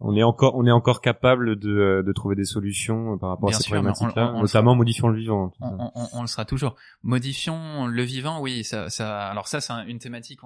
On 0.00 0.14
est 0.16 0.22
encore, 0.22 0.54
on 0.54 0.66
est 0.66 0.70
encore 0.70 1.00
capable 1.00 1.56
de, 1.56 2.02
de 2.06 2.12
trouver 2.12 2.36
des 2.36 2.44
solutions 2.44 3.18
par 3.18 3.30
rapport 3.30 3.48
à 3.48 3.52
ces 3.52 3.64
problématiques-là, 3.64 4.32
notamment 4.32 4.74
modifiant 4.74 5.08
le 5.08 5.18
vivant. 5.18 5.52
On, 5.60 5.90
on, 5.94 6.08
on, 6.12 6.20
le 6.22 6.26
sera 6.26 6.44
toujours. 6.44 6.76
Modifions 7.02 7.86
le 7.86 8.02
vivant, 8.02 8.40
oui. 8.40 8.64
Ça, 8.64 8.90
ça, 8.90 9.28
alors 9.28 9.48
ça, 9.48 9.60
c'est 9.60 9.72
une 9.86 9.98
thématique. 9.98 10.40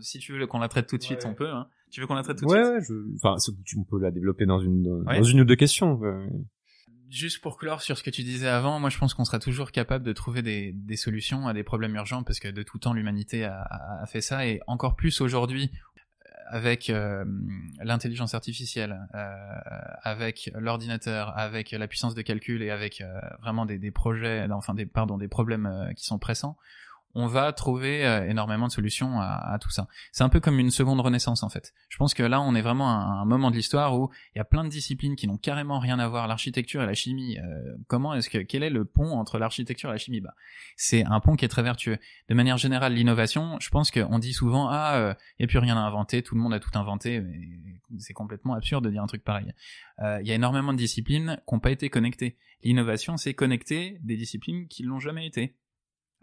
si 0.00 0.20
tu 0.20 0.32
veux 0.38 0.46
qu'on 0.46 0.60
la 0.60 0.68
traite 0.68 0.86
tout 0.86 0.96
de 0.96 1.02
suite, 1.02 1.24
on 1.26 1.34
peut. 1.34 1.50
Hein. 1.50 1.68
Tu 1.90 2.00
veux 2.00 2.06
qu'on 2.06 2.14
la 2.14 2.22
traite 2.22 2.38
tout 2.38 2.46
de 2.46 2.50
suite? 2.50 2.62
Ouais, 2.62 2.80
je, 2.82 2.94
enfin, 3.16 3.36
tu 3.64 3.76
peux 3.88 4.00
la 4.00 4.10
développer 4.10 4.46
dans 4.46 4.60
une, 4.60 5.04
dans 5.04 5.22
une 5.22 5.40
ou 5.40 5.44
deux 5.44 5.56
questions 5.56 6.00
juste 7.10 7.40
pour 7.40 7.56
clore 7.56 7.80
sur 7.82 7.96
ce 7.96 8.02
que 8.02 8.10
tu 8.10 8.22
disais 8.22 8.48
avant, 8.48 8.78
moi 8.80 8.90
je 8.90 8.98
pense 8.98 9.14
qu'on 9.14 9.24
sera 9.24 9.38
toujours 9.38 9.72
capable 9.72 10.04
de 10.04 10.12
trouver 10.12 10.42
des, 10.42 10.72
des, 10.72 10.96
solutions 10.96 11.48
à 11.48 11.54
des 11.54 11.62
problèmes 11.62 11.94
urgents 11.94 12.22
parce 12.22 12.38
que 12.38 12.48
de 12.48 12.62
tout 12.62 12.78
temps 12.78 12.92
l'humanité 12.92 13.44
a, 13.44 13.62
a, 14.02 14.06
fait 14.06 14.20
ça. 14.20 14.46
Et 14.46 14.60
encore 14.66 14.94
plus 14.94 15.20
aujourd'hui 15.20 15.70
avec 16.50 16.88
euh, 16.88 17.24
l'intelligence 17.82 18.34
artificielle, 18.34 19.06
euh, 19.14 19.58
avec 20.02 20.50
l'ordinateur, 20.54 21.36
avec 21.36 21.72
la 21.72 21.86
puissance 21.86 22.14
de 22.14 22.22
calcul 22.22 22.62
et 22.62 22.70
avec 22.70 23.00
euh, 23.00 23.20
vraiment 23.42 23.66
des, 23.66 23.78
des, 23.78 23.90
projets, 23.90 24.46
enfin 24.50 24.74
des 24.74 24.86
pardon 24.86 25.18
des 25.18 25.28
problèmes 25.28 25.66
euh, 25.66 25.92
qui 25.92 26.04
sont 26.04 26.18
pressants, 26.18 26.56
on 27.14 27.26
va 27.26 27.52
trouver 27.52 28.06
euh, 28.06 28.28
énormément 28.28 28.66
de 28.66 28.72
solutions 28.72 29.20
à, 29.20 29.58
tout 29.60 29.70
ça. 29.70 29.88
C'est 30.12 30.24
un 30.24 30.28
peu 30.28 30.40
comme 30.40 30.58
une 30.58 30.70
seconde 30.70 31.00
renaissance 31.00 31.42
en 31.42 31.48
fait. 31.48 31.72
Je 31.88 31.96
pense 31.96 32.14
que 32.14 32.22
là, 32.22 32.40
on 32.40 32.54
est 32.54 32.60
vraiment 32.60 32.88
à 32.90 33.20
un 33.20 33.24
moment 33.24 33.50
de 33.50 33.56
l'histoire 33.56 33.98
où 33.98 34.10
il 34.34 34.38
y 34.38 34.40
a 34.40 34.44
plein 34.44 34.64
de 34.64 34.68
disciplines 34.68 35.16
qui 35.16 35.26
n'ont 35.26 35.38
carrément 35.38 35.78
rien 35.78 35.98
à 35.98 36.08
voir. 36.08 36.28
L'architecture 36.28 36.82
et 36.82 36.86
la 36.86 36.94
chimie. 36.94 37.38
Euh, 37.38 37.76
comment 37.86 38.14
est-ce 38.14 38.28
que 38.28 38.38
quel 38.38 38.62
est 38.62 38.70
le 38.70 38.84
pont 38.84 39.18
entre 39.18 39.38
l'architecture 39.38 39.90
et 39.90 39.92
la 39.92 39.98
chimie? 39.98 40.20
Bah, 40.20 40.34
c'est 40.76 41.04
un 41.04 41.20
pont 41.20 41.36
qui 41.36 41.44
est 41.44 41.48
très 41.48 41.62
vertueux. 41.62 41.98
De 42.28 42.34
manière 42.34 42.58
générale, 42.58 42.92
l'innovation, 42.92 43.56
je 43.60 43.70
pense 43.70 43.90
qu'on 43.90 44.18
dit 44.18 44.32
souvent 44.32 44.68
ah, 44.70 44.92
il 44.94 45.00
euh, 45.00 45.14
n'y 45.40 45.44
a 45.44 45.48
plus 45.48 45.58
rien 45.58 45.76
à 45.76 45.80
inventer, 45.80 46.22
tout 46.22 46.34
le 46.34 46.40
monde 46.40 46.54
a 46.54 46.60
tout 46.60 46.70
inventé. 46.74 47.20
Mais 47.20 47.98
c'est 47.98 48.14
complètement 48.14 48.54
absurde 48.54 48.84
de 48.84 48.90
dire 48.90 49.02
un 49.02 49.06
truc 49.06 49.24
pareil. 49.24 49.52
Il 50.00 50.26
y 50.26 50.30
a 50.30 50.34
énormément 50.34 50.72
de 50.72 50.78
disciplines 50.78 51.40
qui 51.48 51.54
n'ont 51.54 51.60
pas 51.60 51.70
été 51.70 51.90
connectées. 51.90 52.36
L'innovation, 52.62 53.16
c'est 53.16 53.34
connecter 53.34 53.98
des 54.02 54.16
disciplines 54.16 54.68
qui 54.68 54.82
l'ont 54.82 55.00
jamais 55.00 55.26
été 55.26 55.54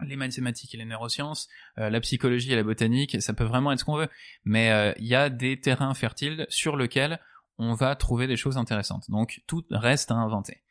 les 0.04 0.16
mathématiques 0.16 0.74
et 0.74 0.78
les 0.78 0.84
neurosciences, 0.84 1.48
euh, 1.78 1.90
la 1.90 2.00
psychologie 2.00 2.52
et 2.52 2.56
la 2.56 2.62
botanique, 2.62 3.20
ça 3.20 3.32
peut 3.32 3.44
vraiment 3.44 3.72
être 3.72 3.80
ce 3.80 3.84
qu'on 3.84 3.96
veut. 3.96 4.08
Mais 4.44 4.70
euh, 4.70 4.92
il 4.98 5.06
y 5.06 5.14
a 5.14 5.30
des 5.30 5.60
terrains 5.60 5.94
fertiles 5.94 6.46
sur 6.48 6.76
lesquels 6.76 7.20
on 7.58 7.74
va 7.74 7.96
trouver 7.96 8.26
des 8.26 8.36
choses 8.36 8.58
intéressantes. 8.58 9.04
Donc 9.08 9.42
tout 9.46 9.64
reste 9.70 10.10
à 10.10 10.14
inventer. 10.14 10.62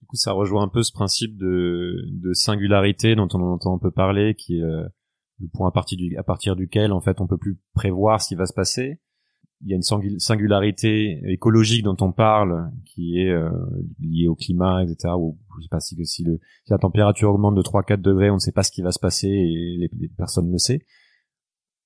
Du 0.00 0.06
coup, 0.06 0.16
ça 0.16 0.32
rejoint 0.32 0.64
un 0.64 0.68
peu 0.68 0.82
ce 0.82 0.92
principe 0.92 1.36
de, 1.38 2.04
de 2.10 2.32
singularité 2.32 3.14
dont 3.14 3.28
on 3.32 3.40
entend 3.40 3.74
un 3.74 3.78
peu 3.78 3.90
parler, 3.90 4.34
qui 4.34 4.58
est 4.58 4.62
euh, 4.62 4.86
le 5.38 5.48
point 5.52 5.68
à 5.68 5.72
partir, 5.72 5.96
du, 5.96 6.16
à 6.16 6.22
partir 6.22 6.56
duquel 6.56 6.92
en 6.92 7.00
fait 7.00 7.20
on 7.20 7.26
peut 7.26 7.38
plus 7.38 7.58
prévoir 7.74 8.20
ce 8.20 8.28
qui 8.28 8.34
va 8.34 8.46
se 8.46 8.54
passer 8.54 9.00
il 9.62 9.70
y 9.70 9.72
a 9.72 9.76
une 9.76 10.18
singularité 10.18 11.20
écologique 11.24 11.82
dont 11.82 11.96
on 12.00 12.12
parle 12.12 12.70
qui 12.84 13.18
est 13.20 13.30
euh, 13.30 13.50
liée 14.00 14.28
au 14.28 14.34
climat, 14.34 14.82
etc. 14.84 15.14
Ou 15.16 15.38
je 15.56 15.62
sais 15.62 15.68
pas 15.70 15.80
si, 15.80 15.96
si, 16.04 16.26
la 16.68 16.78
température 16.78 17.30
augmente 17.30 17.54
de 17.54 17.62
3-4 17.62 18.00
degrés, 18.00 18.30
on 18.30 18.34
ne 18.34 18.38
sait 18.38 18.52
pas 18.52 18.62
ce 18.62 18.70
qui 18.70 18.82
va 18.82 18.92
se 18.92 18.98
passer 18.98 19.28
et 19.28 19.76
les, 19.78 20.08
personnes 20.08 20.48
ne 20.48 20.52
le 20.52 20.58
savent. 20.58 20.78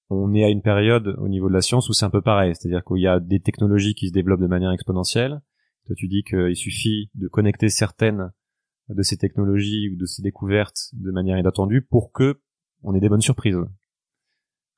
On 0.08 0.34
est 0.34 0.42
à 0.42 0.48
une 0.48 0.62
période 0.62 1.14
au 1.18 1.28
niveau 1.28 1.48
de 1.48 1.54
la 1.54 1.60
science 1.60 1.88
où 1.88 1.92
c'est 1.92 2.04
un 2.04 2.10
peu 2.10 2.22
pareil, 2.22 2.54
c'est-à-dire 2.54 2.82
qu'il 2.84 3.00
y 3.00 3.06
a 3.06 3.20
des 3.20 3.38
technologies 3.38 3.94
qui 3.94 4.08
se 4.08 4.12
développent 4.12 4.40
de 4.40 4.48
manière 4.48 4.72
exponentielle. 4.72 5.40
Toi, 5.86 5.94
tu 5.96 6.08
dis 6.08 6.24
qu'il 6.24 6.56
suffit 6.56 7.10
de 7.14 7.28
connecter 7.28 7.68
certaines 7.68 8.32
de 8.88 9.02
ces 9.02 9.16
technologies 9.16 9.90
ou 9.90 9.96
de 9.96 10.06
ces 10.06 10.22
découvertes 10.22 10.90
de 10.94 11.12
manière 11.12 11.38
inattendue 11.38 11.82
pour 11.82 12.10
que 12.10 12.40
on 12.82 12.94
ait 12.94 13.00
des 13.00 13.08
bonnes 13.08 13.20
surprises. 13.20 13.58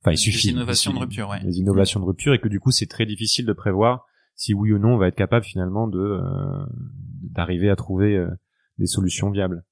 Enfin, 0.02 0.12
il 0.12 0.18
suffit. 0.18 0.48
Des 0.48 0.54
innovations 0.54 0.92
de 0.92 0.98
rupture, 0.98 1.28
ouais. 1.28 1.42
Des 1.44 1.58
innovations 1.58 2.00
de 2.00 2.04
rupture 2.04 2.34
et 2.34 2.40
que 2.40 2.48
du 2.48 2.60
coup, 2.60 2.70
c'est 2.70 2.86
très 2.86 3.06
difficile 3.06 3.46
de 3.46 3.52
prévoir 3.52 4.06
si 4.34 4.54
oui 4.54 4.72
ou 4.72 4.78
non 4.78 4.94
on 4.94 4.98
va 4.98 5.08
être 5.08 5.16
capable 5.16 5.44
finalement 5.44 5.86
de 5.86 5.98
euh, 5.98 6.66
d'arriver 7.22 7.70
à 7.70 7.76
trouver 7.76 8.16
euh, 8.16 8.28
des 8.78 8.86
solutions 8.86 9.30
viables. 9.30 9.64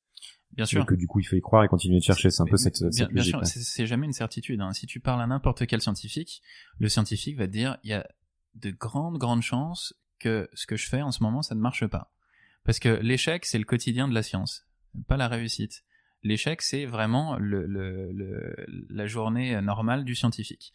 Bien 0.53 0.67
sûr. 0.67 0.83
Et 0.83 0.87
que 0.87 0.95
du 0.95 1.07
coup, 1.07 1.21
il 1.21 1.25
faut 1.25 1.37
y 1.37 1.41
croire 1.41 1.65
et 1.65 1.69
continuer 1.69 1.99
de 1.99 2.05
chercher. 2.05 2.31
C'est 2.31 2.43
un 2.43 2.47
peu 2.47 2.57
cette, 2.57 2.83
bien, 2.95 3.09
bien 3.09 3.23
sûr, 3.23 3.41
c'est 3.45 3.87
jamais 3.87 4.07
une 4.07 4.13
certitude. 4.13 4.61
Hein. 4.61 4.73
Si 4.73 4.87
tu 4.87 5.01
parles 5.01 5.23
à 5.23 5.27
n'importe 5.27 5.67
quel 5.67 5.81
scientifique, 5.81 6.43
le 6.79 6.89
scientifique 6.89 7.37
va 7.37 7.47
te 7.47 7.53
dire 7.53 7.79
il 7.85 7.91
y 7.91 7.95
a 7.95 8.07
de 8.57 8.71
grandes 8.71 9.19
grandes 9.19 9.43
chances 9.43 9.95
que 10.19 10.49
ce 10.53 10.67
que 10.67 10.77
je 10.77 10.89
fais 10.89 11.03
en 11.03 11.13
ce 11.13 11.23
moment 11.23 11.43
ça 11.43 11.55
ne 11.55 11.61
marche 11.61 11.87
pas. 11.87 12.13
Parce 12.65 12.79
que 12.79 12.89
l'échec 13.01 13.47
c'est 13.47 13.59
le 13.59 13.65
quotidien 13.65 14.09
de 14.09 14.15
la 14.15 14.23
science, 14.23 14.67
pas 15.07 15.17
la 15.17 15.29
réussite. 15.29 15.85
L'échec, 16.23 16.61
c'est 16.63 16.85
vraiment 16.85 17.37
le, 17.39 17.67
le, 17.67 18.55
la 18.91 19.07
journée 19.07 19.61
normale 19.61 20.05
du 20.05 20.15
scientifique. 20.15 20.73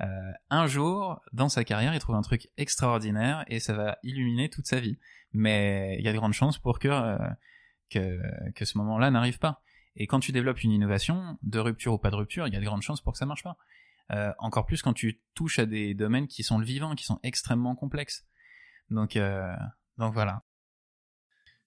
Euh, 0.00 0.06
un 0.50 0.66
jour, 0.66 1.20
dans 1.32 1.48
sa 1.48 1.64
carrière, 1.64 1.94
il 1.94 2.00
trouve 2.00 2.16
un 2.16 2.22
truc 2.22 2.48
extraordinaire 2.56 3.44
et 3.48 3.60
ça 3.60 3.74
va 3.74 3.98
illuminer 4.02 4.48
toute 4.48 4.66
sa 4.66 4.80
vie. 4.80 4.98
Mais 5.32 5.96
il 5.98 6.04
y 6.04 6.08
a 6.08 6.12
de 6.12 6.18
grandes 6.18 6.32
chances 6.32 6.58
pour 6.58 6.78
que, 6.78 6.88
euh, 6.88 7.18
que, 7.90 8.20
que 8.52 8.64
ce 8.64 8.78
moment-là 8.78 9.10
n'arrive 9.10 9.38
pas. 9.38 9.62
Et 9.96 10.06
quand 10.06 10.20
tu 10.20 10.32
développes 10.32 10.62
une 10.62 10.72
innovation, 10.72 11.38
de 11.42 11.58
rupture 11.58 11.92
ou 11.92 11.98
pas 11.98 12.10
de 12.10 12.16
rupture, 12.16 12.46
il 12.46 12.54
y 12.54 12.56
a 12.56 12.60
de 12.60 12.64
grandes 12.64 12.82
chances 12.82 13.00
pour 13.00 13.12
que 13.12 13.18
ça 13.18 13.26
marche 13.26 13.42
pas. 13.42 13.56
Euh, 14.10 14.32
encore 14.38 14.64
plus 14.64 14.80
quand 14.80 14.94
tu 14.94 15.20
touches 15.34 15.58
à 15.58 15.66
des 15.66 15.94
domaines 15.94 16.28
qui 16.28 16.42
sont 16.42 16.58
le 16.58 16.64
vivant, 16.64 16.94
qui 16.94 17.04
sont 17.04 17.20
extrêmement 17.22 17.74
complexes. 17.74 18.26
Donc, 18.90 19.16
euh, 19.16 19.54
donc 19.98 20.14
voilà. 20.14 20.44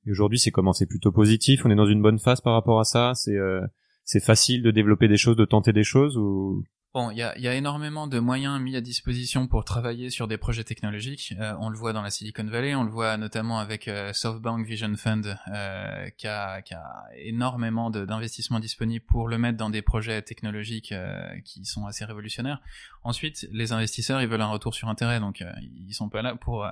Et 0.06 0.12
aujourd'hui, 0.12 0.40
c'est 0.40 0.52
comment? 0.52 0.74
C'est 0.74 0.86
plutôt 0.86 1.12
positif? 1.12 1.66
On 1.66 1.70
est 1.70 1.76
dans 1.76 1.86
une 1.86 2.02
bonne 2.02 2.20
phase 2.20 2.42
par 2.42 2.54
rapport 2.54 2.80
à 2.80 2.84
ça? 2.84 3.14
C'est 3.16 3.36
euh, 3.36 3.62
c'est 4.04 4.20
facile 4.20 4.64
de 4.64 4.72
développer 4.72 5.08
des 5.08 5.18
choses, 5.18 5.36
de 5.36 5.46
tenter 5.46 5.74
des 5.74 5.84
choses 5.84 6.18
ou? 6.18 6.64
Bon, 6.94 7.10
il 7.10 7.18
y 7.18 7.22
a, 7.22 7.38
y 7.40 7.48
a, 7.48 7.56
énormément 7.56 8.06
de 8.06 8.20
moyens 8.20 8.60
mis 8.60 8.76
à 8.76 8.82
disposition 8.82 9.48
pour 9.48 9.64
travailler 9.64 10.10
sur 10.10 10.28
des 10.28 10.38
projets 10.38 10.66
technologiques. 10.66 11.34
Euh, 11.40 11.54
on 11.62 11.70
le 11.70 11.78
voit 11.78 11.94
dans 11.94 12.02
la 12.02 12.10
Silicon 12.10 12.44
Valley, 12.44 12.76
on 12.76 12.84
le 12.84 12.90
voit 12.92 13.16
notamment 13.16 13.60
avec 13.60 13.88
euh, 13.88 14.12
SoftBank 14.12 14.66
Vision 14.66 14.94
Fund, 14.98 15.38
euh, 15.54 16.10
qui, 16.18 16.28
a, 16.28 16.62
qui, 16.62 16.74
a, 16.74 17.06
énormément 17.16 17.92
d'investissements 17.92 18.60
disponibles 18.60 19.06
pour 19.06 19.30
le 19.30 19.38
mettre 19.38 19.58
dans 19.58 19.70
des 19.70 19.82
projets 19.82 20.22
technologiques 20.22 20.92
euh, 20.92 21.24
qui 21.46 21.64
sont 21.64 21.86
assez 21.86 22.04
révolutionnaires. 22.04 22.62
Ensuite, 23.04 23.48
les 23.54 23.72
investisseurs, 23.72 24.22
ils 24.22 24.28
veulent 24.28 24.42
un 24.42 24.52
retour 24.52 24.76
sur 24.76 24.90
intérêt, 24.90 25.22
donc 25.22 25.42
ils 25.62 25.94
sont 25.94 26.10
pas 26.10 26.22
là 26.22 26.36
pour 26.36 26.68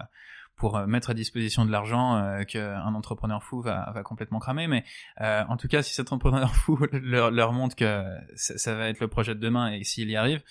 pour 0.60 0.78
euh, 0.78 0.86
mettre 0.86 1.10
à 1.10 1.14
disposition 1.16 1.66
de 1.66 1.72
l'argent 1.72 2.18
euh, 2.18 2.44
qu'un 2.44 2.94
entrepreneur 2.94 3.42
fou 3.42 3.62
va, 3.62 3.92
va 3.96 4.04
complètement 4.04 4.40
cramer. 4.40 4.68
Mais 4.68 4.84
euh, 5.22 5.44
en 5.48 5.58
tout 5.58 5.68
cas, 5.68 5.82
si 5.82 5.94
cet 5.94 6.12
entrepreneur 6.12 6.54
fou 6.54 6.78
leur, 6.92 7.54
montre 7.54 7.76
que 7.76 8.04
ça, 8.36 8.76
va 8.76 8.90
être 8.90 9.00
le 9.00 9.08
projet 9.08 9.34
de 9.34 9.40
demain 9.40 9.72
et 9.72 9.84
s'il 9.84 10.10
y 10.10 10.16
arrive, 10.16 10.44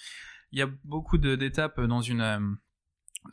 il 0.51 0.59
y 0.59 0.63
a 0.63 0.69
beaucoup 0.85 1.19
d'étapes 1.19 1.81
dans 1.81 2.01
une 2.01 2.23
euh, 2.23 2.41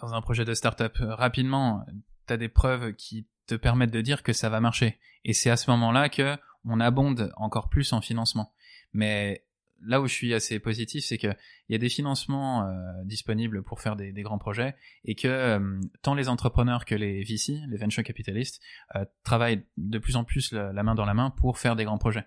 dans 0.02 0.14
un 0.14 0.22
projet 0.22 0.46
de 0.46 0.54
start-up. 0.54 0.98
Rapidement, 1.00 1.86
tu 2.28 2.34
as 2.34 2.38
des 2.38 2.50
preuves 2.50 2.94
qui 2.94 3.28
te 3.48 3.56
permettent 3.56 3.92
de 3.92 4.02
dire 4.02 4.24
que 4.24 4.34
ça 4.34 4.50
va 4.50 4.60
marcher. 4.60 5.00
Et 5.24 5.34
c'est 5.34 5.50
à 5.50 5.58
ce 5.58 5.72
moment-là 5.72 6.10
que 6.10 6.38
on 6.66 6.80
abonde 6.80 7.32
encore 7.38 7.70
plus 7.70 7.94
en 7.94 8.02
financement. 8.02 8.54
Mais 8.94 9.46
là 9.82 10.02
où 10.02 10.08
je 10.08 10.14
suis 10.14 10.34
assez 10.34 10.60
positif, 10.60 11.04
c'est 11.06 11.18
qu'il 11.18 11.36
y 11.70 11.76
a 11.76 11.78
des 11.78 11.90
financements 11.90 12.68
euh, 12.68 12.74
disponibles 13.06 13.64
pour 13.64 13.82
faire 13.82 13.96
des, 13.96 14.12
grands 14.24 14.38
projets 14.38 14.76
et 15.04 15.16
que 15.16 15.28
euh, 15.28 15.80
tant 16.02 16.16
les 16.16 16.30
entrepreneurs 16.30 16.86
que 16.86 16.96
les 16.96 17.24
VC, 17.24 17.60
les 17.70 17.78
venture 17.78 18.04
capitalistes, 18.04 18.62
euh, 18.96 19.06
travaillent 19.24 19.64
de 19.78 20.00
plus 20.00 20.16
en 20.16 20.24
plus 20.24 20.52
la, 20.52 20.84
main 20.84 20.96
dans 20.96 21.06
la 21.06 21.14
main 21.14 21.30
pour 21.30 21.60
faire 21.60 21.76
des 21.76 21.84
grands 21.84 21.98
projets 21.98 22.26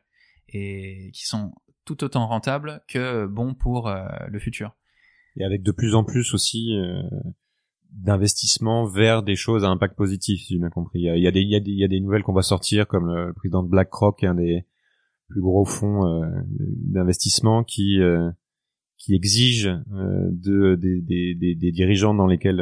et 0.49 1.11
qui 1.13 1.27
sont 1.27 1.53
tout 1.85 2.05
autant 2.05 2.27
rentables 2.27 2.83
que 2.89 3.27
bons 3.27 3.55
pour 3.55 3.91
le 3.91 4.39
futur. 4.39 4.75
Et 5.37 5.45
avec 5.45 5.63
de 5.63 5.73
plus 5.73 5.95
en 5.95 6.05
plus 6.05 6.35
aussi 6.35 6.75
d'investissement 7.91 8.87
vers 8.87 9.23
des 9.23 9.37
choses 9.37 9.65
à 9.65 9.69
impact 9.69 9.97
positif, 9.97 10.41
si 10.41 10.55
j'ai 10.55 10.59
bien 10.59 10.71
compris. 10.71 11.01
Il 11.01 11.23
y 11.23 11.27
a, 11.27 11.31
des, 11.31 11.41
il 11.41 11.79
y 11.79 11.85
a 11.85 11.89
des 11.89 12.01
nouvelles 12.01 12.23
qu'on 12.23 12.33
va 12.33 12.43
sortir, 12.43 12.87
comme 12.87 13.07
le 13.07 13.33
président 13.33 13.63
de 13.63 13.69
BlackRock, 13.69 14.25
un 14.25 14.35
des 14.35 14.67
plus 15.29 15.41
gros 15.41 15.65
fonds 15.65 16.07
euh, 16.07 16.27
d'investissement 16.49 17.65
qui 17.65 18.01
euh, 18.01 18.31
qui 18.97 19.15
exige 19.15 19.69
euh, 19.69 20.29
de 20.33 20.75
des, 20.75 21.01
des, 21.35 21.55
des, 21.55 21.73
dirigeants 21.73 22.15
dans 22.15 22.27
lesquels 22.27 22.61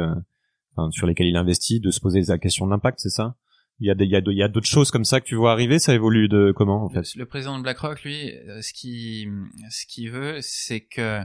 enfin, 0.75 0.91
sur 0.91 1.07
lesquels 1.07 1.27
il 1.27 1.37
investit 1.37 1.79
de 1.79 1.89
se 1.89 1.99
poser 1.99 2.21
la 2.21 2.37
question 2.37 2.67
d'impact, 2.67 2.99
c'est 2.99 3.09
ça? 3.09 3.35
Il 3.79 3.87
y 3.87 3.91
a 3.91 3.95
des, 3.95 4.05
il 4.05 4.37
y 4.37 4.43
a, 4.43 4.47
d'autres 4.47 4.67
choses 4.67 4.89
comme 4.89 5.05
ça 5.05 5.21
que 5.21 5.25
tu 5.25 5.35
vois 5.35 5.51
arriver, 5.51 5.77
ça 5.77 5.93
évolue 5.93 6.27
de 6.27 6.51
comment 6.55 6.83
en 6.83 6.89
fait? 6.89 7.15
Le 7.15 7.25
président 7.25 7.57
de 7.57 7.63
BlackRock, 7.63 8.03
lui, 8.03 8.31
ce 8.61 8.73
qui 8.73 9.27
ce 9.69 9.85
qu'il 9.85 10.09
veut, 10.09 10.39
c'est 10.41 10.81
que 10.81 11.21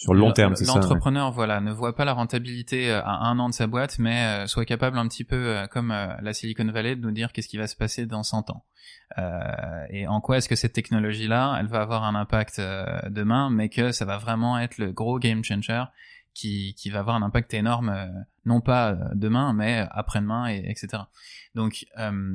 sur 0.00 0.14
le 0.14 0.20
long 0.20 0.32
terme, 0.32 0.56
c'est 0.56 0.64
ça. 0.64 0.76
L'entrepreneur, 0.76 1.30
voilà, 1.30 1.60
ne 1.60 1.70
voit 1.70 1.94
pas 1.94 2.06
la 2.06 2.14
rentabilité 2.14 2.90
euh, 2.90 3.02
à 3.04 3.28
un 3.28 3.38
an 3.38 3.50
de 3.50 3.54
sa 3.54 3.66
boîte, 3.66 3.98
mais 3.98 4.24
euh, 4.24 4.46
soit 4.46 4.64
capable 4.64 4.96
un 4.96 5.06
petit 5.06 5.24
peu, 5.24 5.36
euh, 5.36 5.66
comme 5.66 5.90
la 5.90 6.32
Silicon 6.32 6.64
Valley, 6.64 6.96
de 6.96 7.02
nous 7.02 7.10
dire 7.10 7.32
qu'est-ce 7.32 7.48
qui 7.48 7.58
va 7.58 7.66
se 7.66 7.76
passer 7.76 8.06
dans 8.06 8.22
100 8.22 8.48
ans. 8.48 8.64
et 9.90 10.06
en 10.06 10.22
quoi 10.22 10.38
est-ce 10.38 10.48
que 10.48 10.56
cette 10.56 10.72
technologie-là, 10.72 11.58
elle 11.60 11.66
va 11.66 11.82
avoir 11.82 12.04
un 12.04 12.14
impact 12.14 12.62
demain, 13.10 13.50
mais 13.50 13.68
que 13.68 13.92
ça 13.92 14.06
va 14.06 14.16
vraiment 14.16 14.58
être 14.58 14.78
le 14.78 14.90
gros 14.90 15.18
game 15.18 15.44
changer 15.44 15.84
qui, 16.34 16.74
qui 16.74 16.90
va 16.90 17.00
avoir 17.00 17.16
un 17.16 17.22
impact 17.22 17.54
énorme, 17.54 17.94
non 18.44 18.60
pas 18.60 18.96
demain, 19.14 19.52
mais 19.52 19.86
après-demain, 19.90 20.48
et, 20.48 20.64
etc. 20.70 21.04
Donc, 21.54 21.86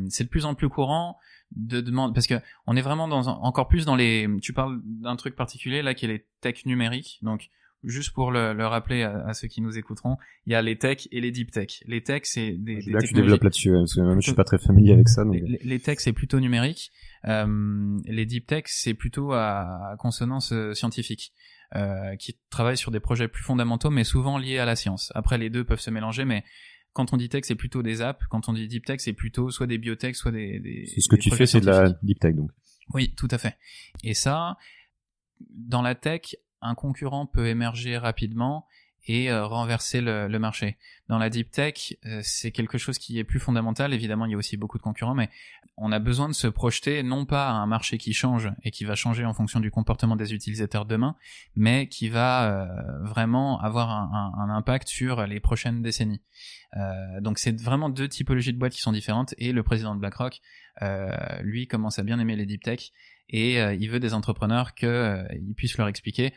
c'est 0.09 0.23
de 0.23 0.29
plus 0.29 0.45
en 0.45 0.55
plus 0.55 0.69
courant 0.69 1.17
de 1.55 1.79
demande 1.79 2.13
parce 2.13 2.27
que 2.27 2.35
on 2.65 2.75
est 2.75 2.81
vraiment 2.81 3.07
dans 3.07 3.27
encore 3.27 3.67
plus 3.67 3.85
dans 3.85 3.95
les 3.95 4.27
tu 4.41 4.51
parles 4.51 4.81
d'un 4.83 5.15
truc 5.15 5.35
particulier 5.35 5.81
là 5.81 5.93
qui 5.93 6.05
est 6.05 6.07
les 6.07 6.25
tech 6.41 6.65
numériques 6.65 7.19
donc 7.21 7.49
juste 7.85 8.13
pour 8.13 8.31
le, 8.31 8.53
le 8.53 8.65
rappeler 8.67 9.03
à, 9.03 9.33
ceux 9.33 9.47
qui 9.47 9.61
nous 9.61 9.77
écouteront 9.77 10.17
il 10.45 10.53
y 10.53 10.55
a 10.55 10.61
les 10.61 10.77
tech 10.77 11.07
et 11.11 11.21
les 11.21 11.31
deep 11.31 11.51
tech 11.51 11.81
les 11.85 12.01
tech 12.01 12.21
c'est 12.25 12.51
des, 12.51 12.77
des 12.77 12.91
là 12.91 12.99
tu 13.01 13.13
développes 13.13 13.43
là-dessus 13.43 13.71
parce 13.71 13.95
que 13.95 14.01
même 14.01 14.21
je 14.21 14.27
suis 14.27 14.35
pas 14.35 14.43
très 14.43 14.57
familier 14.57 14.93
avec 14.93 15.07
ça 15.09 15.23
donc... 15.23 15.35
les, 15.35 15.59
les 15.63 15.79
tech 15.79 15.97
c'est 15.99 16.13
plutôt 16.13 16.39
numérique 16.39 16.91
euh, 17.27 17.97
les 18.05 18.25
deep 18.25 18.47
tech 18.47 18.63
c'est 18.67 18.93
plutôt 18.93 19.33
à, 19.33 19.95
consonance 19.99 20.51
euh, 20.51 20.73
scientifique 20.73 21.33
euh, 21.75 22.15
qui 22.17 22.37
travaillent 22.49 22.77
sur 22.77 22.91
des 22.91 22.99
projets 22.99 23.27
plus 23.27 23.43
fondamentaux 23.43 23.89
mais 23.89 24.03
souvent 24.03 24.37
liés 24.37 24.59
à 24.59 24.65
la 24.65 24.75
science 24.75 25.11
après 25.15 25.37
les 25.37 25.49
deux 25.49 25.63
peuvent 25.63 25.79
se 25.79 25.91
mélanger 25.91 26.25
mais 26.25 26.43
quand 26.93 27.11
on 27.11 27.17
dit 27.17 27.27
tech, 27.27 27.43
c'est 27.43 27.55
plutôt 27.55 27.83
des 27.83 28.01
apps. 28.01 28.25
Quand 28.29 28.47
on 28.47 28.53
dit 28.53 28.69
deep 28.69 28.85
tech, 28.85 29.01
c'est 29.01 29.11
plutôt 29.11 29.51
soit 29.51 29.67
des 29.67 29.77
biotech, 29.77 30.15
soit 30.15 30.31
des. 30.31 30.61
des 30.61 30.85
c'est 30.85 31.01
ce 31.01 31.09
que 31.09 31.17
tu 31.17 31.29
fais, 31.29 31.45
c'est 31.45 31.59
de 31.59 31.65
la 31.65 31.89
deep 32.01 32.19
tech 32.19 32.33
donc. 32.33 32.51
Oui, 32.93 33.13
tout 33.15 33.27
à 33.31 33.37
fait. 33.37 33.57
Et 34.01 34.13
ça, 34.13 34.55
dans 35.49 35.81
la 35.81 35.93
tech, 35.93 36.37
un 36.65 36.75
concurrent 36.75 37.25
peut 37.25 37.47
émerger 37.47 37.97
rapidement 37.97 38.67
et 39.07 39.31
euh, 39.31 39.45
renverser 39.45 40.01
le, 40.01 40.27
marché. 40.39 40.77
Dans 41.09 41.17
la 41.17 41.29
deep 41.29 41.51
tech, 41.51 41.95
euh, 42.05 42.21
c'est 42.23 42.51
quelque 42.51 42.77
chose 42.77 42.97
qui 42.97 43.19
est 43.19 43.23
plus 43.23 43.39
fondamental. 43.39 43.93
Évidemment, 43.93 44.25
il 44.25 44.31
y 44.31 44.33
a 44.33 44.37
aussi 44.37 44.57
beaucoup 44.57 44.77
de 44.77 44.83
concurrents, 44.83 45.13
mais 45.13 45.29
on 45.77 45.91
a 45.91 45.99
besoin 45.99 46.27
de 46.27 46.33
se 46.33 46.47
projeter 46.47 47.03
non 47.03 47.25
pas 47.25 47.47
à 47.47 47.51
un 47.51 47.67
marché 47.67 47.97
qui 47.97 48.13
change 48.13 48.51
et 48.63 48.71
qui 48.71 48.83
va 48.83 48.95
changer 48.95 49.25
en 49.25 49.33
fonction 49.33 49.59
du 49.59 49.69
comportement 49.69 50.15
des 50.15 50.33
utilisateurs 50.33 50.85
demain, 50.85 51.15
mais 51.55 51.87
qui 51.87 52.09
va 52.09 52.45
euh, 52.45 53.03
vraiment 53.03 53.59
avoir 53.61 53.89
un, 53.91 54.49
impact 54.49 54.87
sur 54.87 55.27
les 55.27 55.39
prochaines 55.39 55.81
décennies. 55.81 56.21
donc 57.19 57.39
c'est 57.39 57.59
vraiment 57.59 57.89
deux 57.89 58.07
typologies 58.07 58.53
de 58.53 58.57
boîtes 58.57 58.73
qui 58.73 58.79
sont 58.79 58.93
différentes 58.93 59.33
et 59.37 59.51
le 59.51 59.63
président 59.63 59.95
de 59.95 59.99
BlackRock, 59.99 60.39
lui, 61.41 61.67
commence 61.67 61.99
à 61.99 62.03
bien 62.03 62.19
aimer 62.19 62.37
les 62.37 62.45
deep 62.45 62.63
tech 62.63 62.91
et 63.27 63.55
il 63.57 63.89
veut 63.89 63.99
des 63.99 64.13
entrepreneurs 64.13 64.75
qu'ils 64.75 65.53
puissent 65.57 65.77
leur 65.77 65.89
expliquer 65.89 66.33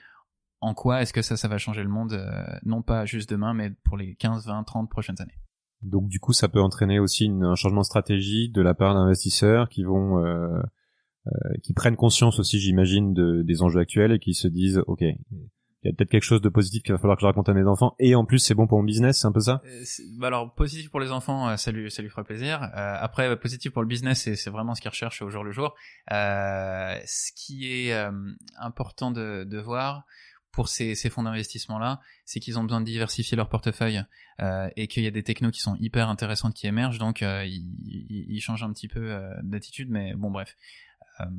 en 0.61 0.75
quoi 0.75 1.03
est-ce 1.03 1.13
que 1.13 1.23
ça, 1.23 1.37
ça 1.37 1.49
va 1.49 1.59
changer 1.59 1.83
le 1.83 1.89
monde, 1.89 2.13
euh, 2.13 2.59
non 2.65 2.83
pas 2.83 3.05
juste 3.05 3.31
demain, 3.31 3.55
mais 3.55 3.71
pour 3.85 3.97
les 3.97 4.15
15, 4.17 4.47
20, 4.47 4.65
30 4.65 4.91
prochaines 4.91 5.21
années? 5.21 5.39
Donc 5.83 6.09
du 6.09 6.19
coup, 6.19 6.33
ça 6.33 6.49
peut 6.49 6.61
entraîner 6.61 6.99
aussi 6.99 7.27
une, 7.27 7.45
un 7.45 7.55
changement 7.55 7.83
de 7.83 7.87
stratégie 7.87 8.51
de 8.51 8.63
la 8.63 8.75
part 8.75 8.95
d'investisseurs 8.95 9.69
qui 9.69 9.85
vont, 9.85 10.25
euh, 10.25 10.59
euh, 11.27 11.31
qui 11.63 11.73
prennent 11.73 11.97
conscience 11.97 12.41
aussi, 12.41 12.59
j'imagine, 12.59 13.15
de, 13.15 13.43
des 13.43 13.63
enjeux 13.63 13.81
actuels 13.81 14.13
et 14.13 14.19
qui 14.19 14.35
se 14.35 14.49
disent, 14.49 14.83
ok, 14.87 15.05
il 15.85 15.89
y 15.89 15.91
a 15.91 15.93
peut-être 15.95 16.11
quelque 16.11 16.25
chose 16.25 16.41
de 16.41 16.49
positif 16.49 16.83
qu'il 16.83 16.93
va 16.93 16.99
falloir 16.99 17.17
que 17.17 17.21
je 17.21 17.27
raconte 17.27 17.49
à 17.49 17.55
mes 17.55 17.65
enfants 17.65 17.95
et 18.01 18.17
en 18.17 18.25
plus 18.25 18.41
c'est 18.41 18.55
bon 18.55 18.67
pour 18.67 18.79
mon 18.79 18.85
business, 18.85 19.21
c'est 19.21 19.29
un 19.29 19.33
peu 19.33 19.41
ça? 19.41 19.63
Euh, 19.65 19.85
bah 20.19 20.27
Alors 20.27 20.53
positif 20.53 20.91
pour 20.91 20.99
les 20.99 21.13
enfants, 21.13 21.57
ça 21.57 21.71
lui 21.71 21.89
ça 21.91 22.03
lui 22.03 22.09
fera 22.09 22.25
plaisir. 22.25 22.63
Euh, 22.63 22.97
après 22.99 23.39
positif 23.39 23.73
pour 23.73 23.83
le 23.83 23.89
business, 23.89 24.23
c'est 24.23 24.35
c'est 24.35 24.51
vraiment 24.51 24.75
ce 24.75 24.81
qu'ils 24.81 24.91
recherchent 24.91 25.23
au 25.23 25.31
jour 25.31 25.45
le 25.45 25.53
jour. 25.53 25.75
Euh, 26.11 26.99
ce 27.07 27.31
qui 27.37 27.71
est 27.71 27.93
important 28.59 29.13
de, 29.13 29.45
de 29.45 29.59
voir, 29.59 30.05
pour 30.59 30.67
ces, 30.67 30.97
ces 30.97 31.09
fonds 31.09 31.23
d'investissement-là, 31.23 32.01
c'est 32.25 32.41
qu'ils 32.41 32.59
ont 32.59 32.65
besoin 32.65 32.81
de 32.81 32.85
diversifier 32.85 33.37
leur 33.37 33.49
portefeuille 33.49 34.03
euh, 34.41 34.69
et 34.75 34.89
qu'il 34.89 35.05
y 35.05 35.07
a 35.07 35.13
des 35.13 35.23
technos 35.23 35.53
qui 35.53 35.61
sont 35.61 35.77
hyper 35.79 36.09
intéressantes 36.09 36.53
qui 36.53 36.67
émergent, 36.67 36.99
donc 36.99 37.23
euh, 37.23 37.45
ils, 37.47 37.65
ils, 38.29 38.41
changent 38.41 38.65
un 38.65 38.73
petit 38.73 38.89
peu 38.89 38.99
euh, 39.01 39.33
d'attitude, 39.45 39.89
mais 39.89 40.15
bon 40.17 40.33
bref, 40.33 40.57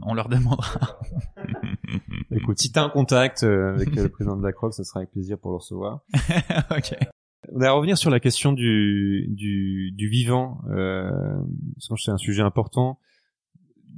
on 0.03 0.13
leur 0.13 0.29
demandera. 0.35 1.01
Écoute, 2.31 2.59
si 2.59 2.71
t'as 2.71 2.81
un 2.81 2.89
contact 2.89 3.43
avec 3.43 3.93
le 3.93 4.07
président 4.07 4.37
de 4.37 4.41
BlackRock, 4.41 4.73
ça 4.73 4.85
sera 4.85 5.01
avec 5.01 5.11
plaisir 5.11 5.37
pour 5.37 5.51
le 5.51 5.57
recevoir. 5.57 5.99
ok. 6.71 6.95
On 7.53 7.59
va 7.59 7.73
revenir 7.73 7.97
sur 7.97 8.11
la 8.11 8.21
question 8.21 8.53
du, 8.53 9.27
du, 9.31 9.91
du 9.91 10.07
vivant, 10.07 10.61
parce 10.63 11.89
que 11.89 11.95
c'est 11.97 12.11
un 12.11 12.17
sujet 12.17 12.41
important, 12.41 13.01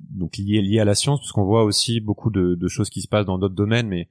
donc 0.09 0.37
lié, 0.37 0.63
lié 0.63 0.79
à 0.79 0.85
la 0.85 0.95
science, 0.95 1.19
parce 1.19 1.31
qu'on 1.31 1.45
voit 1.45 1.63
aussi 1.63 1.99
beaucoup 1.99 2.31
de, 2.31 2.55
de 2.55 2.67
choses 2.67 2.89
qui 2.89 3.01
se 3.01 3.07
passent 3.07 3.27
dans 3.27 3.37
d'autres 3.37 3.53
domaines, 3.53 3.87
mais 3.87 4.09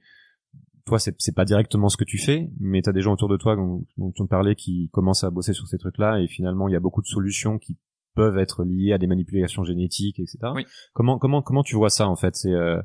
toi 0.85 0.99
c'est 0.99 1.35
pas 1.35 1.45
directement 1.45 1.89
ce 1.89 1.97
que 1.97 2.03
tu 2.03 2.17
fais 2.17 2.49
mais 2.59 2.81
tu 2.81 2.89
as 2.89 2.93
des 2.93 3.01
gens 3.01 3.13
autour 3.13 3.29
de 3.29 3.37
toi 3.37 3.55
dont, 3.55 3.85
dont 3.97 4.13
on 4.19 4.27
parlait 4.27 4.55
qui 4.55 4.89
commencent 4.91 5.23
à 5.23 5.29
bosser 5.29 5.53
sur 5.53 5.67
ces 5.67 5.77
trucs 5.77 5.97
là 5.97 6.19
et 6.19 6.27
finalement 6.27 6.67
il 6.67 6.73
y 6.73 6.75
a 6.75 6.79
beaucoup 6.79 7.01
de 7.01 7.07
solutions 7.07 7.59
qui 7.59 7.77
peuvent 8.15 8.37
être 8.37 8.63
liées 8.63 8.93
à 8.93 8.97
des 8.97 9.07
manipulations 9.07 9.63
génétiques 9.63 10.19
etc 10.19 10.37
oui. 10.53 10.65
comment 10.93 11.17
comment 11.17 11.41
comment 11.41 11.63
tu 11.63 11.75
vois 11.75 11.89
ça 11.89 12.07
en 12.07 12.15
fait? 12.15 12.35
C'est 12.35 12.53
euh, 12.53 12.81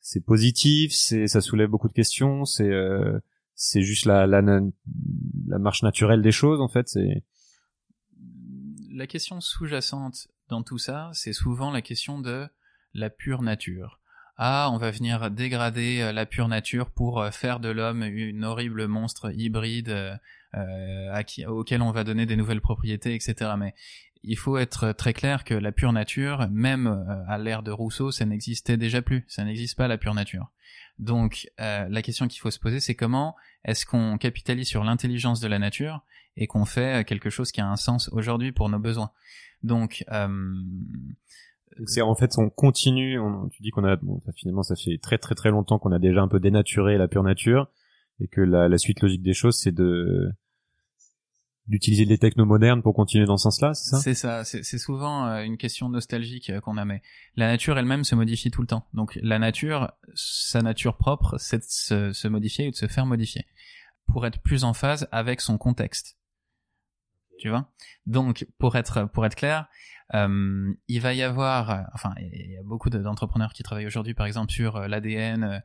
c'est 0.00 0.24
positif 0.24 0.92
c'est 0.92 1.26
ça 1.26 1.40
soulève 1.40 1.68
beaucoup 1.68 1.88
de 1.88 1.92
questions 1.92 2.44
c'est 2.44 2.70
euh, 2.70 3.18
c'est 3.54 3.82
juste 3.82 4.06
la, 4.06 4.26
la 4.26 4.40
la 4.40 5.58
marche 5.58 5.82
naturelle 5.82 6.22
des 6.22 6.32
choses 6.32 6.60
en 6.60 6.68
fait? 6.68 6.88
C'est 6.88 7.24
la 8.90 9.06
question 9.06 9.40
sous-jacente 9.40 10.28
dans 10.48 10.62
tout 10.62 10.78
ça 10.78 11.10
c'est 11.12 11.32
souvent 11.32 11.70
la 11.70 11.82
question 11.82 12.20
de 12.20 12.46
la 12.94 13.10
pure 13.10 13.42
nature 13.42 14.00
ah, 14.44 14.68
on 14.72 14.76
va 14.76 14.90
venir 14.90 15.30
dégrader 15.30 16.00
euh, 16.00 16.10
la 16.10 16.26
pure 16.26 16.48
nature 16.48 16.90
pour 16.90 17.20
euh, 17.20 17.30
faire 17.30 17.60
de 17.60 17.68
l'homme 17.68 18.02
une 18.02 18.44
horrible 18.44 18.88
monstre 18.88 19.30
hybride 19.32 20.18
euh, 20.56 21.22
auquel 21.46 21.80
on 21.80 21.92
va 21.92 22.02
donner 22.02 22.26
des 22.26 22.34
nouvelles 22.34 22.60
propriétés, 22.60 23.14
etc. 23.14 23.52
Mais 23.56 23.72
il 24.24 24.36
faut 24.36 24.58
être 24.58 24.90
très 24.90 25.12
clair 25.12 25.44
que 25.44 25.54
la 25.54 25.70
pure 25.70 25.92
nature, 25.92 26.48
même 26.50 27.06
à 27.28 27.38
l'ère 27.38 27.62
de 27.62 27.70
Rousseau, 27.70 28.10
ça 28.10 28.24
n'existait 28.24 28.76
déjà 28.76 29.00
plus. 29.00 29.24
Ça 29.28 29.44
n'existe 29.44 29.76
pas 29.76 29.86
la 29.86 29.96
pure 29.96 30.14
nature. 30.14 30.50
Donc 30.98 31.48
la 31.58 32.02
question 32.02 32.26
qu'il 32.28 32.40
faut 32.40 32.50
se 32.50 32.58
poser, 32.58 32.80
c'est 32.80 32.94
comment 32.94 33.36
est-ce 33.64 33.86
qu'on 33.86 34.18
capitalise 34.18 34.68
sur 34.68 34.84
l'intelligence 34.84 35.40
de 35.40 35.48
la 35.48 35.58
nature 35.58 36.04
et 36.36 36.46
qu'on 36.46 36.64
fait 36.64 37.04
quelque 37.04 37.30
chose 37.30 37.50
qui 37.50 37.60
a 37.60 37.66
un 37.66 37.76
sens 37.76 38.10
aujourd'hui 38.12 38.52
pour 38.52 38.68
nos 38.68 38.78
besoins? 38.78 39.10
Donc 39.62 40.04
c'est 41.86 42.02
en 42.02 42.14
fait 42.14 42.38
on 42.38 42.50
continue. 42.50 43.18
On, 43.18 43.48
tu 43.48 43.62
dis 43.62 43.70
qu'on 43.70 43.84
a 43.84 43.96
bon, 43.96 44.20
finalement 44.36 44.62
ça 44.62 44.76
fait 44.76 44.98
très 44.98 45.18
très 45.18 45.34
très 45.34 45.50
longtemps 45.50 45.78
qu'on 45.78 45.92
a 45.92 45.98
déjà 45.98 46.22
un 46.22 46.28
peu 46.28 46.40
dénaturé 46.40 46.98
la 46.98 47.08
pure 47.08 47.22
nature 47.22 47.68
et 48.20 48.28
que 48.28 48.40
la, 48.40 48.68
la 48.68 48.78
suite 48.78 49.00
logique 49.00 49.22
des 49.22 49.34
choses 49.34 49.58
c'est 49.58 49.72
de 49.72 50.30
d'utiliser 51.68 52.06
des 52.06 52.18
technos 52.18 52.44
modernes 52.44 52.82
pour 52.82 52.94
continuer 52.94 53.24
dans 53.24 53.36
ce 53.36 53.44
sens-là, 53.44 53.72
c'est 53.74 53.90
ça? 53.90 53.98
C'est 53.98 54.14
ça. 54.14 54.44
C'est 54.44 54.78
souvent 54.78 55.26
euh, 55.26 55.42
une 55.42 55.56
question 55.56 55.88
nostalgique 55.88 56.50
euh, 56.50 56.60
qu'on 56.60 56.76
a. 56.76 56.84
Mais 56.84 57.02
la 57.36 57.46
nature 57.46 57.78
elle-même 57.78 58.04
se 58.04 58.14
modifie 58.14 58.50
tout 58.50 58.62
le 58.62 58.66
temps. 58.66 58.86
Donc 58.94 59.18
la 59.22 59.38
nature, 59.38 59.92
sa 60.14 60.60
nature 60.60 60.96
propre, 60.96 61.38
c'est 61.38 61.58
de 61.58 61.64
se, 61.66 62.12
se 62.12 62.28
modifier 62.28 62.68
ou 62.68 62.70
de 62.72 62.76
se 62.76 62.88
faire 62.88 63.06
modifier 63.06 63.46
pour 64.06 64.26
être 64.26 64.40
plus 64.40 64.64
en 64.64 64.74
phase 64.74 65.08
avec 65.12 65.40
son 65.40 65.56
contexte. 65.56 66.18
Tu 67.38 67.48
vois? 67.48 67.68
Donc 68.06 68.46
pour 68.58 68.76
être 68.76 69.08
pour 69.12 69.24
être 69.24 69.36
clair, 69.36 69.68
euh, 70.14 70.72
il 70.88 71.00
va 71.00 71.14
y 71.14 71.22
avoir, 71.22 71.70
euh, 71.70 71.80
enfin, 71.94 72.12
il 72.20 72.52
y 72.52 72.56
a 72.56 72.62
beaucoup 72.62 72.90
d'entrepreneurs 72.90 73.52
qui 73.52 73.62
travaillent 73.62 73.86
aujourd'hui, 73.86 74.14
par 74.14 74.26
exemple, 74.26 74.52
sur 74.52 74.76
euh, 74.76 74.88
l'ADN. 74.88 75.62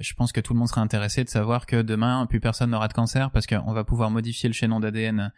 je 0.00 0.14
pense 0.14 0.32
que 0.32 0.40
tout 0.40 0.54
le 0.54 0.58
monde 0.58 0.68
sera 0.68 0.80
intéressé 0.80 1.24
de 1.24 1.28
savoir 1.28 1.66
que 1.66 1.82
demain, 1.82 2.26
plus 2.26 2.40
personne 2.40 2.70
n'aura 2.70 2.88
de 2.88 2.94
cancer 2.94 3.30
parce 3.30 3.46
qu'on 3.46 3.72
va 3.72 3.84
pouvoir 3.84 4.10
modifier 4.10 4.48
le 4.48 4.54
chaînon 4.54 4.80
d'ADN 4.80 5.32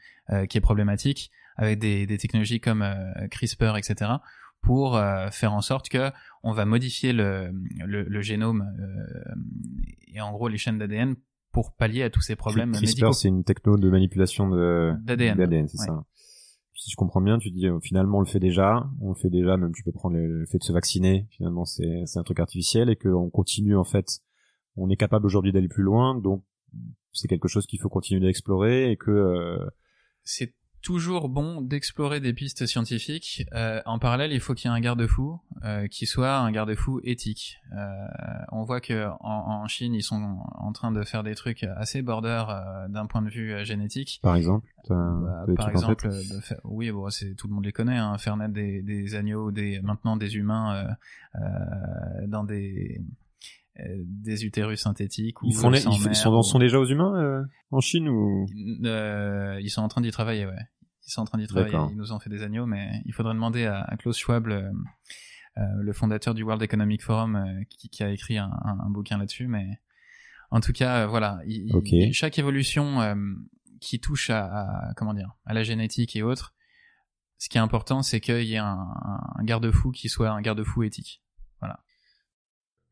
qui 0.49 0.57
est 0.57 0.61
problématique 0.61 1.33
avec 1.57 1.81
des, 1.81 2.07
des 2.07 2.19
technologies 2.19 2.61
comme 2.61 2.85
CRISPR, 3.31 3.77
etc 3.77 4.13
pour 4.63 5.01
faire 5.33 5.55
en 5.55 5.63
sorte 5.63 5.89
que 5.89 6.13
on 6.43 6.53
va 6.53 6.67
modifier 6.67 7.15
le, 7.15 7.51
le, 7.85 8.03
le 8.05 8.21
génome 8.21 8.65
et 10.07 10.21
en 10.21 10.31
gros 10.33 10.49
les 10.49 10.59
chaînes 10.59 10.79
d'ADN 10.79 11.17
pour 11.51 11.75
pallier 11.75 12.05
à 12.05 12.11
tous 12.11 12.21
ces 12.21 12.37
problèmes 12.37 12.73
CRISPR, 12.73 13.15
c'est 13.15 13.29
une 13.29 13.43
techno 13.43 13.79
de 13.79 13.91
manipulation 13.91 14.49
de 14.49 14.95
d'ADN, 15.03 15.67
c'est 15.67 15.79
ça 15.79 16.05
si 16.81 16.91
je 16.91 16.97
comprends 16.97 17.21
bien, 17.21 17.39
tu 17.39 17.51
dis 17.51 17.67
euh, 17.67 17.79
finalement 17.79 18.19
on 18.19 18.21
le 18.21 18.27
fait 18.27 18.41
déjà, 18.41 18.89
on 19.03 19.11
le 19.11 19.15
fait 19.15 19.29
déjà, 19.29 19.59
même 19.59 19.73
tu 19.75 19.83
peux 19.83 19.93
prendre 19.93 20.17
le, 20.17 20.47
fait 20.47 20.57
de 20.57 20.65
se 20.65 20.73
vacciner, 20.73 21.27
finalement 21.31 21.67
c'est 21.67 22.05
c'est 22.07 22.19
un 22.19 22.23
truc 22.23 22.41
artificiel 22.41 22.89
et 22.89 22.97
qu'on 22.97 23.29
continue 23.29 23.77
en 23.77 23.85
fait, 23.85 24.21
on 24.77 24.89
est 24.89 24.97
capable 24.97 25.27
aujourd'hui 25.27 25.53
d'aller 25.53 25.69
plus 25.69 25.83
loin, 25.83 26.19
donc 26.19 26.43
c'est 27.13 27.29
quelque 27.29 27.49
chose 27.49 27.67
qu'il 27.67 27.81
faut 27.81 27.91
continuer 27.91 28.21
d'explorer 28.21 28.91
et 28.91 28.97
que 28.97 29.11
euh... 29.11 29.69
c'est 30.23 30.55
toujours 30.83 31.29
bon 31.29 31.61
d'explorer 31.61 32.21
des 32.21 32.33
pistes 32.33 32.67
scientifiques. 32.67 33.45
Euh, 33.53 33.81
en 33.87 33.99
parallèle, 33.99 34.33
il 34.33 34.41
faut 34.41 34.55
qu'il 34.55 34.71
y 34.71 34.75
ait 34.75 34.77
un 34.77 34.81
garde-fou 34.81 35.41
euh, 35.65 35.87
qui 35.89 36.07
soit 36.07 36.39
un 36.39 36.51
garde-fou 36.51 37.01
éthique. 37.05 37.59
Euh, 37.73 38.07
on 38.53 38.65
voit 38.65 38.81
que 38.81 39.09
en, 39.21 39.63
en, 39.63 39.69
Chine, 39.69 39.95
ils 39.95 40.03
sont 40.03 40.39
en 40.55 40.73
train 40.73 40.93
de 40.93 41.03
faire 41.03 41.23
des 41.23 41.35
trucs 41.35 41.65
assez 41.65 42.03
border 42.03 42.45
euh, 42.49 42.89
d'un 42.89 43.07
point 43.07 43.23
de 43.23 43.31
vue 43.31 43.65
génétique. 43.65 44.21
Par 44.23 44.37
exemple. 44.37 44.67
Bah, 44.89 45.45
par 45.57 45.71
exemple, 45.71 46.09
de 46.09 46.41
faire, 46.41 46.61
oui, 46.65 46.91
bon, 46.91 47.11
c'est 47.11 47.35
tout 47.35 47.47
le 47.47 47.55
monde 47.55 47.65
les 47.65 47.73
connaît. 47.73 47.99
Hein, 47.99 48.17
faire 48.19 48.37
naître 48.37 48.55
des, 48.55 48.83
des 48.83 49.15
agneaux, 49.15 49.51
des 49.51 49.81
maintenant 49.83 50.17
des 50.17 50.37
humains 50.37 50.97
dans 52.27 52.45
des 52.45 53.01
des 53.77 54.45
utérus 54.45 54.81
synthétiques. 54.81 55.43
Ou 55.43 55.47
ils, 55.47 55.55
font 55.55 55.71
les, 55.71 55.85
ils, 55.85 56.15
sont, 56.15 56.43
sont, 56.43 56.59
déjà 56.59 56.79
aux 56.79 56.87
humains 56.87 57.15
euh, 57.17 57.43
en 57.71 57.81
Chine 57.81 58.09
ou 58.09 58.47
euh, 58.85 59.59
Ils 59.63 59.71
sont 59.71 59.83
en 59.83 59.89
train 59.89 60.01
d'y 60.01 60.11
travailler, 60.11 60.47
ouais. 60.47 60.69
Ils 61.07 61.13
sont 61.13 61.23
en 61.23 61.25
train 61.25 61.39
d'y 61.39 61.47
travailler. 61.47 61.77
Ils 61.91 61.97
nous 61.97 62.13
ont 62.13 62.19
fait 62.19 62.31
des 62.31 62.43
agneaux, 62.43 62.67
mais 62.67 63.03
il 63.05 63.13
faudrait 63.13 63.35
demander 63.35 63.65
à, 63.65 63.83
à 63.83 63.97
Klaus 63.97 64.19
Schwab, 64.19 64.47
le, 64.47 64.71
euh, 65.59 65.63
le, 65.81 65.93
fondateur 65.93 66.35
du 66.35 66.43
World 66.43 66.63
Economic 66.63 67.03
Forum, 67.03 67.37
euh, 67.37 67.65
qui, 67.69 67.89
qui, 67.89 68.03
a 68.03 68.11
écrit 68.11 68.39
un, 68.39 68.51
un, 68.65 68.79
un 68.81 68.91
bouquin 68.91 69.19
là-dessus. 69.19 69.49
Mais 69.49 69.81
en 70.51 70.61
tout 70.61 70.73
cas, 70.73 71.03
euh, 71.03 71.07
voilà. 71.07 71.41
Il, 71.47 71.75
okay. 71.75 72.13
chaque 72.13 72.39
évolution 72.39 72.99
qui 73.81 73.99
touche 73.99 74.31
à, 74.31 74.45
à, 74.45 74.95
comment 74.95 75.15
dire 75.15 75.35
à 75.47 75.55
la 75.55 75.63
génétique 75.63 76.15
et 76.17 76.23
autres, 76.23 76.55
ce 77.39 77.49
qui 77.49 77.57
est 77.57 77.61
important, 77.61 78.03
c'est 78.03 78.21
qu'il 78.21 78.45
y 78.45 78.55
ait 78.55 78.59
un, 78.59 78.87
un 79.37 79.45
garde-fou 79.45 79.91
qui 79.91 80.09
soit 80.09 80.31
un 80.31 80.43
garde-fou 80.43 80.83
éthique. 80.83 81.23
Voilà 81.61 81.81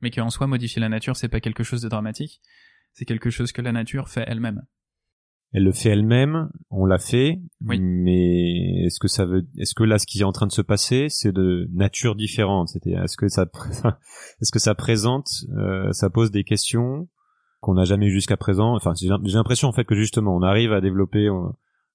mais 0.01 0.11
qu'en 0.11 0.31
soi 0.31 0.47
modifier 0.47 0.81
la 0.81 0.89
nature 0.89 1.17
c'est 1.17 1.29
pas 1.29 1.41
quelque 1.41 1.63
chose 1.63 1.83
de 1.83 1.89
dramatique, 1.89 2.41
c'est 2.93 3.05
quelque 3.05 3.31
chose 3.31 3.53
que 3.53 3.63
la 3.63 3.73
nature 3.73 4.09
fait 4.09 4.25
elle-même. 4.27 4.63
Elle 5.53 5.65
le 5.65 5.73
fait 5.73 5.89
elle-même, 5.89 6.51
on 6.71 6.85
l'a 6.85 6.99
fait, 6.99 7.41
oui. 7.65 7.81
mais 7.81 8.85
est-ce 8.85 9.01
que 9.01 9.09
ça 9.09 9.25
veut, 9.25 9.47
est-ce 9.57 9.75
que 9.75 9.83
là 9.83 9.99
ce 9.99 10.07
qui 10.07 10.21
est 10.21 10.25
en 10.25 10.33
train 10.33 10.47
de 10.47 10.53
se 10.53 10.61
passer, 10.61 11.07
c'est 11.09 11.33
de 11.33 11.69
nature 11.73 12.17
différente? 12.17 12.69
C'était, 12.69 12.91
est-ce 12.93 13.17
que 13.17 13.29
ça, 13.29 13.47
est-ce 14.43 14.53
que 14.53 14.59
ça 14.59 14.75
présente, 14.75 15.29
euh, 15.57 15.91
ça 15.93 16.11
pose 16.11 16.31
des 16.31 16.45
questions 16.45 17.09
qu'on 17.61 17.75
n'a 17.75 17.85
jamais 17.85 18.09
eu 18.09 18.11
jusqu'à 18.11 18.37
présent? 18.37 18.75
Enfin, 18.77 18.93
j'ai 18.95 19.09
l'impression 19.09 19.69
en 19.69 19.73
fait 19.73 19.85
que 19.85 19.95
justement 19.95 20.37
on 20.37 20.43
arrive 20.43 20.73
à 20.73 20.83
développer 20.83 21.29
un, 21.29 21.55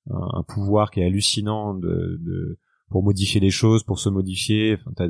un 0.09 0.43
pouvoir 0.43 0.89
qui 0.89 1.01
est 1.01 1.05
hallucinant 1.05 1.75
de, 1.75 2.19
de, 2.21 2.57
pour 2.89 3.03
modifier 3.03 3.39
les 3.39 3.51
choses, 3.51 3.83
pour 3.83 3.99
se 3.99 4.09
modifier. 4.09 4.77
Enfin, 4.79 5.07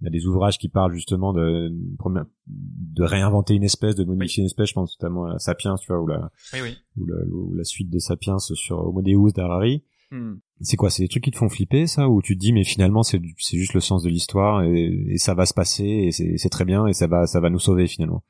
il 0.00 0.04
y 0.04 0.06
a 0.06 0.10
des 0.10 0.26
ouvrages 0.26 0.58
qui 0.58 0.68
parlent 0.68 0.92
justement 0.92 1.32
de 1.32 1.70
de 1.70 3.02
réinventer 3.02 3.54
une 3.54 3.64
espèce, 3.64 3.94
de 3.94 4.04
modifier 4.04 4.42
une 4.42 4.46
espèce. 4.46 4.68
Je 4.68 4.74
pense 4.74 4.96
notamment 5.00 5.26
à 5.26 5.38
Sapiens, 5.38 5.76
tu 5.76 5.86
vois, 5.88 6.00
ou 6.00 6.06
la 6.06 6.30
oui, 6.52 6.60
oui. 6.62 6.76
Ou, 6.96 7.06
la, 7.06 7.16
ou 7.26 7.54
la 7.54 7.64
suite 7.64 7.90
de 7.90 7.98
Sapiens 7.98 8.38
sur 8.38 8.78
Homo 8.78 9.02
Deus 9.02 9.32
d'Harari. 9.34 9.82
Hmm. 10.10 10.36
C'est 10.62 10.76
quoi 10.76 10.88
C'est 10.88 11.02
des 11.02 11.08
trucs 11.08 11.24
qui 11.24 11.30
te 11.30 11.36
font 11.36 11.50
flipper, 11.50 11.86
ça, 11.86 12.08
ou 12.08 12.22
tu 12.22 12.34
te 12.34 12.40
dis 12.40 12.52
mais 12.52 12.64
finalement 12.64 13.02
c'est 13.02 13.20
c'est 13.36 13.58
juste 13.58 13.74
le 13.74 13.80
sens 13.80 14.02
de 14.02 14.08
l'histoire 14.08 14.62
et, 14.62 15.04
et, 15.08 15.18
ça 15.18 15.34
va 15.34 15.44
se 15.44 15.52
passer 15.52 15.84
et 15.84 16.10
c'est 16.12 16.48
très 16.48 16.64
bien 16.64 16.86
et 16.86 16.94
ça 16.94 17.06
va 17.06 17.26
ça 17.26 17.40
va 17.40 17.50
nous 17.50 17.58
sauver 17.58 17.86
finalement? 17.86 18.24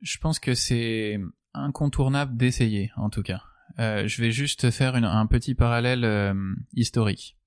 Je 0.00 0.16
pense 0.18 0.38
que 0.38 0.54
c'est 0.54 1.18
incontournable 1.54 2.36
d'essayer, 2.36 2.90
en 2.96 3.10
tout 3.10 3.22
cas. 3.22 3.42
Euh, 3.78 4.06
je 4.06 4.22
vais 4.22 4.30
juste 4.30 4.70
faire 4.70 4.96
une, 4.96 5.04
un 5.04 5.26
petit 5.26 5.54
parallèle 5.54 6.04
euh, 6.04 6.34
historique. 6.74 7.37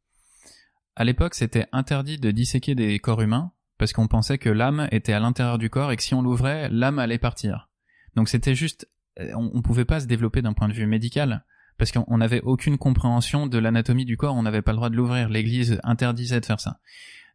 À 1.01 1.03
l'époque, 1.03 1.33
c'était 1.33 1.65
interdit 1.71 2.19
de 2.19 2.29
disséquer 2.29 2.75
des 2.75 2.99
corps 2.99 3.23
humains 3.23 3.53
parce 3.79 3.91
qu'on 3.91 4.07
pensait 4.07 4.37
que 4.37 4.51
l'âme 4.51 4.87
était 4.91 5.13
à 5.13 5.19
l'intérieur 5.19 5.57
du 5.57 5.67
corps 5.67 5.91
et 5.91 5.97
que 5.97 6.03
si 6.03 6.13
on 6.13 6.21
l'ouvrait, 6.21 6.69
l'âme 6.69 6.99
allait 6.99 7.17
partir. 7.17 7.71
Donc 8.15 8.29
c'était 8.29 8.53
juste, 8.53 8.87
euh, 9.19 9.31
on, 9.35 9.49
on 9.51 9.63
pouvait 9.63 9.83
pas 9.83 9.99
se 9.99 10.05
développer 10.05 10.43
d'un 10.43 10.53
point 10.53 10.67
de 10.67 10.73
vue 10.73 10.85
médical 10.85 11.43
parce 11.79 11.91
qu'on 11.91 12.19
n'avait 12.19 12.41
aucune 12.41 12.77
compréhension 12.77 13.47
de 13.47 13.57
l'anatomie 13.57 14.05
du 14.05 14.15
corps, 14.15 14.35
on 14.35 14.43
n'avait 14.43 14.61
pas 14.61 14.73
le 14.73 14.75
droit 14.75 14.91
de 14.91 14.95
l'ouvrir. 14.95 15.27
L'Église 15.27 15.79
interdisait 15.83 16.39
de 16.39 16.45
faire 16.45 16.59
ça. 16.59 16.77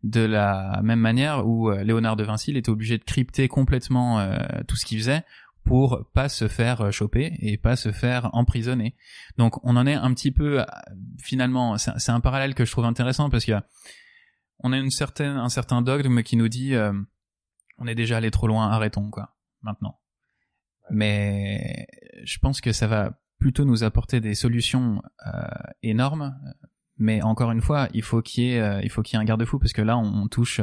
De 0.05 0.21
la 0.21 0.81
même 0.85 1.01
manière 1.01 1.45
où 1.45 1.69
Léonard 1.73 2.15
de 2.15 2.23
Vinci 2.23 2.53
il 2.53 2.57
était 2.57 2.71
obligé 2.71 2.99
de 2.99 3.03
crypter 3.03 3.49
complètement 3.49 4.25
tout 4.69 4.77
ce 4.77 4.87
qu'il 4.87 4.99
faisait 4.99 5.25
pour 5.67 6.09
pas 6.15 6.29
se 6.29 6.47
faire 6.47 6.81
euh, 6.81 6.91
choper 6.93 7.37
et 7.41 7.59
pas 7.59 7.77
se 7.77 7.93
faire 7.93 8.31
emprisonner. 8.33 8.95
Donc 9.37 9.63
on 9.65 9.77
en 9.77 9.87
est 9.87 9.95
un 9.95 10.15
petit 10.15 10.31
peu 10.31 10.61
euh, 10.61 10.65
finalement 11.21 11.77
c'est 11.77 12.13
un 12.13 12.21
parallèle 12.21 12.55
que 12.55 12.65
je 12.65 12.71
trouve 12.71 12.87
intéressant 12.87 13.29
parce 13.29 13.45
que 13.45 13.53
on 14.61 14.73
a 14.73 14.79
une 14.79 14.91
certaine 14.91 15.37
un 15.37 15.49
certain 15.49 15.83
dogme 15.83 16.23
qui 16.23 16.37
nous 16.37 16.49
dit 16.49 16.75
euh, 16.75 16.93
on 17.79 17.87
est 17.87 17.97
déjà 17.97 18.19
allé 18.19 18.31
trop 18.31 18.47
loin, 18.47 18.71
arrêtons 18.71 19.11
quoi 19.11 19.37
maintenant. 19.61 20.01
Mais 20.91 21.89
je 22.23 22.39
pense 22.39 22.61
que 22.61 22.73
ça 22.73 22.87
va 22.87 23.19
plutôt 23.39 23.65
nous 23.65 23.83
apporter 23.83 24.21
des 24.21 24.37
solutions 24.37 25.03
énormes. 25.83 26.39
Mais 26.97 27.21
encore 27.23 27.51
une 27.51 27.61
fois, 27.61 27.89
il 27.93 28.03
faut 28.03 28.23
qu'il 28.23 28.45
y 28.45 28.53
ait 28.53 28.81
il 28.85 28.89
faut 28.89 29.03
qu'il 29.03 29.17
y 29.17 29.19
ait 29.19 29.23
un 29.23 29.27
garde-fou 29.27 29.59
parce 29.59 29.73
que 29.73 29.83
là 29.83 29.99
on, 29.99 30.29
touche 30.29 30.61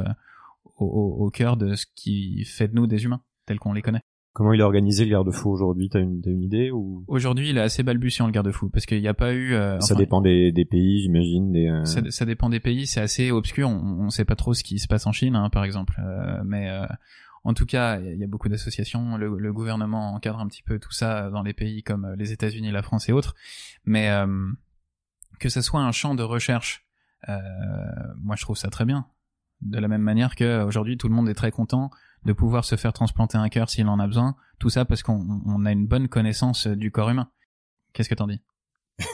au, 0.78 0.86
au 0.86 1.30
cœur 1.30 1.58
de 1.58 1.76
ce 1.76 1.86
qui 1.94 2.46
fait 2.46 2.70
de 2.70 2.76
nous 2.76 2.88
des 2.88 3.04
humains 3.04 3.22
tels 3.46 3.60
qu'on 3.60 3.74
les 3.74 3.82
connaît. 3.82 4.02
Comment 4.34 4.52
il 4.52 4.60
est 4.62 4.64
organisé 4.64 5.06
le 5.06 5.12
garde-fou 5.12 5.52
aujourd'hui? 5.52 5.90
T'as 5.90 6.00
une, 6.00 6.20
as 6.26 6.30
une 6.30 6.42
idée 6.42 6.72
ou? 6.72 7.06
Aujourd'hui, 7.08 7.52
il 7.52 7.58
est 7.58 7.62
assez 7.62 7.84
balbutiant 7.84 8.26
le 8.26 8.32
garde-fou 8.32 8.68
parce 8.70 8.88
qu'il 8.88 9.00
n'y 9.00 9.08
a 9.08 9.14
pas 9.14 9.32
eu. 9.32 9.54
Euh, 9.54 9.80
ça 9.80 9.94
dépend 9.94 10.22
des, 10.22 10.52
des 10.52 10.66
pays, 10.66 11.04
j'imagine. 11.04 11.52
Des, 11.52 11.68
euh, 11.68 11.86
ça, 11.86 12.02
ça, 12.10 12.26
dépend 12.26 12.50
des 12.50 12.60
pays. 12.60 12.88
C'est 12.88 13.00
assez 13.00 13.30
obscur. 13.30 13.70
On 13.70 14.06
ne 14.06 14.10
sait 14.10 14.26
pas 14.26 14.36
trop 14.36 14.56
ce 14.56 14.64
qui 14.64 14.80
se 14.80 14.88
passe 14.88 15.06
en 15.06 15.12
Chine, 15.12 15.36
hein, 15.36 15.52
par 15.52 15.64
exemple. 15.64 16.02
Euh, 16.04 16.42
mais 16.44 16.68
en 17.44 17.54
tout 17.54 17.68
cas, 17.68 18.00
il 18.00 18.18
y 18.18 18.24
a 18.24 18.28
beaucoup 18.28 18.50
d'associations. 18.50 19.18
Le, 19.18 19.38
le, 19.38 19.54
gouvernement 19.54 20.16
encadre 20.16 20.40
un 20.40 20.48
petit 20.48 20.64
peu 20.64 20.80
tout 20.80 20.92
ça 20.92 21.30
dans 21.30 21.44
les 21.44 21.54
pays 21.54 21.84
comme 21.84 22.16
les 22.18 22.32
États-Unis, 22.32 22.72
la 22.72 22.82
France 22.82 23.10
et 23.10 23.12
autres. 23.12 23.36
Mais 23.86 24.10
que 25.40 25.50
ce 25.50 25.62
soit 25.62 25.82
un 25.82 25.92
champ 25.92 26.16
de 26.16 26.24
recherche, 26.24 26.88
moi 27.28 28.36
je 28.36 28.42
trouve 28.42 28.58
ça 28.58 28.72
très 28.72 28.86
bien. 28.86 29.06
De 29.62 29.78
la 29.78 29.88
même 29.88 30.02
manière 30.02 30.36
que 30.36 30.64
aujourd'hui, 30.64 30.98
tout 30.98 31.08
le 31.08 31.14
monde 31.14 31.30
est 31.30 31.36
très 31.36 31.52
content 31.52 31.92
de 32.26 32.34
pouvoir 32.34 32.66
se 32.66 32.76
faire 32.76 32.94
transplanter 32.94 33.38
un 33.38 33.50
cœur 33.50 33.70
s'il 33.70 33.88
en 33.88 34.00
a 34.00 34.08
besoin, 34.08 34.36
tout 34.60 34.70
ça 34.70 34.86
parce 34.86 35.04
qu'on 35.04 35.66
a 35.66 35.72
une 35.72 35.88
bonne 35.88 36.08
connaissance 36.08 36.68
du 36.68 36.92
corps 36.92 37.10
humain. 37.10 37.30
Qu'est-ce 37.94 38.10
que 38.10 38.16
t'en 38.16 38.28
dis? 38.28 38.40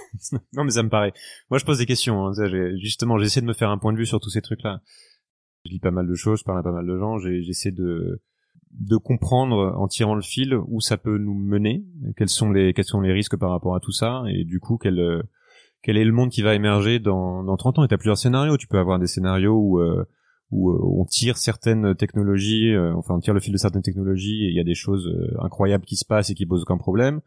Non 0.53 0.63
mais 0.63 0.71
ça 0.71 0.83
me 0.83 0.89
paraît. 0.89 1.13
Moi 1.49 1.57
je 1.57 1.65
pose 1.65 1.77
des 1.77 1.85
questions. 1.85 2.27
Hein. 2.27 2.33
Justement, 2.77 3.17
j'essaie 3.17 3.41
de 3.41 3.45
me 3.45 3.53
faire 3.53 3.69
un 3.69 3.77
point 3.77 3.93
de 3.93 3.97
vue 3.97 4.05
sur 4.05 4.19
tous 4.19 4.29
ces 4.29 4.41
trucs-là. 4.41 4.81
Je 5.65 5.71
lis 5.71 5.79
pas 5.79 5.91
mal 5.91 6.07
de 6.07 6.15
choses, 6.15 6.39
je 6.39 6.43
parle 6.43 6.59
à 6.59 6.63
pas 6.63 6.71
mal 6.71 6.85
de 6.85 6.97
gens. 6.97 7.17
J'essaie 7.17 7.71
de 7.71 8.21
de 8.71 8.97
comprendre 8.97 9.73
en 9.77 9.87
tirant 9.87 10.13
le 10.13 10.21
fil 10.21 10.53
où 10.67 10.79
ça 10.79 10.97
peut 10.97 11.17
nous 11.17 11.33
mener, 11.33 11.83
quels 12.17 12.29
sont 12.29 12.51
les 12.51 12.73
quels 12.73 12.85
sont 12.85 13.01
les 13.01 13.11
risques 13.11 13.37
par 13.37 13.49
rapport 13.49 13.75
à 13.75 13.79
tout 13.79 13.91
ça, 13.91 14.23
et 14.27 14.43
du 14.43 14.59
coup 14.59 14.77
quel 14.77 15.23
quel 15.81 15.97
est 15.97 16.05
le 16.05 16.11
monde 16.11 16.29
qui 16.29 16.41
va 16.41 16.55
émerger 16.55 16.99
dans 16.99 17.43
dans 17.43 17.57
30 17.57 17.79
ans. 17.79 17.83
Et 17.83 17.87
t'as 17.87 17.97
plusieurs 17.97 18.17
scénarios. 18.17 18.57
Tu 18.57 18.67
peux 18.67 18.77
avoir 18.77 18.99
des 18.99 19.07
scénarios 19.07 19.55
où 19.55 19.79
euh, 19.79 20.05
où 20.51 20.71
euh, 20.71 20.79
on 20.81 21.05
tire 21.05 21.37
certaines 21.37 21.95
technologies, 21.95 22.73
euh, 22.73 22.93
enfin 22.95 23.15
on 23.15 23.19
tire 23.19 23.33
le 23.33 23.39
fil 23.39 23.53
de 23.53 23.57
certaines 23.57 23.81
technologies 23.81 24.45
et 24.45 24.49
il 24.49 24.55
y 24.55 24.59
a 24.59 24.63
des 24.63 24.75
choses 24.75 25.07
euh, 25.07 25.43
incroyables 25.43 25.85
qui 25.85 25.95
se 25.95 26.05
passent 26.05 26.29
et 26.29 26.35
qui 26.35 26.45
posent 26.45 26.63
aucun 26.63 26.77
problème. 26.77 27.21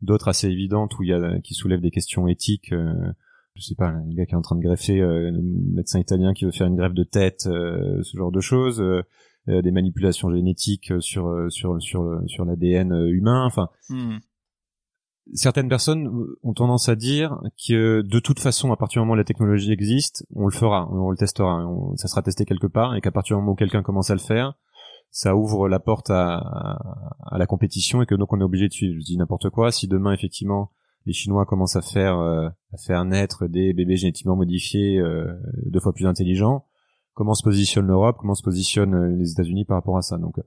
D'autres 0.00 0.28
assez 0.28 0.48
évidentes 0.48 0.96
où 0.98 1.02
il 1.02 1.08
y 1.08 1.12
a 1.12 1.40
qui 1.40 1.54
soulèvent 1.54 1.80
des 1.80 1.90
questions 1.90 2.28
éthiques. 2.28 2.72
je 2.72 3.60
sais 3.60 3.74
pas, 3.74 3.88
un 3.88 4.08
gars 4.10 4.26
qui 4.26 4.34
est 4.34 4.36
en 4.36 4.42
train 4.42 4.54
de 4.54 4.62
greffer, 4.62 5.00
un 5.02 5.32
médecin 5.74 5.98
italien 5.98 6.34
qui 6.34 6.44
veut 6.44 6.52
faire 6.52 6.68
une 6.68 6.76
greffe 6.76 6.94
de 6.94 7.02
tête, 7.02 7.40
ce 7.42 8.16
genre 8.16 8.30
de 8.30 8.40
choses. 8.40 8.80
des 9.48 9.70
manipulations 9.72 10.32
génétiques 10.32 10.92
sur 11.00 11.50
sur 11.50 11.82
sur 11.82 12.22
sur 12.28 12.44
l'ADN 12.44 12.92
humain. 13.08 13.44
Enfin, 13.44 13.70
hmm 13.90 14.18
certaines 15.34 15.68
personnes 15.68 16.10
ont 16.42 16.52
tendance 16.52 16.88
à 16.88 16.96
dire 16.96 17.38
que 17.66 18.02
de 18.02 18.20
toute 18.20 18.40
façon, 18.40 18.72
à 18.72 18.76
partir 18.76 19.00
du 19.00 19.04
moment 19.04 19.14
où 19.14 19.16
la 19.16 19.24
technologie 19.24 19.72
existe, 19.72 20.26
on 20.34 20.46
le 20.46 20.52
fera, 20.52 20.88
on 20.90 21.10
le 21.10 21.16
testera, 21.16 21.64
ça 21.96 22.08
sera 22.08 22.22
testé 22.22 22.44
quelque 22.44 22.66
part, 22.66 22.94
et 22.96 23.00
qu'à 23.00 23.10
partir 23.10 23.36
du 23.36 23.42
moment 23.42 23.52
où 23.52 23.56
quelqu'un 23.56 23.82
commence 23.82 24.10
à 24.10 24.14
le 24.14 24.20
faire, 24.20 24.54
ça 25.10 25.34
ouvre 25.36 25.68
la 25.68 25.78
porte 25.78 26.10
à, 26.10 26.78
la 27.32 27.46
compétition 27.46 28.02
et 28.02 28.06
que 28.06 28.14
donc 28.14 28.32
on 28.32 28.40
est 28.40 28.44
obligé 28.44 28.68
de 28.68 28.72
suivre. 28.72 28.94
Je 28.98 29.04
dis 29.04 29.16
n'importe 29.16 29.50
quoi. 29.50 29.72
Si 29.72 29.88
demain 29.88 30.12
effectivement 30.12 30.70
les 31.06 31.12
Chinois 31.12 31.46
commencent 31.46 31.76
à 31.76 31.82
faire 31.82 32.18
euh, 32.18 32.48
à 32.72 32.76
faire 32.76 33.04
naître 33.04 33.46
des 33.46 33.72
bébés 33.72 33.96
génétiquement 33.96 34.36
modifiés 34.36 34.98
euh, 34.98 35.26
deux 35.66 35.80
fois 35.80 35.92
plus 35.92 36.06
intelligents, 36.06 36.66
comment 37.14 37.34
se 37.34 37.42
positionne 37.42 37.86
l'Europe, 37.86 38.16
comment 38.18 38.34
se 38.34 38.42
positionnent 38.42 38.94
euh, 38.94 39.16
les 39.16 39.32
États-Unis 39.32 39.64
par 39.64 39.78
rapport 39.78 39.96
à 39.96 40.02
ça 40.02 40.18
Donc 40.18 40.38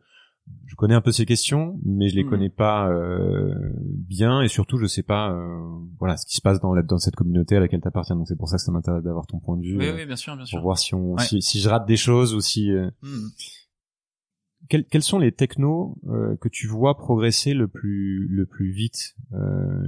je 0.66 0.76
connais 0.76 0.96
un 0.96 1.02
peu 1.02 1.12
ces 1.12 1.26
questions, 1.26 1.80
mais 1.86 2.10
je 2.10 2.16
les 2.16 2.24
hmm. 2.24 2.30
connais 2.30 2.50
pas 2.50 2.89
euh, 2.89 3.54
bien 3.76 4.42
et 4.42 4.48
surtout 4.48 4.78
je 4.78 4.86
sais 4.86 5.04
pas 5.04 5.32
euh, 5.32 5.60
voilà 6.00 6.18
ce 6.18 6.26
qui 6.26 6.36
se 6.36 6.42
passe 6.42 6.60
dans 6.60 6.76
dans 6.82 6.98
cette 6.98 7.16
communauté 7.16 7.56
à 7.56 7.60
laquelle 7.60 7.82
tu 7.82 7.88
appartiens. 7.88 8.16
Donc 8.16 8.28
c'est 8.28 8.38
pour 8.38 8.48
ça 8.48 8.56
que 8.56 8.62
ça 8.62 8.72
m'intéresse 8.72 9.04
d'avoir 9.04 9.28
ton 9.28 9.39
point 9.39 9.58
de 9.58 9.64
vue. 9.64 9.78
Oui, 9.78 9.89
oui, 9.94 10.06
bien 10.06 10.16
sûr, 10.16 10.36
bien 10.36 10.46
sûr. 10.46 10.60
Pour 10.60 10.64
voir 10.64 10.78
si 10.78 10.96
on 10.96 11.18
si, 11.18 11.42
si, 11.42 11.60
je 11.60 11.70
rate 11.70 11.86
des 11.86 11.98
choses 11.98 12.34
ou 12.34 12.42
si 12.42 12.72
euh, 12.72 12.89
hmm. 13.02 13.28
quels, 14.70 14.86
quels 14.86 15.04
sont 15.04 15.20
les 15.20 15.32
technos 15.32 15.98
que 16.39 16.48
tu 16.50 16.68
vois 16.68 16.98
progresser 16.98 17.54
le 17.54 17.68
plus 17.68 18.28
le 18.30 18.46
plus 18.46 18.72
vite 18.72 19.16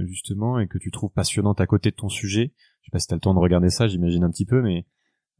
justement 0.04 0.58
et 0.58 0.68
que 0.68 0.78
tu 0.78 0.90
trouves 0.90 1.12
passionnantes 1.12 1.60
à 1.60 1.66
côté 1.66 1.90
de 1.90 1.96
ton 1.96 2.08
sujet? 2.08 2.52
Je 2.80 2.86
sais 2.86 2.92
pas 2.92 2.98
si 2.98 3.06
t'as 3.06 3.16
le 3.16 3.20
temps 3.20 3.34
de 3.34 3.40
regarder 3.40 3.70
ça, 3.70 3.88
j'imagine 3.88 4.24
un 4.24 4.30
petit 4.30 4.44
peu, 4.44 4.60
mais 4.60 4.84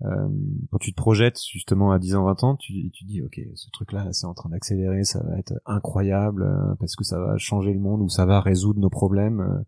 euh, 0.02 0.28
quand 0.70 0.78
tu 0.78 0.92
te 0.92 0.96
projettes 0.96 1.40
justement 1.50 1.92
à 1.92 1.98
10 1.98 2.16
ans, 2.16 2.24
20 2.24 2.44
ans, 2.44 2.56
tu, 2.56 2.90
tu 2.90 3.04
dis 3.04 3.22
ok, 3.22 3.40
ce 3.54 3.70
truc-là, 3.70 4.08
c'est 4.12 4.26
en 4.26 4.34
train 4.34 4.50
d'accélérer, 4.50 5.04
ça 5.04 5.22
va 5.22 5.38
être 5.38 5.54
incroyable 5.66 6.42
euh, 6.42 6.74
parce 6.80 6.96
que 6.96 7.04
ça 7.04 7.18
va 7.18 7.38
changer 7.38 7.72
le 7.72 7.78
monde 7.78 8.00
ou 8.00 8.08
ça 8.08 8.26
va 8.26 8.40
résoudre 8.40 8.80
nos 8.80 8.90
problèmes. 8.90 9.64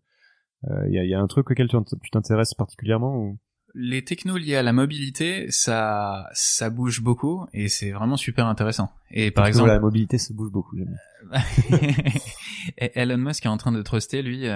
Il 0.63 0.69
euh, 0.71 0.89
y, 0.89 0.99
a, 0.99 1.05
y, 1.05 1.13
a, 1.13 1.19
un 1.19 1.27
truc 1.27 1.49
auquel 1.49 1.69
tu 1.69 2.09
t'intéresses 2.11 2.53
particulièrement 2.53 3.15
ou? 3.15 3.39
Les 3.73 4.03
technos 4.03 4.37
liés 4.37 4.55
à 4.55 4.63
la 4.63 4.73
mobilité, 4.73 5.51
ça, 5.51 6.27
ça 6.33 6.69
bouge 6.71 7.01
beaucoup 7.01 7.45
et 7.53 7.67
c'est 7.67 7.91
vraiment 7.91 8.17
super 8.17 8.47
intéressant. 8.47 8.89
Et 9.11 9.29
par 9.29 9.45
exemple, 9.45 9.67
la 9.67 9.79
mobilité, 9.79 10.17
ça 10.17 10.33
bouge 10.33 10.51
beaucoup. 10.51 10.77
Elon 12.77 13.17
Musk 13.17 13.45
est 13.45 13.49
en 13.49 13.57
train 13.57 13.71
de 13.71 13.81
truster 13.83 14.23
lui 14.23 14.47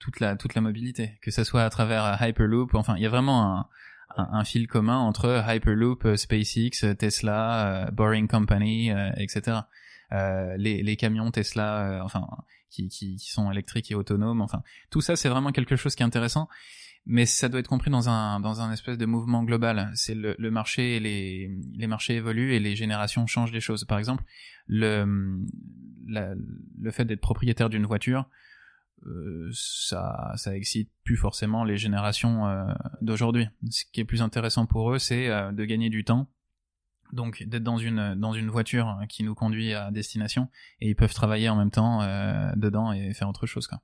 toute 0.00 0.18
la 0.18 0.34
toute 0.34 0.54
la 0.54 0.60
mobilité, 0.60 1.18
que 1.22 1.30
ce 1.30 1.44
soit 1.44 1.62
à 1.62 1.70
travers 1.70 2.20
Hyperloop. 2.20 2.74
Enfin, 2.74 2.96
il 2.96 3.02
y 3.02 3.06
a 3.06 3.10
vraiment 3.10 3.58
un, 3.58 3.68
un, 4.16 4.44
fil 4.44 4.66
commun 4.66 4.98
entre 4.98 5.44
Hyperloop, 5.46 6.04
euh, 6.04 6.16
SpaceX, 6.16 6.84
euh, 6.84 6.94
Tesla, 6.94 7.86
euh, 7.86 7.90
Boring 7.90 8.28
Company, 8.28 8.90
etc. 9.16 9.58
les, 10.10 10.82
les 10.82 10.96
camions 10.96 11.30
Tesla, 11.30 12.00
enfin 12.04 12.26
qui, 12.70 12.88
qui, 12.88 13.16
qui, 13.16 13.30
sont 13.30 13.50
électriques 13.50 13.90
et 13.90 13.94
autonomes, 13.94 14.40
enfin 14.40 14.62
tout 14.90 15.00
ça 15.00 15.16
c'est 15.16 15.28
vraiment 15.28 15.52
quelque 15.52 15.76
chose 15.76 15.94
qui 15.94 16.02
est 16.02 16.06
intéressant, 16.06 16.48
mais 17.06 17.26
ça 17.26 17.48
doit 17.48 17.60
être 17.60 17.68
compris 17.68 17.90
dans 17.90 18.08
un 18.08 18.40
dans 18.40 18.60
un 18.60 18.72
espèce 18.72 18.98
de 18.98 19.06
mouvement 19.06 19.42
global. 19.44 19.90
C'est 19.94 20.14
le, 20.14 20.34
le 20.38 20.50
marché 20.50 21.00
les 21.00 21.50
les 21.74 21.86
marchés 21.86 22.16
évoluent 22.16 22.54
et 22.54 22.60
les 22.60 22.76
générations 22.76 23.26
changent 23.26 23.52
les 23.52 23.60
choses. 23.60 23.84
Par 23.84 23.98
exemple, 23.98 24.24
le 24.66 25.06
la, 26.06 26.34
le 26.80 26.90
fait 26.90 27.04
d'être 27.04 27.20
propriétaire 27.20 27.68
d'une 27.68 27.84
voiture, 27.84 28.28
euh, 29.06 29.48
ça, 29.52 30.32
ça 30.36 30.56
excite 30.56 30.90
plus 31.04 31.16
forcément 31.16 31.64
les 31.64 31.76
générations 31.76 32.46
euh, 32.46 32.64
d'aujourd'hui. 33.00 33.46
Ce 33.70 33.84
qui 33.92 34.00
est 34.00 34.04
plus 34.04 34.22
intéressant 34.22 34.66
pour 34.66 34.92
eux, 34.92 34.98
c'est 34.98 35.28
euh, 35.28 35.52
de 35.52 35.64
gagner 35.64 35.88
du 35.88 36.04
temps, 36.04 36.28
donc 37.12 37.42
d'être 37.44 37.62
dans 37.62 37.78
une 37.78 38.14
dans 38.16 38.32
une 38.32 38.48
voiture 38.48 38.98
qui 39.08 39.22
nous 39.22 39.34
conduit 39.34 39.72
à 39.72 39.90
destination, 39.90 40.48
et 40.80 40.88
ils 40.88 40.96
peuvent 40.96 41.14
travailler 41.14 41.48
en 41.48 41.56
même 41.56 41.70
temps 41.70 42.00
dedans 42.56 42.92
et 42.92 43.14
faire 43.14 43.28
autre 43.28 43.46
chose. 43.46 43.66
Quoi. 43.66 43.80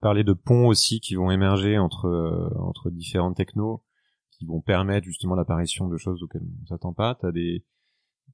Parler 0.00 0.24
de 0.24 0.32
ponts 0.32 0.66
aussi 0.66 1.00
qui 1.00 1.16
vont 1.16 1.30
émerger 1.30 1.78
entre 1.78 2.52
entre 2.56 2.90
différentes 2.90 3.36
technos, 3.36 3.84
qui 4.30 4.46
vont 4.46 4.60
permettre 4.60 5.06
justement 5.06 5.34
l'apparition 5.34 5.88
de 5.88 5.96
choses 5.96 6.22
auxquelles 6.22 6.46
on 6.62 6.66
s'attend 6.66 6.92
pas. 6.92 7.16
T'as 7.20 7.32
des 7.32 7.64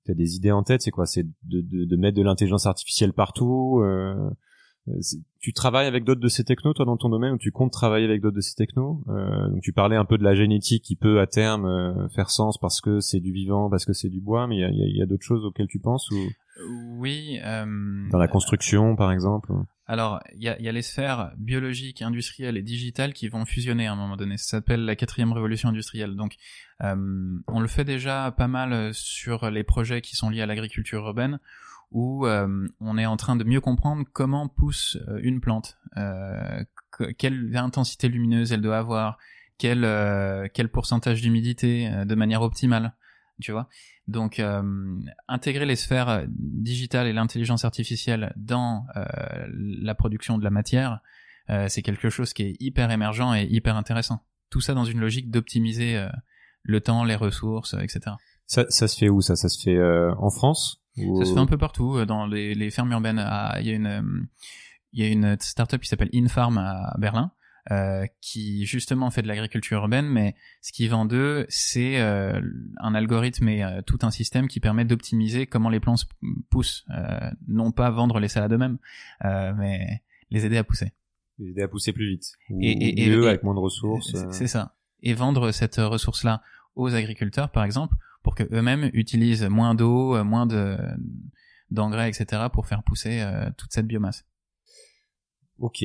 t'as 0.04 0.14
des 0.14 0.36
idées 0.36 0.52
en 0.52 0.62
tête, 0.62 0.82
c'est 0.82 0.90
quoi? 0.90 1.06
C'est 1.06 1.24
de, 1.44 1.60
de, 1.62 1.96
mettre 1.96 2.16
de 2.16 2.22
l'intelligence 2.22 2.66
artificielle 2.66 3.12
partout. 3.12 3.82
Tu 5.40 5.52
travailles 5.52 5.86
avec 5.86 6.04
d'autres 6.04 6.20
de 6.20 6.28
ces 6.28 6.44
technos, 6.44 6.72
toi, 6.74 6.84
dans 6.84 6.96
ton 6.96 7.08
domaine, 7.08 7.34
ou 7.34 7.38
tu 7.38 7.52
comptes 7.52 7.72
travailler 7.72 8.04
avec 8.04 8.20
d'autres 8.20 8.36
de 8.36 8.40
ces 8.40 8.54
technos? 8.54 9.02
Euh, 9.08 9.48
Donc, 9.48 9.60
tu 9.62 9.72
parlais 9.72 9.96
un 9.96 10.04
peu 10.04 10.18
de 10.18 10.24
la 10.24 10.34
génétique 10.34 10.82
qui 10.82 10.96
peut 10.96 11.20
à 11.20 11.26
terme 11.26 12.08
faire 12.14 12.30
sens 12.30 12.58
parce 12.58 12.80
que 12.80 13.00
c'est 13.00 13.20
du 13.20 13.32
vivant, 13.32 13.70
parce 13.70 13.84
que 13.84 13.92
c'est 13.92 14.08
du 14.08 14.20
bois, 14.20 14.46
mais 14.46 14.56
il 14.56 14.60
y 14.60 14.64
a, 14.64 14.70
y 14.70 15.02
a 15.02 15.06
d'autres 15.06 15.24
choses 15.24 15.44
auxquelles 15.44 15.68
tu 15.68 15.78
penses 15.78 16.10
ou 16.10 16.18
Oui. 16.98 17.38
dans 17.42 18.18
la 18.18 18.28
construction, 18.28 18.96
par 18.96 19.12
exemple. 19.12 19.52
Alors, 19.86 20.20
il 20.34 20.42
y 20.42 20.48
a, 20.48 20.60
y 20.60 20.68
a, 20.68 20.72
les 20.72 20.80
sphères 20.82 21.32
biologiques, 21.36 22.02
industrielles 22.02 22.56
et 22.56 22.62
digitales 22.62 23.12
qui 23.12 23.28
vont 23.28 23.44
fusionner 23.44 23.86
à 23.88 23.92
un 23.92 23.96
moment 23.96 24.16
donné. 24.16 24.38
Ça 24.38 24.44
s'appelle 24.58 24.84
la 24.84 24.96
quatrième 24.96 25.32
révolution 25.32 25.68
industrielle. 25.68 26.14
Donc, 26.16 26.36
euh, 26.82 26.94
on 27.48 27.60
le 27.60 27.66
fait 27.68 27.84
déjà 27.84 28.32
pas 28.36 28.48
mal 28.48 28.94
sur 28.94 29.50
les 29.50 29.64
projets 29.64 30.00
qui 30.00 30.16
sont 30.16 30.30
liés 30.30 30.40
à 30.40 30.46
l'agriculture 30.46 31.04
urbaine, 31.04 31.40
où 31.92 32.26
euh, 32.26 32.68
on 32.80 32.98
est 32.98 33.06
en 33.06 33.16
train 33.16 33.36
de 33.36 33.44
mieux 33.44 33.60
comprendre 33.60 34.04
comment 34.12 34.48
pousse 34.48 34.98
euh, 35.08 35.20
une 35.22 35.40
plante, 35.40 35.78
euh, 35.96 36.64
quelle 37.18 37.56
intensité 37.56 38.08
lumineuse 38.08 38.52
elle 38.52 38.60
doit 38.60 38.78
avoir, 38.78 39.18
quel, 39.58 39.84
euh, 39.84 40.48
quel 40.52 40.68
pourcentage 40.68 41.22
d'humidité 41.22 41.90
de 42.04 42.14
manière 42.14 42.42
optimale 42.42 42.94
tu 43.40 43.52
vois. 43.52 43.68
Donc 44.08 44.38
euh, 44.38 44.62
intégrer 45.28 45.66
les 45.66 45.76
sphères 45.76 46.24
digitales 46.28 47.06
et 47.06 47.12
l'intelligence 47.12 47.64
artificielle 47.64 48.32
dans 48.36 48.86
euh, 48.96 49.04
la 49.48 49.94
production 49.94 50.38
de 50.38 50.44
la 50.44 50.50
matière, 50.50 51.00
euh, 51.50 51.66
c'est 51.68 51.82
quelque 51.82 52.08
chose 52.08 52.32
qui 52.32 52.42
est 52.42 52.56
hyper 52.60 52.90
émergent 52.90 53.34
et 53.34 53.46
hyper 53.50 53.76
intéressant. 53.76 54.24
Tout 54.50 54.60
ça 54.60 54.74
dans 54.74 54.84
une 54.84 55.00
logique 55.00 55.30
d'optimiser 55.30 56.06
le 56.62 56.80
temps, 56.82 57.04
les 57.04 57.16
ressources, 57.16 57.74
etc. 57.74 58.16
Ça, 58.46 58.66
ça 58.68 58.86
se 58.86 58.98
fait 58.98 59.08
où 59.08 59.22
ça? 59.22 59.34
Ça 59.34 59.48
se 59.48 59.62
fait 59.62 59.80
en 59.82 60.28
France? 60.28 60.81
Ça 60.96 61.24
se 61.24 61.32
fait 61.32 61.40
un 61.40 61.46
peu 61.46 61.58
partout 61.58 62.04
dans 62.04 62.26
les, 62.26 62.54
les 62.54 62.70
fermes 62.70 62.92
urbaines. 62.92 63.24
Il 63.60 63.66
y 63.66 63.70
a 63.70 63.74
une 63.74 64.26
il 64.92 65.02
y 65.02 65.08
a 65.08 65.10
une 65.10 65.36
startup 65.40 65.80
qui 65.80 65.88
s'appelle 65.88 66.10
Infarm 66.14 66.58
à 66.58 66.94
Berlin 66.98 67.32
euh, 67.70 68.06
qui 68.20 68.66
justement 68.66 69.10
fait 69.12 69.22
de 69.22 69.28
l'agriculture 69.28 69.82
urbaine, 69.82 70.06
mais 70.06 70.34
ce 70.62 70.72
qui 70.72 70.88
vend 70.88 71.04
d'eux, 71.04 71.46
c'est 71.48 72.00
euh, 72.00 72.40
un 72.78 72.92
algorithme 72.92 73.48
et 73.48 73.62
euh, 73.62 73.82
tout 73.82 74.00
un 74.02 74.10
système 74.10 74.48
qui 74.48 74.58
permet 74.58 74.84
d'optimiser 74.84 75.46
comment 75.46 75.68
les 75.68 75.78
plantes 75.78 76.08
poussent, 76.50 76.84
non 77.46 77.70
pas 77.70 77.90
vendre 77.90 78.18
les 78.18 78.26
salades 78.26 78.52
eux-mêmes, 78.52 78.78
mais 79.22 80.02
les 80.30 80.44
aider 80.44 80.56
à 80.56 80.64
pousser. 80.64 80.90
Les 81.38 81.50
aider 81.50 81.62
à 81.62 81.68
pousser 81.68 81.92
plus 81.92 82.08
vite. 82.08 82.32
et, 82.60 83.08
mieux, 83.08 83.28
avec 83.28 83.44
moins 83.44 83.54
de 83.54 83.60
ressources. 83.60 84.12
C'est 84.32 84.48
ça. 84.48 84.74
Et 85.04 85.14
vendre 85.14 85.52
cette 85.52 85.76
ressource-là 85.76 86.42
aux 86.74 86.92
agriculteurs, 86.94 87.50
par 87.50 87.62
exemple, 87.62 87.94
pour 88.22 88.34
que 88.34 88.44
eux-mêmes 88.52 88.90
utilisent 88.92 89.44
moins 89.44 89.74
d'eau, 89.74 90.22
moins 90.24 90.46
de 90.46 90.76
d'engrais, 91.70 92.08
etc., 92.08 92.44
pour 92.52 92.66
faire 92.66 92.82
pousser 92.82 93.24
toute 93.56 93.72
cette 93.72 93.86
biomasse. 93.86 94.26
Ok. 95.58 95.84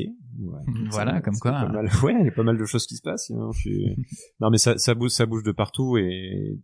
voilà, 0.89 1.21
comme 1.21 1.37
quoi. 1.37 1.51
Pas 1.51 1.67
mal, 1.67 1.85
ouais, 2.03 2.15
il 2.19 2.25
y 2.25 2.29
a 2.29 2.31
pas 2.31 2.43
mal 2.43 2.57
de 2.57 2.65
choses 2.65 2.87
qui 2.87 2.95
se 2.95 3.01
passent. 3.01 3.31
Hein, 3.31 3.51
non, 4.39 4.49
mais 4.49 4.57
ça, 4.57 4.77
ça 4.77 4.95
bouge, 4.95 5.11
ça 5.11 5.25
bouge 5.25 5.43
de 5.43 5.51
partout 5.51 5.97
et 5.97 6.59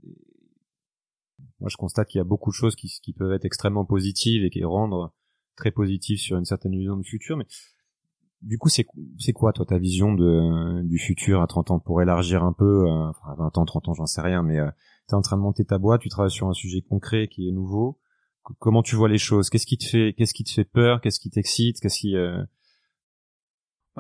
moi 1.60 1.70
je 1.70 1.78
constate 1.78 2.10
qu'il 2.10 2.18
y 2.20 2.22
a 2.22 2.26
beaucoup 2.26 2.50
de 2.50 2.56
choses 2.56 2.76
qui, 2.76 2.90
qui 3.02 3.14
peuvent 3.14 3.32
être 3.32 3.46
extrêmement 3.46 3.86
positives 3.86 4.44
et 4.44 4.50
qui 4.50 4.64
rendre 4.64 5.14
très 5.56 5.72
positives 5.72 6.20
sur 6.20 6.38
une 6.38 6.46
certaine 6.46 6.74
vision 6.74 6.98
du 6.98 7.04
futur. 7.04 7.38
Mais 7.38 7.46
du 8.42 8.58
coup, 8.58 8.70
c'est 8.70 8.84
quoi 9.34 9.54
toi 9.54 9.66
ta 9.66 9.78
vision 9.78 10.14
de 10.14 10.82
du 10.84 10.98
futur 10.98 11.42
à 11.42 11.48
30 11.48 11.72
ans? 11.72 11.80
Pour 11.80 12.02
élargir 12.02 12.44
un 12.44 12.54
peu, 12.54 12.88
euh, 12.88 13.10
enfin 13.10 13.36
20 13.38 13.58
ans, 13.58 13.66
30 13.66 13.90
ans, 13.90 13.94
j'en 13.94 14.06
sais 14.06 14.22
rien, 14.22 14.44
mais 14.44 14.60
euh, 14.60 14.70
tu 15.08 15.14
es 15.14 15.16
en 15.16 15.22
train 15.22 15.38
de 15.38 15.42
monter 15.42 15.66
ta 15.66 15.78
boîte, 15.78 16.02
tu 16.02 16.10
travailles 16.10 16.32
sur 16.32 16.48
un 16.48 16.54
sujet 16.54 16.82
concret 16.82 17.28
qui 17.28 17.48
est 17.48 17.52
nouveau. 17.52 18.00
Comment 18.60 18.84
tu 18.84 18.96
vois 18.96 19.08
les 19.08 19.18
choses? 19.18 19.50
Qu'est-ce 19.50 19.66
qui 19.66 19.78
te 19.78 19.86
fait 19.86 20.14
Qu'est-ce 20.18 20.34
qui 20.34 20.44
te 20.44 20.52
fait 20.52 20.66
peur? 20.66 21.00
Qu'est-ce 21.00 21.20
qui 21.20 21.30
t'excite? 21.30 21.80
Qu'est-ce 21.80 22.00
qui 22.00 22.18
euh, 22.18 22.44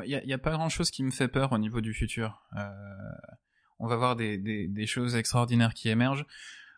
il 0.03 0.09
y 0.09 0.15
a, 0.15 0.23
y 0.25 0.33
a, 0.33 0.37
pas 0.37 0.51
grand-chose 0.51 0.89
qui 0.89 1.03
me 1.03 1.11
fait 1.11 1.27
peur 1.27 1.51
au 1.51 1.57
niveau 1.57 1.79
du 1.79 1.93
futur. 1.93 2.41
Euh, 2.57 2.69
on 3.79 3.87
va 3.87 3.95
voir 3.95 4.15
des, 4.15 4.37
des, 4.37 4.67
des, 4.67 4.85
choses 4.85 5.15
extraordinaires 5.15 5.73
qui 5.73 5.89
émergent. 5.89 6.25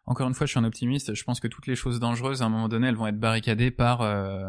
Encore 0.05 0.28
une 0.28 0.34
fois, 0.34 0.45
je 0.45 0.51
suis 0.51 0.59
un 0.59 0.65
optimiste. 0.65 1.13
Je 1.13 1.23
pense 1.23 1.39
que 1.39 1.47
toutes 1.47 1.67
les 1.67 1.76
choses 1.76 1.99
dangereuses, 1.99 2.41
à 2.41 2.45
un 2.45 2.49
moment 2.49 2.67
donné, 2.67 2.88
elles 2.88 2.95
vont 2.95 3.07
être 3.07 3.19
barricadées 3.19 3.71
par 3.71 4.01
euh, 4.01 4.43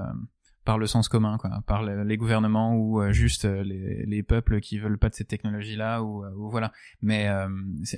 par 0.67 0.77
le 0.79 0.87
sens 0.87 1.09
commun, 1.09 1.39
quoi, 1.39 1.62
par 1.67 1.83
les 1.83 2.17
gouvernements 2.19 2.75
ou 2.75 3.01
euh, 3.01 3.12
juste 3.12 3.47
euh, 3.47 3.62
les, 3.62 4.05
les, 4.05 4.23
peuples 4.23 4.61
qui 4.61 4.79
veulent 4.79 4.99
pas 4.99 5.09
de 5.09 5.14
cette 5.14 5.29
technologie-là 5.29 6.01
euh, 6.01 6.03
ou, 6.03 6.51
voilà. 6.51 6.73
Mais 7.01 7.31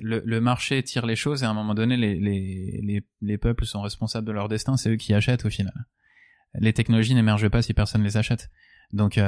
le, 0.03 0.41
marché 0.41 0.81
tire 0.83 1.07
les 1.07 1.17
choses 1.17 1.43
et 1.43 1.47
à 1.47 1.51
un 1.51 1.55
moment 1.55 1.75
donné, 1.75 1.97
les, 1.97 2.15
les, 2.15 2.81
les, 2.85 3.05
les 3.21 3.39
peuples 3.39 3.65
sont 3.65 3.81
responsables 3.81 4.27
de 4.27 4.33
leur 4.33 4.49
destin. 4.49 4.77
C'est 4.77 4.91
eux 4.91 4.97
qui 4.97 5.15
achètent 5.15 5.47
au 5.47 5.51
final. 5.51 5.73
Les 6.55 6.73
technologies 6.73 7.15
n'émergent 7.15 7.49
pas 7.49 7.63
si 7.63 7.75
personne 7.75 8.05
les 8.05 8.17
achète. 8.17 8.51
Donc, 8.93 9.19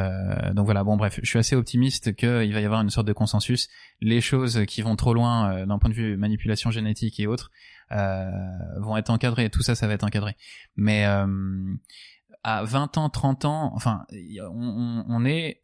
donc 0.55 0.65
voilà. 0.65 0.85
Bon, 0.85 0.97
bref, 0.97 1.21
je 1.23 1.29
suis 1.29 1.39
assez 1.39 1.57
optimiste 1.57 2.15
qu'il 2.15 2.53
va 2.53 2.61
y 2.61 2.65
avoir 2.65 2.81
une 2.81 2.91
sorte 2.91 3.07
de 3.07 3.13
consensus. 3.13 3.69
Les 4.01 4.21
choses 4.21 4.65
qui 4.67 4.81
vont 4.83 4.97
trop 4.97 5.13
loin 5.13 5.67
d'un 5.67 5.79
point 5.79 5.91
de 5.91 5.95
vue 5.95 6.17
manipulation 6.17 6.71
génétique 6.71 7.21
et 7.21 7.27
autres 7.27 7.51
vont 7.91 8.97
être 8.97 9.11
encadrées. 9.11 9.51
Tout 9.51 9.63
ça, 9.63 9.75
ça 9.75 9.87
va 9.87 9.95
être 9.95 10.05
encadré. 10.05 10.37
Mais 10.77 11.07
à 12.43 12.65
20 12.65 12.99
ans, 12.99 13.09
30 13.09 13.45
ans, 13.45 13.73
enfin, 13.75 14.07
on, 14.13 15.05
on 15.09 15.25
est 15.25 15.63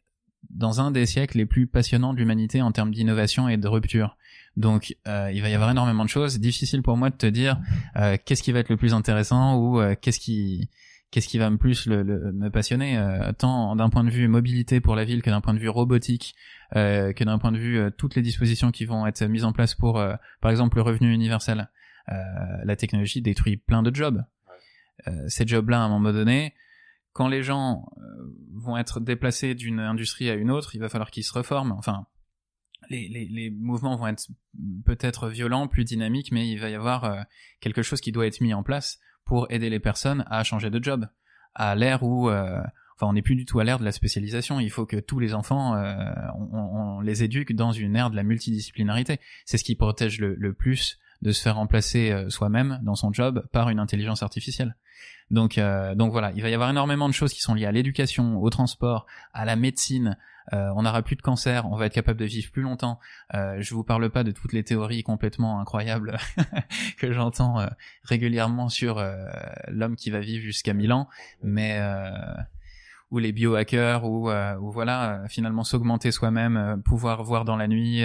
dans 0.50 0.80
un 0.80 0.90
des 0.90 1.06
siècles 1.06 1.38
les 1.38 1.46
plus 1.46 1.66
passionnants 1.66 2.12
de 2.12 2.18
l'humanité 2.18 2.62
en 2.62 2.72
termes 2.72 2.92
d'innovation 2.92 3.48
et 3.48 3.56
de 3.56 3.68
rupture. 3.68 4.16
Donc, 4.56 4.96
euh, 5.06 5.30
il 5.32 5.42
va 5.42 5.48
y 5.48 5.54
avoir 5.54 5.70
énormément 5.70 6.04
de 6.04 6.08
choses. 6.08 6.38
Difficile 6.38 6.82
pour 6.82 6.96
moi 6.96 7.10
de 7.10 7.16
te 7.16 7.26
dire 7.26 7.58
euh, 7.96 8.16
qu'est-ce 8.24 8.42
qui 8.42 8.52
va 8.52 8.60
être 8.60 8.70
le 8.70 8.76
plus 8.76 8.94
intéressant 8.94 9.56
ou 9.56 9.80
euh, 9.80 9.94
qu'est-ce 10.00 10.18
qui 10.18 10.70
qu'est-ce 11.10 11.28
qui 11.28 11.38
va 11.38 11.48
me 11.50 11.56
plus 11.56 11.86
le, 11.86 12.02
me 12.32 12.48
passionner 12.48 13.00
tant 13.38 13.76
d'un 13.76 13.88
point 13.90 14.02
de 14.02 14.10
vue 14.10 14.26
mobilité 14.26 14.80
pour 14.80 14.96
la 14.96 15.04
ville 15.04 15.22
que 15.22 15.30
d'un 15.30 15.40
point 15.40 15.54
de 15.54 15.60
vue 15.60 15.68
robotique 15.68 16.34
que 16.74 17.24
d'un 17.24 17.38
point 17.38 17.52
de 17.52 17.58
vue 17.58 17.80
toutes 17.96 18.16
les 18.16 18.22
dispositions 18.22 18.72
qui 18.72 18.86
vont 18.86 19.06
être 19.06 19.24
mises 19.24 19.44
en 19.44 19.52
place 19.52 19.76
pour 19.76 20.02
par 20.40 20.50
exemple 20.50 20.78
le 20.78 20.82
revenu 20.82 21.14
universel 21.14 21.70
la 22.08 22.76
technologie 22.76 23.22
détruit 23.22 23.56
plein 23.56 23.84
de 23.84 23.94
jobs 23.94 24.24
ces 25.28 25.46
jobs 25.46 25.70
là 25.70 25.80
à 25.80 25.84
un 25.84 25.88
moment 25.88 26.12
donné 26.12 26.54
quand 27.16 27.28
les 27.28 27.42
gens 27.42 27.88
vont 28.54 28.76
être 28.76 29.00
déplacés 29.00 29.54
d'une 29.54 29.80
industrie 29.80 30.28
à 30.28 30.34
une 30.34 30.50
autre 30.50 30.74
il 30.74 30.80
va 30.80 30.90
falloir 30.90 31.10
qu'ils 31.10 31.24
se 31.24 31.32
reforment 31.32 31.72
enfin 31.72 32.06
les, 32.90 33.50
mouvements 33.50 33.96
vont 33.96 34.06
être 34.06 34.28
peut-être 34.84 35.28
violents, 35.28 35.68
plus 35.68 35.84
dynamiques, 35.84 36.32
mais 36.32 36.48
il 36.48 36.58
va 36.58 36.70
y 36.70 36.74
avoir 36.74 37.26
quelque 37.60 37.82
chose 37.82 38.00
qui 38.00 38.12
doit 38.12 38.26
être 38.26 38.40
mis 38.40 38.54
en 38.54 38.62
place 38.62 38.98
pour 39.24 39.50
aider 39.50 39.70
les 39.70 39.80
personnes 39.80 40.24
à 40.28 40.44
changer 40.44 40.70
de 40.70 40.82
job. 40.82 41.06
À 41.54 41.74
l'ère 41.74 42.02
où, 42.02 42.28
euh, 42.28 42.60
enfin, 42.94 43.06
on 43.08 43.14
n'est 43.14 43.22
plus 43.22 43.34
du 43.34 43.44
tout 43.44 43.58
à 43.60 43.64
l'ère 43.64 43.78
de 43.78 43.84
la 43.84 43.92
spécialisation. 43.92 44.60
Il 44.60 44.70
faut 44.70 44.86
que 44.86 44.98
tous 44.98 45.18
les 45.18 45.34
enfants, 45.34 45.74
euh, 45.74 45.94
on, 46.52 47.00
les 47.00 47.22
éduque 47.24 47.54
dans 47.54 47.72
une 47.72 47.96
ère 47.96 48.10
de 48.10 48.16
la 48.16 48.22
multidisciplinarité. 48.22 49.18
C'est 49.44 49.58
ce 49.58 49.64
qui 49.64 49.74
protège 49.74 50.20
le 50.20 50.52
plus 50.52 50.98
de 51.22 51.32
se 51.32 51.42
faire 51.42 51.56
remplacer 51.56 52.10
euh, 52.10 52.30
soi-même 52.30 52.80
dans 52.82 52.94
son 52.94 53.12
job 53.12 53.46
par 53.52 53.70
une 53.70 53.78
intelligence 53.78 54.22
artificielle. 54.22 54.76
Donc, 55.30 55.58
euh, 55.58 55.94
donc 55.94 56.12
voilà, 56.12 56.32
il 56.34 56.42
va 56.42 56.48
y 56.48 56.54
avoir 56.54 56.70
énormément 56.70 57.08
de 57.08 57.14
choses 57.14 57.32
qui 57.32 57.40
sont 57.40 57.54
liées 57.54 57.66
à 57.66 57.72
l'éducation, 57.72 58.40
au 58.40 58.48
transport, 58.50 59.06
à 59.32 59.44
la 59.44 59.56
médecine. 59.56 60.16
Euh, 60.52 60.70
on 60.76 60.82
n'aura 60.82 61.02
plus 61.02 61.16
de 61.16 61.22
cancer, 61.22 61.66
on 61.66 61.76
va 61.76 61.86
être 61.86 61.92
capable 61.92 62.20
de 62.20 62.24
vivre 62.24 62.52
plus 62.52 62.62
longtemps. 62.62 63.00
Euh, 63.34 63.56
je 63.60 63.74
vous 63.74 63.82
parle 63.82 64.08
pas 64.10 64.22
de 64.22 64.30
toutes 64.30 64.52
les 64.52 64.62
théories 64.62 65.02
complètement 65.02 65.60
incroyables 65.60 66.18
que 66.98 67.12
j'entends 67.12 67.58
euh, 67.58 67.66
régulièrement 68.04 68.68
sur 68.68 69.04
l'homme 69.68 69.96
qui 69.96 70.10
va 70.10 70.20
vivre 70.20 70.44
jusqu'à 70.44 70.74
1000 70.74 70.92
ans, 70.92 71.08
mais 71.42 71.80
ou 73.10 73.18
les 73.18 73.32
biohackers 73.32 74.04
ou 74.04 74.30
euh, 74.30 74.56
ou 74.58 74.72
voilà 74.72 75.22
euh, 75.22 75.28
finalement 75.28 75.62
s'augmenter 75.62 76.10
soi-même 76.10 76.56
euh, 76.56 76.76
pouvoir 76.76 77.22
voir 77.22 77.44
dans 77.44 77.56
la 77.56 77.68
nuit 77.68 78.04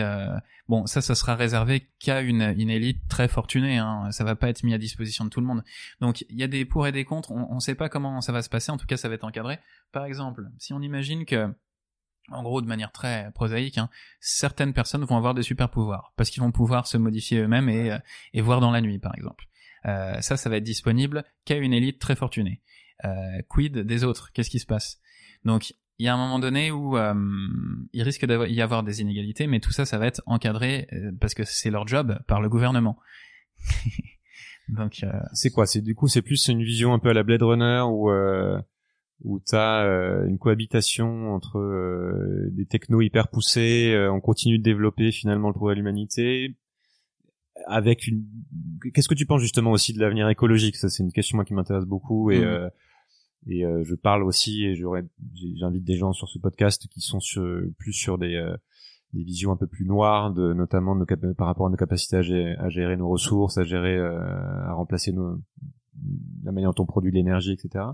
bon 0.68 0.86
ça 0.86 1.02
ça 1.02 1.16
sera 1.16 1.36
réservé 1.36 1.90
qu'à 2.00 2.22
une, 2.22 2.54
une 2.58 2.70
élite 2.70 3.08
très 3.10 3.28
fortunée 3.28 3.78
hein. 3.78 4.12
ça 4.12 4.24
va 4.24 4.36
pas 4.36 4.50
être 4.50 4.64
mis 4.64 4.74
à 4.74 4.78
disposition 4.78 5.26
de 5.26 5.30
tout 5.30 5.42
le 5.42 5.48
monde 5.48 5.64
donc 6.02 6.24
il 6.30 6.38
y 6.38 6.44
a 6.44 6.48
des 6.48 6.66
pour 6.66 6.86
et 6.86 6.92
des 6.92 7.04
contre 7.04 7.32
on, 7.32 7.48
on 7.52 7.60
sait 7.60 7.76
pas 7.76 7.90
comment 7.90 8.22
ça 8.22 8.32
va 8.32 8.42
se 8.42 8.50
passer 8.50 8.72
en 8.72 8.78
tout 8.78 8.86
cas 8.86 8.98
ça 8.98 9.10
va 9.10 9.16
être 9.16 9.24
encadré 9.24 9.60
par 9.92 10.06
exemple 10.06 10.48
si 10.60 10.74
on 10.74 10.82
imagine 10.82 11.26
que 11.26 11.54
en 12.30 12.44
gros, 12.44 12.62
de 12.62 12.68
manière 12.68 12.92
très 12.92 13.30
prosaïque, 13.34 13.78
hein, 13.78 13.90
certaines 14.22 14.74
personnes 14.74 15.04
vont 15.04 15.18
avoir 15.18 15.34
des 15.34 15.44
super 15.44 15.70
pouvoirs 15.70 16.14
parce 16.16 16.30
qu'ils 16.30 16.42
vont 16.42 16.52
pouvoir 16.52 16.88
se 16.88 16.98
modifier 16.98 17.40
eux-mêmes 17.40 17.68
et, 17.68 17.98
et 18.34 18.42
voir 18.42 18.62
dans 18.62 18.72
la 18.72 18.80
nuit, 18.80 19.00
par 19.00 19.14
exemple. 19.16 19.46
Euh, 19.86 20.20
ça, 20.22 20.38
ça 20.38 20.50
va 20.50 20.58
être 20.58 20.64
disponible 20.64 21.24
qu'à 21.46 21.58
une 21.58 21.74
élite 21.74 22.00
très 22.00 22.16
fortunée. 22.16 22.62
Euh, 23.06 23.42
quid 23.50 23.78
des 23.80 24.04
autres? 24.04 24.32
Qu'est-ce 24.34 24.50
qui 24.50 24.60
se 24.60 24.66
passe? 24.66 25.00
Donc 25.44 25.74
il 25.98 26.06
y 26.06 26.08
a 26.08 26.14
un 26.14 26.18
moment 26.18 26.40
donné 26.40 26.72
où 26.72 26.98
euh, 26.98 27.14
il 27.94 28.02
risque 28.04 28.26
d'y 28.26 28.62
avoir 28.62 28.84
des 28.84 29.02
inégalités, 29.02 29.48
mais 29.48 29.60
tout 29.60 29.72
ça, 29.72 29.86
ça 29.86 29.98
va 29.98 30.08
être 30.08 30.22
encadré 30.26 30.88
euh, 30.94 31.12
parce 31.20 31.34
que 31.34 31.44
c'est 31.44 31.70
leur 31.70 31.88
job 31.88 32.20
par 32.28 32.42
le 32.42 32.50
gouvernement. 32.50 32.98
Donc 34.70 35.06
c'est 35.34 35.50
quoi? 35.50 35.66
C'est 35.66 35.82
du 35.82 35.96
coup 35.96 36.08
c'est 36.08 36.22
plus 36.22 36.48
une 36.48 36.64
vision 36.64 36.94
un 36.94 37.00
peu 37.00 37.10
à 37.10 37.14
la 37.14 37.24
Blade 37.24 37.42
Runner 37.42 37.84
où 37.88 38.10
où 39.24 39.40
t'as 39.40 39.86
une 40.26 40.40
cohabitation 40.40 41.34
entre 41.34 41.60
des 42.52 42.66
technos 42.66 43.02
hyper 43.02 43.28
poussés, 43.28 44.08
on 44.10 44.22
continue 44.22 44.60
de 44.60 44.64
développer 44.64 45.12
finalement 45.12 45.50
le 45.50 45.54
progrès 45.54 45.76
de 45.76 45.80
l'humanité, 45.80 46.56
avec 47.68 48.08
une. 48.08 48.24
Qu'est-ce 48.94 49.10
que 49.10 49.14
tu 49.14 49.26
penses 49.26 49.42
justement 49.42 49.72
aussi 49.72 49.92
de 49.92 50.00
l'avenir 50.00 50.30
écologique? 50.30 50.78
Ça 50.78 50.88
c'est 50.88 51.04
une 51.04 51.12
question 51.12 51.36
moi 51.36 51.44
qui 51.44 51.54
m'intéresse 51.54 51.86
beaucoup 51.86 52.32
et 52.32 52.40
mmh 52.40 52.72
Et 53.48 53.64
je 53.84 53.96
parle 53.96 54.24
aussi 54.24 54.66
et 54.66 54.76
j'invite 54.76 55.84
des 55.84 55.96
gens 55.96 56.14
sur 56.14 56.30
ce 56.30 56.38
podcast 56.38 56.88
qui 56.88 57.02
sont 57.02 57.20
sur, 57.20 57.44
plus 57.78 57.94
sur 57.94 58.18
des 58.18 58.54
des 59.14 59.24
visions 59.24 59.52
un 59.52 59.58
peu 59.58 59.68
plus 59.68 59.86
noires, 59.86 60.32
de, 60.32 60.54
notamment 60.54 60.96
de 60.96 61.06
par 61.34 61.48
rapport 61.48 61.68
à 61.68 61.70
nos 61.70 61.76
capacités 61.76 62.16
à 62.16 62.70
gérer, 62.70 62.96
nos 62.96 63.10
ressources, 63.10 63.58
à 63.58 63.64
gérer, 63.64 63.98
à 63.98 64.74
remplacer 64.74 65.12
nos, 65.12 65.38
la 66.44 66.52
manière 66.52 66.74
dont 66.74 66.84
on 66.84 66.86
produit 66.88 67.12
l'énergie, 67.12 67.54
etc. 67.54 67.86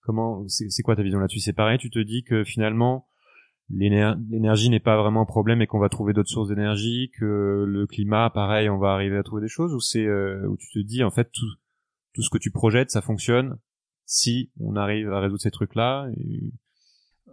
Comment, 0.00 0.44
c'est 0.48 0.82
quoi 0.82 0.96
ta 0.96 1.02
vision 1.02 1.18
là-dessus? 1.18 1.40
C'est 1.40 1.52
pareil, 1.52 1.78
tu 1.78 1.90
te 1.90 1.98
dis 1.98 2.22
que 2.22 2.44
finalement 2.44 3.08
l'énergie 3.68 4.70
n'est 4.70 4.80
pas 4.80 4.96
vraiment 4.96 5.22
un 5.22 5.26
problème 5.26 5.60
et 5.60 5.66
qu'on 5.66 5.80
va 5.80 5.88
trouver 5.88 6.12
d'autres 6.12 6.30
sources 6.30 6.48
d'énergie, 6.48 7.10
que 7.18 7.64
le 7.66 7.86
climat, 7.88 8.30
pareil, 8.30 8.68
on 8.68 8.78
va 8.78 8.92
arriver 8.92 9.16
à 9.16 9.24
trouver 9.24 9.42
des 9.42 9.48
choses, 9.48 9.74
ou 9.74 9.80
c'est 9.80 10.06
euh, 10.06 10.46
où 10.46 10.56
tu 10.56 10.68
te 10.70 10.78
dis 10.78 11.02
en 11.02 11.10
fait 11.10 11.30
tout, 11.32 11.46
tout 12.14 12.22
ce 12.22 12.30
que 12.30 12.38
tu 12.38 12.52
projettes, 12.52 12.90
ça 12.90 13.02
fonctionne 13.02 13.58
si 14.06 14.50
on 14.60 14.76
arrive 14.76 15.12
à 15.12 15.20
résoudre 15.20 15.42
ces 15.42 15.50
trucs-là. 15.50 16.08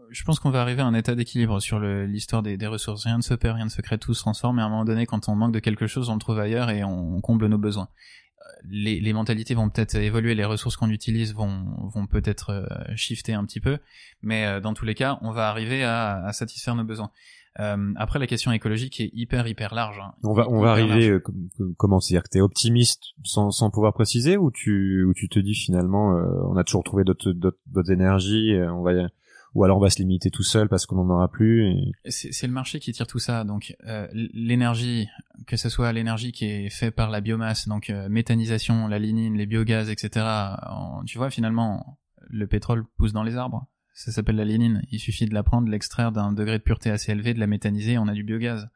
Je 0.10 0.24
pense 0.24 0.40
qu'on 0.40 0.52
va 0.52 0.62
arriver 0.62 0.82
à 0.82 0.86
un 0.86 0.94
état 0.94 1.16
d'équilibre 1.16 1.60
sur 1.60 1.80
l'histoire 1.80 2.44
des, 2.44 2.68
ressources. 2.68 3.06
Rien 3.06 3.18
ne 3.18 3.24
se 3.24 3.34
perd, 3.34 3.56
rien 3.56 3.66
ne 3.66 3.70
se 3.70 3.82
crée, 3.82 3.98
tout 3.98 4.14
se 4.14 4.20
transforme. 4.20 4.60
Et 4.60 4.62
à 4.62 4.66
un 4.66 4.70
moment 4.70 4.86
donné, 4.86 5.06
quand 5.06 5.30
on 5.30 5.36
manque 5.36 5.54
de 5.54 5.60
quelque 5.60 5.88
chose, 5.88 6.10
on 6.10 6.16
le 6.16 6.20
trouve 6.20 6.40
ailleurs 6.40 6.70
et 6.70 6.84
on 6.84 7.22
comble 7.22 7.48
nos 7.48 7.58
besoins 7.58 7.88
les, 8.70 9.00
les, 9.00 9.14
mentalités 9.14 9.54
vont 9.56 9.70
peut-être 9.70 9.96
évoluer, 9.96 10.36
les 10.36 10.46
ressources 10.46 10.78
qu'on 10.78 10.90
utilise 10.90 11.34
vont, 11.34 11.66
vont 11.94 12.08
peut-être 12.08 12.50
euh, 12.52 12.66
shifter 12.96 13.34
un 13.34 13.46
petit 13.46 13.60
peu, 13.60 13.80
mais 14.22 14.46
euh, 14.46 14.60
dans 14.60 14.74
tous 14.74 14.86
les 14.86 14.96
cas, 14.96 15.18
on 15.22 15.32
va 15.32 15.50
arriver 15.50 15.84
à 15.84 16.32
satisfaire 16.34 16.76
nos 16.76 16.84
besoins. 16.84 17.12
Euh, 17.60 17.94
après, 17.98 18.20
la 18.20 18.28
question 18.28 18.52
écologique 18.52 19.00
est 19.00 19.12
hyper 19.14 19.48
hyper 19.48 19.76
large. 19.76 20.00
Hein. 20.00 20.14
On 20.24 20.34
va 20.34 20.50
on 20.50 20.60
va 20.60 20.72
arriver 20.72 21.10
euh, 21.10 21.24
comment 21.78 22.00
c'est-à-dire 22.00 22.24
que 22.24 22.30
t'es 22.30 22.42
optimiste 22.42 23.14
sans 23.24 23.52
sans 23.52 23.70
pouvoir 23.70 23.94
préciser 23.94 24.38
ou 24.38 24.50
tu 24.52 25.04
ou 25.04 25.14
tu 25.14 25.30
te 25.30 25.40
dis 25.40 25.54
finalement 25.54 26.16
on 26.50 26.58
a 26.58 26.64
toujours 26.64 26.84
trouvé 26.84 27.04
d'autres 27.04 27.32
d'autres 27.32 27.92
énergies, 27.92 28.54
on 28.72 28.82
va 28.82 28.94
ou 29.54 29.64
alors 29.64 29.78
on 29.78 29.80
va 29.80 29.90
se 29.90 30.00
limiter 30.00 30.32
tout 30.32 30.44
seul 30.44 30.68
parce 30.68 30.86
qu'on 30.86 30.96
n'en 30.96 31.14
aura 31.14 31.30
plus. 31.30 31.68
Et... 31.68 31.92
C'est 32.10 32.48
le 32.48 32.54
marché 32.54 32.80
qui 32.80 32.92
tire 32.92 33.08
tout 33.08 33.20
ça. 33.20 33.44
Donc 33.44 33.76
euh, 33.86 34.08
l'énergie, 34.14 35.08
que 35.48 35.58
ce 35.58 35.70
soit 35.70 35.92
l'énergie 35.94 36.32
qui 36.32 36.46
est 36.46 36.70
faite 36.70 36.96
par 36.96 37.10
la 37.10 37.22
biomasse, 37.22 37.68
donc 37.68 37.90
euh, 37.90 38.10
méthanisation, 38.10 38.88
la 38.88 39.00
lignine, 39.00 39.36
les 39.36 39.46
biogaz, 39.46 39.90
etc. 39.90 40.26
tu 41.06 41.18
vois 41.18 41.30
finalement 41.30 42.00
le 42.30 42.48
pétrole 42.48 42.86
pousse 42.98 43.14
dans 43.14 43.24
les 43.24 43.36
arbres. 43.36 43.68
Ça 43.94 44.12
s'appelle 44.12 44.36
la 44.36 44.46
lignine. 44.46 44.82
Il 44.92 45.00
suffit 45.00 45.26
de 45.26 45.34
la 45.34 45.44
prendre, 45.44 45.68
de 45.68 45.72
l'extraire 45.72 46.12
d'un 46.12 46.34
degré 46.34 46.58
de 46.58 46.64
pureté 46.64 46.90
assez 46.90 47.12
élevé, 47.12 47.34
de 47.34 47.40
la 47.40 47.48
méthaniser, 47.48 47.98
on 47.98 48.08
a 48.08 48.14
du 48.14 48.24
biogaz. 48.24 48.68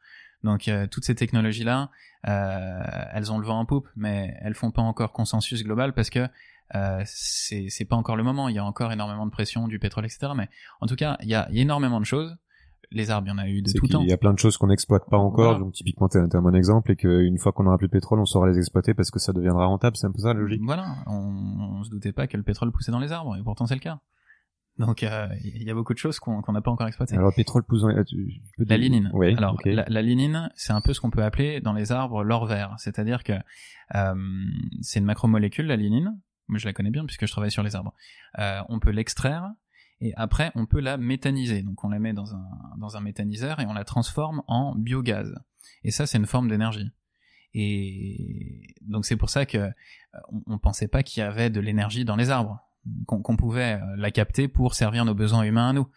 Donc 0.44 0.68
euh, 0.68 0.88
toutes 0.88 1.06
ces 1.06 1.16
technologies 1.16 1.64
là, 1.64 1.90
euh, 2.28 2.80
elles 3.14 3.32
ont 3.32 3.40
le 3.40 3.46
vent 3.46 3.60
en 3.60 3.66
poupe, 3.66 3.88
mais 3.96 4.36
elles 4.42 4.54
font 4.54 4.72
pas 4.72 4.84
encore 4.84 5.12
consensus 5.12 5.64
global 5.64 5.94
parce 5.94 6.10
que 6.10 6.28
euh, 6.76 7.02
c'est 7.06 7.88
pas 7.90 7.96
encore 7.96 8.16
le 8.16 8.24
moment. 8.24 8.48
Il 8.48 8.56
y 8.56 8.60
a 8.60 8.66
encore 8.66 8.92
énormément 8.92 9.26
de 9.26 9.32
pression 9.32 9.68
du 9.68 9.80
pétrole, 9.80 10.06
etc. 10.06 10.34
Mais 10.36 10.50
en 10.82 10.86
tout 10.86 10.96
cas, 10.96 11.18
il 11.22 11.30
y 11.30 11.36
a, 11.36 11.48
énormément 11.52 12.00
de 12.00 12.06
choses. 12.06 12.38
Les 12.92 13.10
arbres, 13.10 13.28
il 13.28 13.32
y 13.32 13.34
en 13.34 13.38
a 13.38 13.50
eu 13.50 13.62
de 13.62 13.72
tout 13.74 13.88
temps. 13.88 14.02
Il 14.02 14.10
y 14.10 14.14
a 14.14 14.18
plein 14.18 14.34
de 14.34 14.40
choses 14.40 14.56
qu'on 14.56 14.68
n'exploite 14.68 15.10
pas 15.10 15.18
encore. 15.18 15.60
Donc 15.60 15.74
typiquement, 15.74 16.08
t'es 16.08 16.20
un 16.20 16.42
bon 16.42 16.56
exemple, 16.56 16.92
et 16.92 16.96
qu'une 16.96 17.38
fois 17.38 17.52
qu'on 17.52 17.66
aura 17.66 17.78
plus 17.78 17.88
de 17.88 17.92
pétrole, 17.92 18.20
on 18.22 18.26
saura 18.26 18.48
les 18.48 18.58
exploiter 18.58 18.94
parce 18.94 19.12
que 19.12 19.20
ça 19.20 19.34
deviendra 19.34 19.66
rentable. 19.66 19.98
C'est 19.98 20.08
un 20.08 20.12
peu 20.12 20.20
ça 20.20 20.34
la 20.34 20.40
logique. 20.40 20.62
Voilà. 20.64 20.96
On, 21.08 21.80
on 21.80 21.84
se 21.84 21.90
doutait 21.90 22.14
pas 22.14 22.28
que 22.28 22.38
le 22.38 22.44
pétrole 22.44 22.72
poussait 22.72 22.92
dans 22.92 23.00
les 23.00 23.12
arbres, 23.12 23.36
et 23.36 23.44
pourtant 23.44 23.66
c'est 23.66 23.76
le 23.76 23.82
cas. 23.82 24.00
Donc 24.80 25.04
euh, 25.04 25.28
il 25.44 25.64
y 25.64 25.72
a 25.72 25.74
beaucoup 25.74 25.94
de 25.94 25.98
choses 25.98 26.20
qu'on 26.20 26.52
n'a 26.52 26.62
pas 26.62 26.72
encore 26.72 26.88
exploitées. 26.88 27.16
Alors 27.16 27.30
le 27.30 27.36
pétrole 27.36 27.64
pousse 27.64 27.82
dans 27.82 27.90
la 27.90 28.78
lignine. 28.78 29.10
Oui, 29.14 29.36
Alors 29.36 29.60
la, 29.66 29.86
la, 29.88 30.02
lignine, 30.02 30.52
c'est 30.56 30.74
un 30.74 30.82
peu 30.82 30.94
ce 30.94 31.02
qu'on 31.02 31.10
peut 31.10 31.24
appeler 31.24 31.62
dans 31.62 31.74
les 31.74 31.92
arbres 31.92 32.24
l'or 32.24 32.46
vert, 32.46 32.76
c'est-à-dire 32.78 33.24
que 33.24 33.34
euh, 33.96 34.16
c'est 34.82 35.00
une 35.00 35.06
macromolécule 35.06 35.66
la 35.66 35.76
lignine 35.78 36.20
moi 36.48 36.60
je 36.60 36.66
la 36.66 36.74
connais 36.74 36.92
bien 36.92 37.06
puisque 37.06 37.26
je 37.26 37.32
travaille 37.32 37.52
sur 37.52 37.64
les 37.64 37.76
arbres. 37.76 37.94
Euh, 38.40 38.62
on 38.70 38.80
peut 38.80 38.92
l'extraire 38.92 39.52
et 40.00 40.14
après 40.16 40.52
on 40.56 40.66
peut 40.66 40.80
la 40.80 40.98
méthaniser. 40.98 41.62
Donc 41.62 41.84
on 41.84 41.90
la 41.90 42.00
met 42.00 42.14
dans 42.14 42.36
un, 42.36 42.48
dans 42.78 42.98
un 42.98 43.02
méthaniseur 43.02 43.60
et 43.60 43.66
on 43.66 43.74
la 43.74 43.84
transforme 43.84 44.44
en 44.48 44.76
biogaz. 44.76 45.34
Et 45.84 45.92
ça 45.92 46.06
c'est 46.06 46.18
une 46.18 46.26
forme 46.26 46.50
d'énergie. 46.50 46.90
Et 47.54 48.76
donc 48.82 49.06
c'est 49.06 49.18
pour 49.18 49.30
ça 49.30 49.46
que 49.46 49.70
on, 50.30 50.42
on 50.48 50.60
pensait 50.60 50.88
pas 50.88 51.04
qu'il 51.04 51.22
y 51.22 51.24
avait 51.24 51.50
de 51.50 51.60
l'énergie 51.60 52.06
dans 52.06 52.16
les 52.16 52.30
arbres 52.30 52.62
qu'on 53.06 53.38
pouvait 53.38 53.74
euh, 53.74 53.96
la 53.98 54.12
capter 54.12 54.48
pour 54.48 54.74
servir 54.74 55.06
nos 55.06 55.14
besoins 55.14 55.44
humains 55.44 55.70
à 55.70 55.74
nous. 55.74 55.88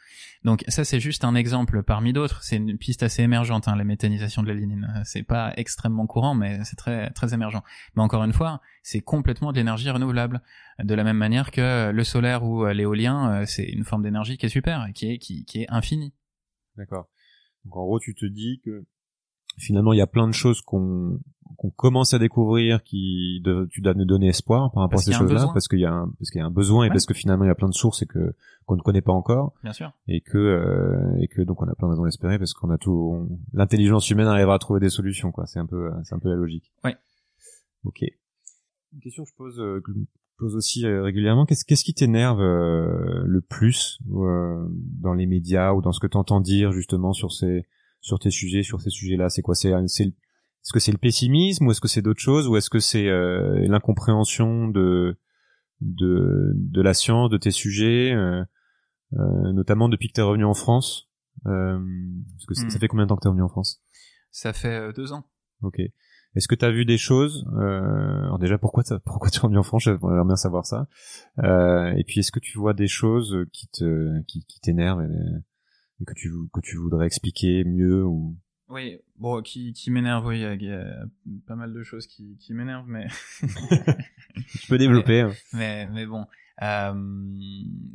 Donc 0.45 0.65
ça 0.69 0.85
c'est 0.85 1.01
juste 1.01 1.25
un 1.25 1.35
exemple 1.35 1.83
parmi 1.83 2.13
d'autres. 2.13 2.43
C'est 2.43 2.57
une 2.57 2.79
piste 2.79 3.03
assez 3.03 3.23
émergente, 3.23 3.69
hein, 3.69 3.77
la 3.77 3.85
méthanisation 3.85 4.43
de 4.43 4.49
la 4.49 4.55
lignine. 4.55 4.93
Euh, 4.97 5.01
c'est 5.05 5.23
pas 5.23 5.53
extrêmement 5.57 6.07
courant, 6.07 6.35
mais 6.35 6.63
c'est 6.65 6.77
très 6.77 7.11
très 7.11 7.35
émergent. 7.35 7.63
Mais 7.97 8.03
encore 8.03 8.25
une 8.25 8.33
fois, 8.33 8.61
c'est 8.83 9.01
complètement 9.01 9.53
de 9.53 9.57
l'énergie 9.57 9.91
renouvelable. 9.91 10.43
De 10.83 10.95
la 10.95 11.05
même 11.05 11.19
manière 11.19 11.51
que 11.51 11.91
le 11.91 12.05
solaire 12.05 12.45
ou 12.45 12.65
euh, 12.65 12.73
l'éolien, 12.73 13.45
c'est 13.47 13.65
une 13.65 13.85
forme 13.85 14.03
d'énergie 14.03 14.39
qui 14.39 14.47
est 14.47 14.51
super, 14.51 14.89
qui 14.95 15.13
est 15.13 15.19
qui, 15.19 15.45
qui 15.45 15.63
est 15.63 15.71
infinie. 15.71 16.15
D'accord. 16.77 17.09
Donc 17.65 17.77
en 17.77 17.85
gros, 17.85 18.01
tu 18.01 18.15
te 18.15 18.25
dis 18.25 18.61
que 18.65 18.87
finalement 19.61 19.93
il 19.93 19.99
y 19.99 20.03
a 20.03 20.07
plein 20.07 20.27
de 20.27 20.33
choses 20.33 20.61
qu'on 20.61 21.21
qu'on 21.57 21.71
commence 21.71 22.15
à 22.15 22.19
découvrir 22.19 22.83
qui 22.83 23.43
de, 23.45 23.69
tu 23.71 23.83
dois 23.83 23.93
nous 23.93 24.07
donner 24.07 24.29
espoir 24.29 24.73
par 24.73 24.83
rapport 24.83 24.99
à 24.99 25.03
ces 25.03 25.13
choses-là 25.13 25.51
parce 25.53 25.69
qu'il 25.69 25.81
y 25.81 25.85
a 25.85 25.93
un 25.93 26.09
parce 26.19 26.31
qu'il 26.31 26.39
y 26.39 26.43
a 26.43 26.47
un 26.47 26.51
besoin 26.51 26.87
et 26.87 26.89
parce 26.89 27.05
que 27.05 27.13
finalement 27.13 27.45
il 27.45 27.49
y 27.49 27.51
a 27.51 27.55
plein 27.55 27.69
de 27.69 27.75
sources 27.75 28.01
et 28.01 28.07
que 28.07 28.35
qu'on 28.65 28.77
ne 28.77 28.81
connaît 28.81 29.03
pas 29.03 29.13
encore. 29.13 29.53
Bien 29.63 29.75
sûr. 29.75 29.93
Et 30.09 30.23
que 30.23 30.39
euh, 30.39 31.21
et 31.21 31.29
que 31.29 31.43
donc 31.43 31.61
on 31.61 31.69
a 31.69 31.75
plein 31.75 31.89
de 31.89 31.93
raisons 31.93 32.05
d'espérer 32.05 32.39
parce 32.39 32.55
qu'on 32.55 32.71
a 32.71 32.79
tout 32.79 33.29
l'intelligence 33.53 34.09
humaine 34.09 34.27
arrivera 34.27 34.55
à 34.55 34.59
trouver 34.59 34.81
des 34.81 34.89
solutions 34.89 35.33
quoi. 35.33 35.45
C'est 35.47 35.59
un 35.59 35.67
peu 35.67 35.91
c'est 36.05 36.15
un 36.15 36.19
peu 36.19 36.31
la 36.31 36.37
logique. 36.37 36.73
Ouais. 36.83 36.97
Ok. 37.85 38.05
Une 38.95 39.01
question 39.01 39.25
que 39.25 39.31
je 39.31 39.37
pose 39.37 39.61
euh, 39.61 39.83
que 39.85 39.93
je 39.93 39.99
pose 40.39 40.57
aussi 40.57 40.87
euh, 40.87 41.03
régulièrement. 41.03 41.45
Qu'est-ce 41.45 41.67
qu'est-ce 41.67 41.85
qui 41.85 41.93
t'énerve 41.93 42.41
le 42.41 43.41
plus 43.43 43.99
dans 44.07 45.13
les 45.13 45.27
médias 45.27 45.75
ou 45.75 45.83
dans 45.83 45.93
ce 45.93 46.01
que 46.01 46.07
tu 46.07 46.17
entends 46.17 46.41
dire 46.41 46.73
justement 46.73 47.13
sur 47.13 47.33
ces 47.33 47.67
sur 48.01 48.19
tes 48.19 48.31
sujets, 48.31 48.63
sur 48.63 48.81
ces 48.81 48.91
sujets-là 48.91 49.29
C'est 49.29 49.43
quoi 49.43 49.55
C'est 49.55 49.71
est-ce 49.71 50.73
que 50.73 50.81
c'est 50.81 50.93
le 50.93 50.99
pessimisme 50.99 51.67
ou 51.67 51.71
est-ce 51.71 51.81
que 51.81 51.89
c'est 51.89 52.03
d'autres 52.03 52.21
choses 52.21 52.47
ou 52.47 52.57
est-ce 52.57 52.69
que 52.69 52.81
c'est 52.81 53.09
euh, 53.09 53.67
l'incompréhension 53.67 54.69
de, 54.69 55.19
de 55.81 56.53
de 56.55 56.83
la 56.83 56.93
science, 56.93 57.31
de 57.31 57.39
tes 57.39 57.51
sujets, 57.51 58.13
euh, 58.13 58.45
euh, 59.15 59.53
notamment 59.53 59.89
depuis 59.89 60.09
que 60.09 60.15
t'es 60.15 60.23
revenu 60.23 60.45
en 60.45 60.55
France 60.55 61.09
euh, 61.47 61.79
parce 62.33 62.47
que 62.47 62.55
ça 62.55 62.67
hmm. 62.67 62.81
fait 62.81 62.89
combien 62.89 63.07
de 63.07 63.09
temps 63.09 63.17
que 63.17 63.23
t'es 63.23 63.29
revenu 63.29 63.43
en 63.43 63.49
France? 63.49 63.83
Ça 64.31 64.53
fait 64.53 64.93
deux 64.93 65.13
ans. 65.13 65.25
Ok. 65.63 65.81
Est-ce 66.37 66.47
que 66.47 66.55
t'as 66.55 66.71
vu 66.71 66.85
des 66.85 66.99
choses 66.99 67.45
Alors 67.57 68.39
déjà, 68.39 68.59
pourquoi 68.59 68.85
t'as, 68.85 69.01
pourquoi 69.01 69.31
t'es 69.31 69.39
revenu 69.39 69.59
en 69.59 69.63
France? 69.63 69.85
J'aimerais 69.85 70.25
bien 70.25 70.37
savoir 70.37 70.67
ça. 70.67 70.87
et 71.39 72.05
puis, 72.07 72.21
est-ce 72.21 72.31
que 72.31 72.39
tu 72.39 72.59
vois 72.59 72.75
des 72.75 72.87
choses 72.87 73.47
qui 73.53 73.67
te 73.69 74.23
qui, 74.29 74.45
qui 74.45 74.61
t'énervent 74.61 75.03
et 76.01 76.05
que 76.05 76.15
tu 76.15 76.31
que 76.53 76.61
tu 76.61 76.77
voudrais 76.77 77.07
expliquer 77.07 77.65
mieux 77.65 78.05
ou? 78.05 78.37
Oui 78.71 78.99
bon 79.19 79.43
qui 79.43 79.73
qui 79.73 79.91
m'énerve 79.91 80.27
oui 80.27 80.37
il 80.41 80.63
y, 80.63 80.73
a 80.73 81.05
pas 81.47 81.57
mal 81.57 81.73
de 81.73 81.83
choses 81.83 82.07
qui 82.07 82.37
qui 82.39 82.55
m'énervent 82.55 82.89
mais 82.89 83.07
tu 84.61 84.69
peux 84.69 84.79
développer 84.79 85.21
hein. 85.23 85.33
mais 85.53 85.89
mais, 85.89 86.07
bon 86.07 86.25
euh, 86.63 86.93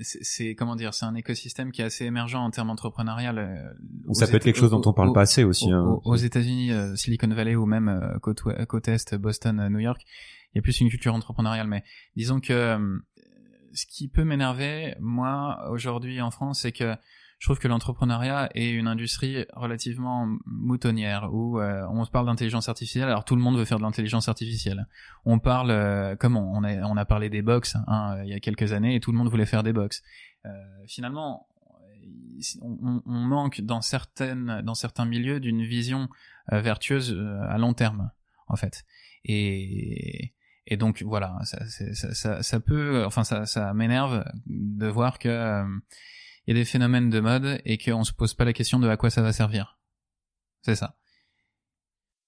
c'est 0.01 0.53
comment 0.55 0.75
dire 0.75 0.93
c'est 0.93 1.05
un 1.05 1.15
écosystème 1.15 1.71
qui 1.71 1.81
est 1.81 1.85
assez 1.85 2.03
émergent 2.05 2.35
en 2.35 2.51
termes 2.51 2.71
entrepreneurial 2.71 3.37
euh, 3.37 4.13
ça 4.13 4.27
peut 4.27 4.35
être 4.35 4.43
quelque 4.43 4.59
chose 4.59 4.71
dont 4.71 4.81
on 4.85 4.93
parle 4.93 5.13
pas 5.13 5.21
assez 5.21 5.43
aussi 5.45 5.71
hein. 5.71 5.99
aux, 6.03 6.15
États-Unis 6.15 6.73
euh, 6.73 6.95
Silicon 6.95 7.29
Valley 7.29 7.55
ou 7.55 7.65
même 7.65 8.17
côte 8.21 8.41
côte 8.67 8.87
est 8.89 9.15
Boston 9.15 9.69
New 9.69 9.79
York 9.79 10.01
il 10.53 10.57
y 10.57 10.59
a 10.59 10.61
plus 10.61 10.81
une 10.81 10.89
culture 10.89 11.13
entrepreneuriale 11.13 11.67
mais 11.67 11.83
disons 12.17 12.41
que 12.41 12.77
ce 13.71 13.85
qui 13.85 14.09
peut 14.09 14.25
m'énerver 14.25 14.95
moi 14.99 15.69
aujourd'hui 15.69 16.19
en 16.21 16.31
France 16.31 16.61
c'est 16.61 16.73
que 16.73 16.95
je 17.39 17.47
trouve 17.47 17.59
que 17.59 17.67
l'entrepreneuriat 17.67 18.49
est 18.55 18.69
une 18.69 18.87
industrie 18.87 19.45
relativement 19.53 20.27
moutonnière 20.45 21.29
où 21.31 21.59
euh, 21.59 21.85
on 21.91 22.05
se 22.05 22.11
parle 22.11 22.25
d'intelligence 22.25 22.69
artificielle. 22.69 23.09
Alors 23.09 23.25
tout 23.25 23.35
le 23.35 23.41
monde 23.41 23.57
veut 23.57 23.65
faire 23.65 23.77
de 23.77 23.83
l'intelligence 23.83 24.29
artificielle. 24.29 24.87
On 25.25 25.39
parle, 25.39 25.71
euh, 25.71 26.15
comment 26.15 26.51
on 26.53 26.63
a, 26.63 26.81
on 26.83 26.97
a 26.97 27.05
parlé 27.05 27.29
des 27.29 27.41
box 27.41 27.75
hein, 27.87 28.17
il 28.23 28.29
y 28.29 28.33
a 28.33 28.39
quelques 28.39 28.71
années 28.73 28.95
et 28.95 28.99
tout 28.99 29.11
le 29.11 29.17
monde 29.17 29.29
voulait 29.29 29.45
faire 29.45 29.63
des 29.63 29.73
box. 29.73 30.01
Euh, 30.45 30.49
finalement, 30.87 31.47
on, 32.61 33.01
on, 33.05 33.19
manque 33.19 33.61
dans 33.61 33.81
certaines, 33.81 34.61
dans 34.63 34.75
certains 34.75 35.05
milieux 35.05 35.39
d'une 35.39 35.63
vision 35.63 36.09
euh, 36.51 36.61
vertueuse 36.61 37.13
euh, 37.13 37.39
à 37.49 37.57
long 37.57 37.73
terme, 37.73 38.11
en 38.47 38.55
fait. 38.55 38.83
Et 39.23 40.33
et 40.67 40.77
donc 40.77 41.03
voilà, 41.03 41.37
ça, 41.43 41.63
ça, 41.67 42.13
ça, 42.15 42.41
ça 42.41 42.59
peut, 42.59 43.05
enfin 43.05 43.23
ça, 43.23 43.45
ça 43.45 43.71
m'énerve 43.75 44.25
de 44.47 44.87
voir 44.87 45.19
que 45.19 45.63
il 46.47 46.55
y 46.55 46.57
a 46.57 46.61
des 46.61 46.65
phénomènes 46.65 47.09
de 47.09 47.19
mode 47.19 47.61
et 47.65 47.77
qu'on 47.77 48.03
se 48.03 48.13
pose 48.13 48.33
pas 48.33 48.45
la 48.45 48.53
question 48.53 48.79
de 48.79 48.87
à 48.87 48.97
quoi 48.97 49.09
ça 49.09 49.21
va 49.21 49.33
servir. 49.33 49.79
C'est 50.61 50.75
ça. 50.75 50.95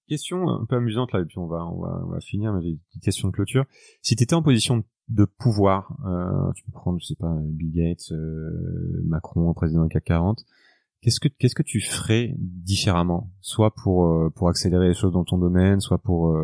Question 0.07 0.47
un 0.49 0.65
peu 0.65 0.77
amusante 0.77 1.11
là, 1.11 1.19
et 1.19 1.25
puis 1.25 1.37
on 1.37 1.47
va 1.47 1.65
on 1.65 1.81
va, 1.81 2.01
on 2.05 2.11
va 2.11 2.19
finir 2.21 2.53
avec 2.53 2.65
une 2.65 2.79
petite 2.79 3.03
question 3.03 3.27
de 3.27 3.33
clôture. 3.33 3.65
Si 4.01 4.15
tu 4.15 4.23
étais 4.23 4.35
en 4.35 4.41
position 4.41 4.83
de 5.09 5.25
pouvoir, 5.25 5.97
euh, 6.05 6.51
tu 6.53 6.63
peux 6.63 6.71
prendre, 6.71 6.99
je 6.99 7.07
sais 7.07 7.15
pas, 7.15 7.33
Bill 7.41 7.71
Gates, 7.73 8.11
euh, 8.11 9.01
Macron, 9.05 9.53
président 9.53 9.83
du 9.83 9.89
CAC 9.89 10.05
40. 10.05 10.45
Qu'est-ce 11.01 11.19
que 11.19 11.27
qu'est-ce 11.27 11.55
que 11.55 11.63
tu 11.63 11.79
ferais 11.79 12.33
différemment, 12.37 13.31
soit 13.41 13.73
pour 13.75 14.05
euh, 14.05 14.29
pour 14.35 14.49
accélérer 14.49 14.87
les 14.87 14.93
choses 14.93 15.13
dans 15.13 15.23
ton 15.23 15.37
domaine, 15.37 15.79
soit 15.79 15.99
pour 15.99 16.35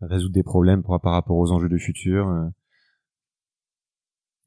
résoudre 0.00 0.34
des 0.34 0.42
problèmes 0.42 0.82
par 0.82 1.12
rapport 1.12 1.36
aux 1.36 1.52
enjeux 1.52 1.68
du 1.68 1.78
futur 1.78 2.26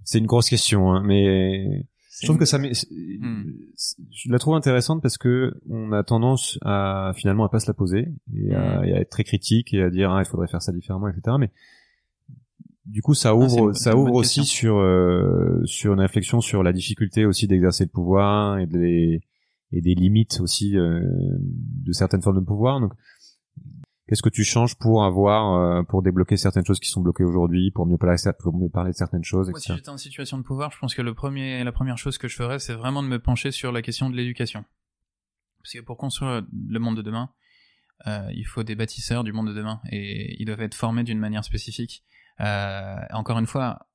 C'est 0.04 0.20
une 0.20 0.28
grosse 0.28 0.50
question, 0.50 0.92
hein, 0.92 1.02
mais 1.06 1.88
je 2.20 2.28
trouve 2.28 2.38
que 2.38 2.46
ça. 2.46 2.58
Hmm. 2.58 3.54
je 4.12 4.32
la 4.32 4.40
trouve 4.40 4.56
intéressante 4.56 5.02
parce 5.02 5.18
que 5.18 5.54
on 5.70 5.92
a 5.92 6.04
tendance 6.04 6.60
à 6.64 7.14
finalement 7.16 7.46
à 7.46 7.50
pas 7.50 7.60
se 7.60 7.68
la 7.68 7.74
poser 7.74 8.08
et, 8.34 8.54
à, 8.54 8.82
hmm. 8.82 8.86
être 8.86 9.10
très 9.10 9.24
critique 9.24 9.74
et 9.74 9.82
à 9.82 9.90
dire 9.90 10.12
ah, 10.12 10.22
il 10.22 10.28
faudrait 10.28 10.48
faire 10.48 10.62
ça 10.62 10.72
différemment, 10.72 11.08
etc. 11.08 11.38
Mais 11.40 11.52
du 12.86 13.02
coup, 13.02 13.14
ça 13.14 13.30
ah, 13.30 13.36
ouvre, 13.36 13.74
ça 13.74 13.96
ouvre 13.96 14.14
aussi 14.14 14.46
sur 14.46 14.78
euh, 14.78 15.62
sur 15.66 15.94
une 15.94 16.00
réflexion 16.00 16.42
sur 16.42 16.64
la 16.64 16.74
difficulté 16.74 17.26
aussi 17.26 17.48
d'exercer 17.48 17.86
le 17.86 17.90
pouvoir 17.90 18.58
et 18.60 18.66
des 18.66 19.22
et 19.72 19.82
des 19.82 19.94
limites 19.94 20.40
aussi 20.42 20.78
euh, 20.78 21.02
de 21.40 21.92
certaines 21.92 22.22
formes 22.22 22.40
de 22.40 22.46
pouvoir. 22.46 22.80
Donc, 22.80 22.94
qu'est-ce 24.10 24.24
que 24.24 24.30
tu 24.30 24.44
changes 24.44 24.76
pour 24.76 25.04
avoir 25.04 25.54
euh, 25.54 25.84
pour 25.84 26.02
débloquer 26.02 26.36
certaines 26.36 26.66
choses 26.66 26.80
qui 26.80 26.90
sont 26.90 27.02
bloquées 27.02 27.24
aujourd'hui, 27.24 27.70
pour 27.70 27.86
mieux 27.86 27.98
parler 27.98 28.18
pour 28.40 28.58
mieux 28.58 28.70
parler 28.70 28.92
de 28.92 28.96
certaines 28.96 29.24
choses, 29.24 29.52
Moi, 29.52 29.60
si 29.60 29.72
j'étais 29.72 29.90
en 29.90 29.98
situation 29.98 30.40
de 30.40 30.44
pouvoir, 30.44 30.72
je 30.72 30.80
pense 30.80 30.96
que 30.96 31.04
le 31.04 31.14
premier, 31.14 31.64
la 31.64 31.72
première 31.72 31.98
chose 31.98 32.18
que 32.18 32.28
je 32.28 32.36
ferais, 32.36 32.58
c'est 32.58 32.74
vraiment 32.74 33.04
de 33.04 33.08
me 33.08 33.20
pencher 33.20 33.52
sur 33.52 33.72
la 33.72 33.84
question 33.84 34.10
de 34.10 34.16
l'éducation. 34.16 34.66
Parce 35.62 35.74
que 35.74 35.82
pour 35.82 35.98
construire 35.98 36.42
le 36.52 36.80
monde 36.80 36.98
de 36.98 37.04
demain, 37.04 37.30
euh, 38.08 38.28
il 38.34 38.46
faut 38.46 38.64
des 38.64 38.76
bâtisseurs 38.76 39.24
du 39.24 39.32
monde 39.32 39.50
de 39.50 39.54
demain 39.54 39.80
et 39.92 40.42
ils 40.42 40.46
doivent 40.46 40.62
être 40.62 40.76
formés 40.76 41.04
d'une 41.04 41.20
manière 41.20 41.44
spécifique. 41.44 42.04
Euh, 42.40 42.98
encore 43.12 43.38
une 43.38 43.46
fois, 43.46 43.88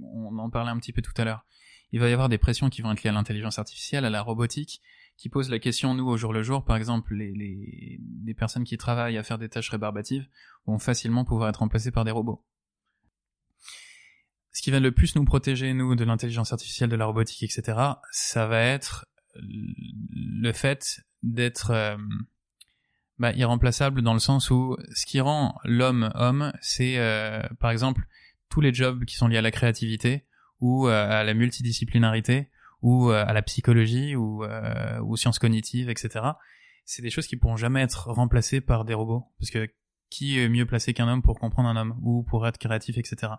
on 0.00 0.38
en 0.38 0.50
parlait 0.50 0.70
un 0.70 0.78
petit 0.78 0.92
peu 0.92 1.02
tout 1.02 1.14
à 1.16 1.24
l'heure. 1.24 1.44
Il 1.90 2.00
va 2.00 2.08
y 2.08 2.12
avoir 2.12 2.28
des 2.28 2.38
pressions 2.38 2.70
qui 2.70 2.82
vont 2.82 2.92
être 2.92 3.02
liées 3.02 3.10
à 3.10 3.12
l'intelligence 3.12 3.58
artificielle, 3.58 4.04
à 4.04 4.10
la 4.10 4.22
robotique, 4.22 4.80
qui 5.16 5.28
posent 5.28 5.50
la 5.50 5.58
question, 5.58 5.94
nous, 5.94 6.06
au 6.06 6.16
jour 6.16 6.32
le 6.32 6.42
jour, 6.42 6.64
par 6.64 6.76
exemple, 6.76 7.14
les, 7.14 7.32
les, 7.32 8.00
les 8.24 8.34
personnes 8.34 8.64
qui 8.64 8.76
travaillent 8.76 9.18
à 9.18 9.22
faire 9.22 9.38
des 9.38 9.48
tâches 9.48 9.70
rébarbatives 9.70 10.26
vont 10.66 10.78
facilement 10.78 11.24
pouvoir 11.24 11.48
être 11.48 11.58
remplacées 11.58 11.92
par 11.92 12.04
des 12.04 12.10
robots. 12.10 12.44
Ce 14.52 14.62
qui 14.62 14.70
va 14.70 14.80
le 14.80 14.92
plus 14.92 15.16
nous 15.16 15.24
protéger, 15.24 15.72
nous, 15.74 15.94
de 15.94 16.04
l'intelligence 16.04 16.52
artificielle, 16.52 16.88
de 16.88 16.96
la 16.96 17.06
robotique, 17.06 17.42
etc., 17.42 17.78
ça 18.12 18.46
va 18.46 18.60
être 18.60 19.06
le 19.36 20.52
fait 20.52 21.00
d'être 21.22 21.70
euh, 21.70 21.96
bah, 23.18 23.32
irremplaçable 23.32 24.02
dans 24.02 24.14
le 24.14 24.20
sens 24.20 24.50
où 24.50 24.76
ce 24.94 25.06
qui 25.06 25.20
rend 25.20 25.58
l'homme 25.64 26.10
homme, 26.14 26.52
c'est 26.60 26.98
euh, 26.98 27.42
par 27.60 27.70
exemple 27.70 28.06
tous 28.48 28.60
les 28.60 28.72
jobs 28.72 29.04
qui 29.04 29.16
sont 29.16 29.28
liés 29.28 29.38
à 29.38 29.42
la 29.42 29.50
créativité 29.50 30.26
ou 30.60 30.86
euh, 30.86 31.08
à 31.10 31.24
la 31.24 31.34
multidisciplinarité 31.34 32.48
ou 32.84 33.10
euh, 33.10 33.24
à 33.26 33.32
la 33.32 33.42
psychologie 33.42 34.14
ou 34.14 34.44
aux 34.44 35.16
sciences 35.16 35.40
cognitives, 35.40 35.90
etc. 35.90 36.24
C'est 36.84 37.02
des 37.02 37.10
choses 37.10 37.26
qui 37.26 37.36
pourront 37.36 37.56
jamais 37.56 37.80
être 37.80 38.10
remplacées 38.10 38.60
par 38.60 38.84
des 38.84 38.94
robots 38.94 39.24
parce 39.38 39.50
que 39.50 39.66
qui 40.10 40.38
est 40.38 40.48
mieux 40.48 40.66
placé 40.66 40.94
qu'un 40.94 41.08
homme 41.08 41.22
pour 41.22 41.40
comprendre 41.40 41.68
un 41.68 41.76
homme 41.76 41.96
ou 42.02 42.22
pour 42.22 42.46
être 42.46 42.58
créatif, 42.58 42.98
etc. 42.98 43.32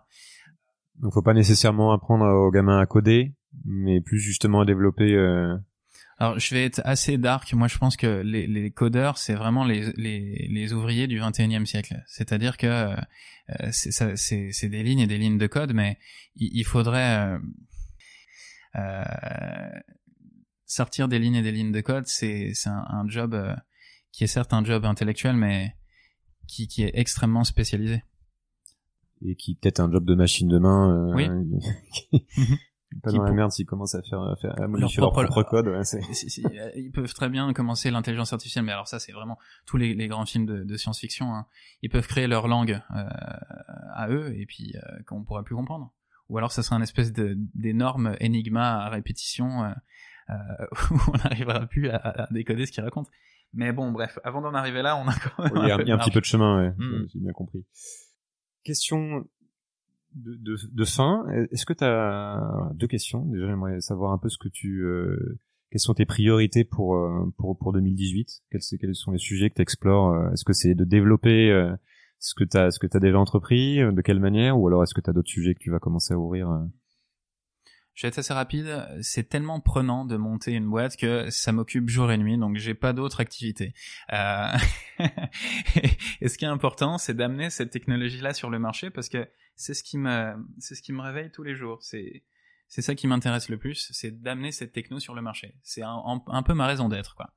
Donc 1.00 1.14
faut 1.14 1.22
pas 1.22 1.32
nécessairement 1.32 1.92
apprendre 1.92 2.26
aux 2.26 2.50
gamins 2.50 2.80
à 2.80 2.86
coder, 2.86 3.34
mais 3.64 4.00
plus 4.00 4.18
justement 4.18 4.60
à 4.60 4.64
développer 4.64 5.14
alors, 6.18 6.38
je 6.38 6.54
vais 6.54 6.64
être 6.64 6.80
assez 6.84 7.18
dark. 7.18 7.52
Moi, 7.52 7.68
je 7.68 7.76
pense 7.76 7.94
que 7.94 8.22
les, 8.22 8.46
les 8.46 8.70
codeurs, 8.70 9.18
c'est 9.18 9.34
vraiment 9.34 9.64
les, 9.64 9.92
les, 9.96 10.48
les, 10.50 10.72
ouvriers 10.72 11.06
du 11.06 11.20
21e 11.20 11.66
siècle. 11.66 12.02
C'est-à-dire 12.06 12.56
que 12.56 12.66
euh, 12.66 12.96
c'est 13.70 14.68
des 14.70 14.82
lignes 14.82 15.00
et 15.00 15.06
des 15.06 15.18
lignes 15.18 15.36
de 15.36 15.46
code, 15.46 15.74
mais 15.74 15.98
il, 16.36 16.64
faudrait 16.64 17.18
euh, 17.18 17.34
euh, 17.34 17.38
sortir 20.66 21.08
des 21.08 21.18
lignes 21.18 21.36
et 21.36 21.42
des 21.42 21.52
lignes 21.52 21.72
de 21.72 21.80
code. 21.80 22.06
C'est 22.06 22.52
un, 22.66 22.84
un, 22.88 23.08
job 23.08 23.34
euh, 23.34 23.54
qui 24.12 24.24
est 24.24 24.28
certes 24.28 24.52
un 24.52 24.64
job 24.64 24.84
intellectuel, 24.84 25.36
mais 25.36 25.74
qui, 26.46 26.68
qui 26.68 26.82
est 26.82 26.92
extrêmement 26.94 27.44
spécialisé. 27.44 28.02
Et 29.24 29.34
qui 29.34 29.54
peut-être 29.54 29.80
un 29.80 29.90
job 29.90 30.04
de 30.04 30.14
machine 30.14 30.48
de 30.48 30.58
main. 30.58 31.14
oui. 31.14 31.28
pas 33.02 33.10
dans 33.12 33.22
la 33.22 33.32
merde 33.32 33.50
s'ils 33.50 33.66
commencent 33.66 33.94
à 33.94 34.02
faire, 34.02 34.22
à 34.22 34.36
faire 34.36 34.60
à 34.60 34.68
modifier 34.68 35.00
leur 35.00 35.12
propre, 35.12 35.42
code. 35.42 35.68
Ouais, 35.68 35.80
euh, 35.80 36.70
ils 36.76 36.90
peuvent 36.92 37.12
très 37.12 37.28
bien 37.28 37.52
commencer 37.52 37.90
l'intelligence 37.90 38.32
artificielle, 38.32 38.64
mais 38.64 38.72
alors 38.72 38.88
ça 38.88 38.98
c'est 38.98 39.12
vraiment 39.12 39.38
tous 39.66 39.76
les, 39.76 39.94
les, 39.94 40.08
grands 40.08 40.24
films 40.24 40.46
de, 40.46 40.64
de 40.64 40.76
science-fiction. 40.76 41.34
Hein. 41.34 41.46
Ils 41.82 41.90
peuvent 41.90 42.06
créer 42.06 42.26
leur 42.26 42.48
langue 42.48 42.80
euh, 42.94 43.04
à 43.94 44.08
eux 44.08 44.34
et 44.36 44.46
puis 44.46 44.74
euh, 44.76 45.02
qu'on 45.06 45.24
pourra 45.24 45.42
plus 45.42 45.54
comprendre. 45.54 45.92
Ou 46.28 46.38
alors 46.38 46.52
ça 46.52 46.62
sera 46.62 46.76
une 46.76 46.82
espèce 46.82 47.12
d'énorme 47.12 48.16
énigma 48.20 48.84
à 48.84 48.88
répétition 48.88 49.64
euh, 49.64 49.70
euh 50.30 50.34
où 50.90 50.98
on 51.08 51.16
n'arrivera 51.18 51.66
plus 51.66 51.88
à, 51.88 51.96
à, 51.96 52.26
décoder 52.32 52.66
ce 52.66 52.72
qu'ils 52.72 52.84
racontent. 52.84 53.10
Mais 53.52 53.72
bon, 53.72 53.92
bref, 53.92 54.18
avant 54.24 54.42
d'en 54.42 54.54
arriver 54.54 54.82
là, 54.82 54.96
on 54.96 55.06
a 55.08 55.14
quand 55.14 55.42
même. 55.44 55.52
il 55.64 55.68
y 55.68 55.90
a, 55.90 55.94
un, 55.94 55.98
petit 55.98 56.10
peu 56.10 56.20
de 56.20 56.24
chemin, 56.24 56.60
ouais. 56.60 56.74
Hmm. 56.76 57.06
J'ai 57.12 57.20
bien 57.20 57.32
compris. 57.32 57.64
Question 58.64 59.24
de, 60.14 60.34
de, 60.34 60.56
de 60.72 60.84
fin, 60.84 61.26
est-ce 61.50 61.64
que 61.66 61.72
tu 61.72 61.84
as 61.84 62.70
deux 62.74 62.86
questions? 62.86 63.24
Déjà, 63.26 63.46
j'aimerais 63.46 63.80
savoir 63.80 64.12
un 64.12 64.18
peu 64.18 64.28
ce 64.28 64.38
que 64.38 64.48
tu, 64.48 64.82
euh, 64.82 65.38
quelles 65.70 65.80
sont 65.80 65.94
tes 65.94 66.06
priorités 66.06 66.64
pour 66.64 66.96
euh, 66.96 67.32
pour 67.36 67.58
pour 67.58 67.72
2018 67.72 68.42
quels, 68.50 68.60
quels 68.80 68.94
sont 68.94 69.12
les 69.12 69.18
sujets 69.18 69.50
que 69.50 69.56
tu 69.56 69.62
explores 69.62 70.14
euh, 70.14 70.32
Est-ce 70.32 70.44
que 70.44 70.52
c'est 70.52 70.74
de 70.74 70.84
développer 70.84 71.50
ce 72.18 72.34
que 72.34 72.44
tu 72.44 72.56
as 72.56 72.70
ce 72.70 72.78
que 72.78 72.86
tu 72.86 72.96
as 72.96 73.00
déjà 73.00 73.18
entrepris 73.18 73.78
De 73.78 74.00
quelle 74.02 74.20
manière 74.20 74.58
Ou 74.58 74.66
alors 74.68 74.82
est-ce 74.82 74.94
que 74.94 75.00
tu 75.00 75.10
as 75.10 75.12
d'autres 75.12 75.30
sujets 75.30 75.54
que 75.54 75.60
tu 75.60 75.70
vas 75.70 75.78
commencer 75.78 76.14
à 76.14 76.18
ouvrir 76.18 76.48
je 77.96 78.02
vais 78.02 78.08
être 78.08 78.18
assez 78.18 78.34
rapide. 78.34 78.86
C'est 79.00 79.26
tellement 79.30 79.58
prenant 79.58 80.04
de 80.04 80.16
monter 80.16 80.52
une 80.52 80.68
boîte 80.68 80.98
que 80.98 81.30
ça 81.30 81.50
m'occupe 81.50 81.88
jour 81.88 82.12
et 82.12 82.18
nuit, 82.18 82.36
donc 82.36 82.58
j'ai 82.58 82.74
pas 82.74 82.92
d'autres 82.92 83.20
activités. 83.20 83.72
Euh... 84.12 84.52
et 86.20 86.28
ce 86.28 86.36
qui 86.36 86.44
est 86.44 86.48
important, 86.48 86.98
c'est 86.98 87.14
d'amener 87.14 87.48
cette 87.48 87.70
technologie-là 87.70 88.34
sur 88.34 88.50
le 88.50 88.58
marché 88.58 88.90
parce 88.90 89.08
que 89.08 89.26
c'est 89.54 89.72
ce 89.72 89.82
qui 89.82 89.96
me, 89.96 90.34
c'est 90.58 90.74
ce 90.74 90.82
qui 90.82 90.92
me 90.92 91.00
réveille 91.00 91.30
tous 91.30 91.42
les 91.42 91.56
jours. 91.56 91.78
C'est, 91.82 92.22
c'est 92.68 92.82
ça 92.82 92.94
qui 92.94 93.06
m'intéresse 93.06 93.48
le 93.48 93.56
plus, 93.56 93.88
c'est 93.92 94.20
d'amener 94.20 94.52
cette 94.52 94.72
techno 94.72 95.00
sur 95.00 95.14
le 95.14 95.22
marché. 95.22 95.56
C'est 95.62 95.82
un, 95.82 96.22
un, 96.26 96.42
peu 96.42 96.52
ma 96.52 96.66
raison 96.66 96.90
d'être, 96.90 97.14
quoi. 97.14 97.32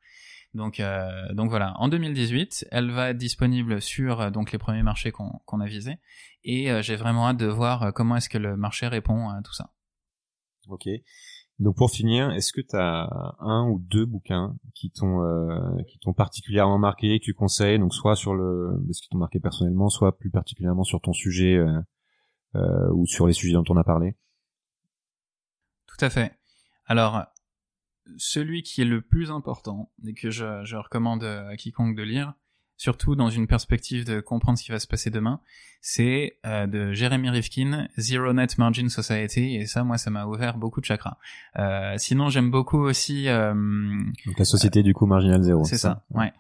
Donc, 0.54 0.80
euh, 0.80 1.34
donc 1.34 1.50
voilà. 1.50 1.74
En 1.78 1.88
2018, 1.90 2.68
elle 2.72 2.92
va 2.92 3.12
être 3.12 3.18
disponible 3.18 3.82
sur 3.82 4.22
euh, 4.22 4.30
donc 4.32 4.52
les 4.52 4.58
premiers 4.58 4.82
marchés 4.82 5.12
qu'on 5.12 5.32
qu'on 5.46 5.60
a 5.60 5.66
visés, 5.66 5.98
et 6.44 6.72
euh, 6.72 6.82
j'ai 6.82 6.96
vraiment 6.96 7.28
hâte 7.28 7.38
de 7.38 7.46
voir 7.46 7.84
euh, 7.84 7.92
comment 7.92 8.16
est-ce 8.16 8.30
que 8.30 8.38
le 8.38 8.58
marché 8.58 8.88
répond 8.88 9.30
à 9.30 9.42
tout 9.44 9.54
ça. 9.54 9.72
Ok. 10.68 10.88
Donc 11.60 11.76
pour 11.76 11.92
finir, 11.92 12.32
est-ce 12.32 12.54
que 12.54 12.62
tu 12.62 12.76
as 12.76 13.36
un 13.40 13.68
ou 13.68 13.80
deux 13.80 14.06
bouquins 14.06 14.56
qui 14.74 14.92
t'ont 14.92 15.24
euh, 15.24 15.84
qui 15.88 16.00
t'ont 16.00 16.14
particulièrement 16.14 16.80
marqué, 16.80 17.20
que 17.20 17.26
tu 17.26 17.34
conseilles, 17.34 17.78
donc 17.78 17.94
soit 17.94 18.16
sur 18.16 18.34
le 18.34 18.82
ce 18.92 19.02
qui 19.02 19.10
t'ont 19.10 19.18
marqué 19.18 19.40
personnellement, 19.40 19.90
soit 19.90 20.18
plus 20.18 20.32
particulièrement 20.32 20.84
sur 20.84 21.02
ton 21.02 21.14
sujet 21.14 21.58
euh, 22.56 22.90
ou 22.94 23.06
sur 23.06 23.28
les 23.28 23.34
sujets 23.34 23.54
dont 23.54 23.66
on 23.70 23.78
a 23.78 23.84
parlé? 23.84 24.16
Tout 25.86 26.04
à 26.06 26.10
fait. 26.10 26.32
Alors 26.86 27.26
celui 28.18 28.64
qui 28.64 28.82
est 28.82 28.86
le 28.86 29.02
plus 29.02 29.32
important 29.32 29.92
et 30.06 30.14
que 30.14 30.30
je, 30.30 30.64
je 30.64 30.76
recommande 30.76 31.24
à 31.24 31.56
quiconque 31.58 31.96
de 31.96 32.04
lire, 32.04 32.34
surtout 32.78 33.16
dans 33.16 33.30
une 33.30 33.46
perspective 33.46 34.06
de 34.06 34.22
comprendre 34.22 34.58
ce 34.58 34.64
qui 34.64 34.72
va 34.72 34.80
se 34.80 34.88
passer 34.88 35.10
demain, 35.10 35.42
c'est 35.82 36.40
euh, 36.46 36.66
de 36.68 36.94
Jeremy 36.94 37.30
Rifkin, 37.30 37.88
Zero 37.98 38.34
Net 38.34 38.58
Margin 38.58 38.90
Society, 38.90 39.56
et 39.56 39.66
ça, 39.66 39.84
moi, 39.84 39.98
ça 39.98 40.10
m'a 40.10 40.26
ouvert 40.26 40.58
beaucoup 40.58 40.80
de 40.80 40.86
chakras. 40.86 41.18
Euh, 41.58 41.96
sinon, 41.98 42.30
j'aime 42.30 42.52
beaucoup 42.52 42.80
aussi... 42.80 43.28
Euh, 43.28 43.54
Donc 44.26 44.40
la 44.40 44.46
société 44.46 44.84
du 44.84 44.94
coup 44.94 45.06
marginal 45.06 45.42
zéro. 45.44 45.64
C'est 45.64 45.78
ça, 45.78 46.06
ouais. 46.12 46.34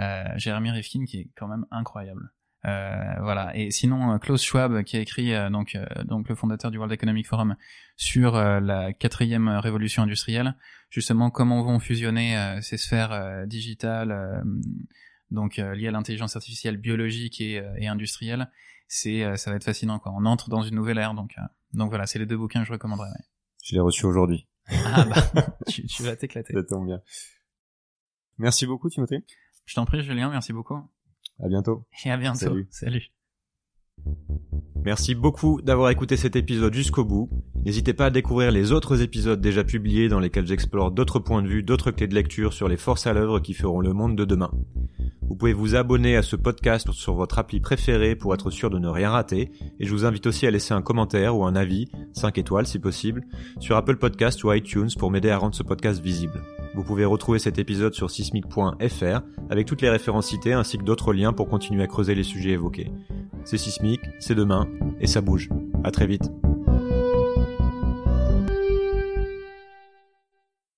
Euh, 0.00 0.24
Jeremy 0.36 0.70
Rifkin 0.70 1.04
qui 1.04 1.20
est 1.20 1.30
quand 1.36 1.48
même 1.48 1.66
incroyable. 1.70 2.32
Euh, 2.66 3.14
voilà. 3.20 3.56
Et 3.56 3.70
sinon, 3.70 4.18
Klaus 4.18 4.42
Schwab 4.42 4.82
qui 4.84 4.96
a 4.96 5.00
écrit 5.00 5.32
donc 5.50 5.76
donc 6.06 6.28
le 6.28 6.34
fondateur 6.34 6.70
du 6.70 6.78
World 6.78 6.92
Economic 6.92 7.26
Forum 7.26 7.56
sur 7.96 8.34
la 8.34 8.92
quatrième 8.92 9.48
révolution 9.48 10.02
industrielle, 10.02 10.56
justement 10.90 11.30
comment 11.30 11.62
vont 11.62 11.78
fusionner 11.78 12.58
ces 12.62 12.76
sphères 12.76 13.46
digitales, 13.46 14.42
donc 15.34 15.58
euh, 15.58 15.74
lié 15.74 15.88
à 15.88 15.90
l'intelligence 15.90 16.36
artificielle 16.36 16.76
biologique 16.76 17.40
et, 17.40 17.58
euh, 17.58 17.74
et 17.76 17.88
industrielle, 17.88 18.50
c'est 18.88 19.24
euh, 19.24 19.36
ça 19.36 19.50
va 19.50 19.56
être 19.56 19.64
fascinant 19.64 19.98
quoi. 19.98 20.12
On 20.16 20.24
entre 20.24 20.48
dans 20.48 20.62
une 20.62 20.74
nouvelle 20.74 20.98
ère 20.98 21.14
donc 21.14 21.34
donc 21.72 21.90
voilà, 21.90 22.06
c'est 22.06 22.18
les 22.18 22.26
deux 22.26 22.36
bouquins 22.36 22.60
que 22.60 22.66
je 22.66 22.72
recommanderais. 22.72 23.08
Je 23.62 23.74
l'ai 23.74 23.80
reçu 23.80 24.06
aujourd'hui. 24.06 24.46
Ah 24.86 25.04
bah 25.04 25.46
tu, 25.68 25.86
tu 25.86 26.02
vas 26.04 26.16
t'éclater. 26.16 26.54
Ça 26.54 26.62
tombe 26.62 26.86
bien. 26.86 27.02
Merci 28.38 28.66
beaucoup 28.66 28.88
Timothée. 28.88 29.22
Je 29.66 29.74
t'en 29.74 29.84
prie 29.84 30.02
Julien, 30.02 30.30
merci 30.30 30.52
beaucoup. 30.52 30.88
À 31.42 31.48
bientôt. 31.48 31.84
Et 32.04 32.10
à 32.10 32.16
bientôt. 32.16 32.38
Salut. 32.38 32.66
Salut. 32.70 33.10
Merci 34.84 35.14
beaucoup 35.14 35.62
d'avoir 35.62 35.88
écouté 35.88 36.16
cet 36.18 36.36
épisode 36.36 36.74
jusqu'au 36.74 37.04
bout. 37.04 37.30
N'hésitez 37.64 37.94
pas 37.94 38.06
à 38.06 38.10
découvrir 38.10 38.50
les 38.50 38.70
autres 38.70 39.00
épisodes 39.00 39.40
déjà 39.40 39.64
publiés 39.64 40.10
dans 40.10 40.20
lesquels 40.20 40.46
j'explore 40.46 40.90
d'autres 40.90 41.18
points 41.18 41.42
de 41.42 41.48
vue, 41.48 41.62
d'autres 41.62 41.90
clés 41.90 42.06
de 42.06 42.14
lecture 42.14 42.52
sur 42.52 42.68
les 42.68 42.76
forces 42.76 43.06
à 43.06 43.14
l'œuvre 43.14 43.40
qui 43.40 43.54
feront 43.54 43.80
le 43.80 43.94
monde 43.94 44.14
de 44.14 44.26
demain. 44.26 44.50
Vous 45.22 45.36
pouvez 45.36 45.54
vous 45.54 45.74
abonner 45.74 46.16
à 46.16 46.22
ce 46.22 46.36
podcast 46.36 46.92
sur 46.92 47.14
votre 47.14 47.38
appli 47.38 47.60
préférée 47.60 48.14
pour 48.14 48.34
être 48.34 48.50
sûr 48.50 48.68
de 48.68 48.78
ne 48.78 48.88
rien 48.88 49.08
rater, 49.08 49.50
et 49.80 49.86
je 49.86 49.90
vous 49.90 50.04
invite 50.04 50.26
aussi 50.26 50.46
à 50.46 50.50
laisser 50.50 50.74
un 50.74 50.82
commentaire 50.82 51.34
ou 51.34 51.46
un 51.46 51.56
avis, 51.56 51.88
5 52.12 52.36
étoiles 52.36 52.66
si 52.66 52.78
possible, 52.78 53.24
sur 53.60 53.76
Apple 53.76 53.96
Podcast 53.96 54.44
ou 54.44 54.52
iTunes 54.52 54.90
pour 54.98 55.10
m'aider 55.10 55.30
à 55.30 55.38
rendre 55.38 55.54
ce 55.54 55.62
podcast 55.62 56.02
visible. 56.02 56.42
Vous 56.74 56.82
pouvez 56.82 57.04
retrouver 57.04 57.38
cet 57.38 57.58
épisode 57.58 57.94
sur 57.94 58.10
sismic.fr 58.10 59.20
avec 59.48 59.66
toutes 59.66 59.80
les 59.80 59.90
références 59.90 60.28
citées 60.28 60.52
ainsi 60.52 60.76
que 60.76 60.82
d'autres 60.82 61.12
liens 61.12 61.32
pour 61.32 61.48
continuer 61.48 61.84
à 61.84 61.86
creuser 61.86 62.14
les 62.14 62.24
sujets 62.24 62.50
évoqués. 62.50 62.90
C'est 63.44 63.58
sismique, 63.58 64.00
c'est 64.18 64.34
demain, 64.34 64.66
et 65.00 65.06
ça 65.06 65.20
bouge. 65.20 65.50
À 65.84 65.90
très 65.90 66.06
vite. 66.06 66.30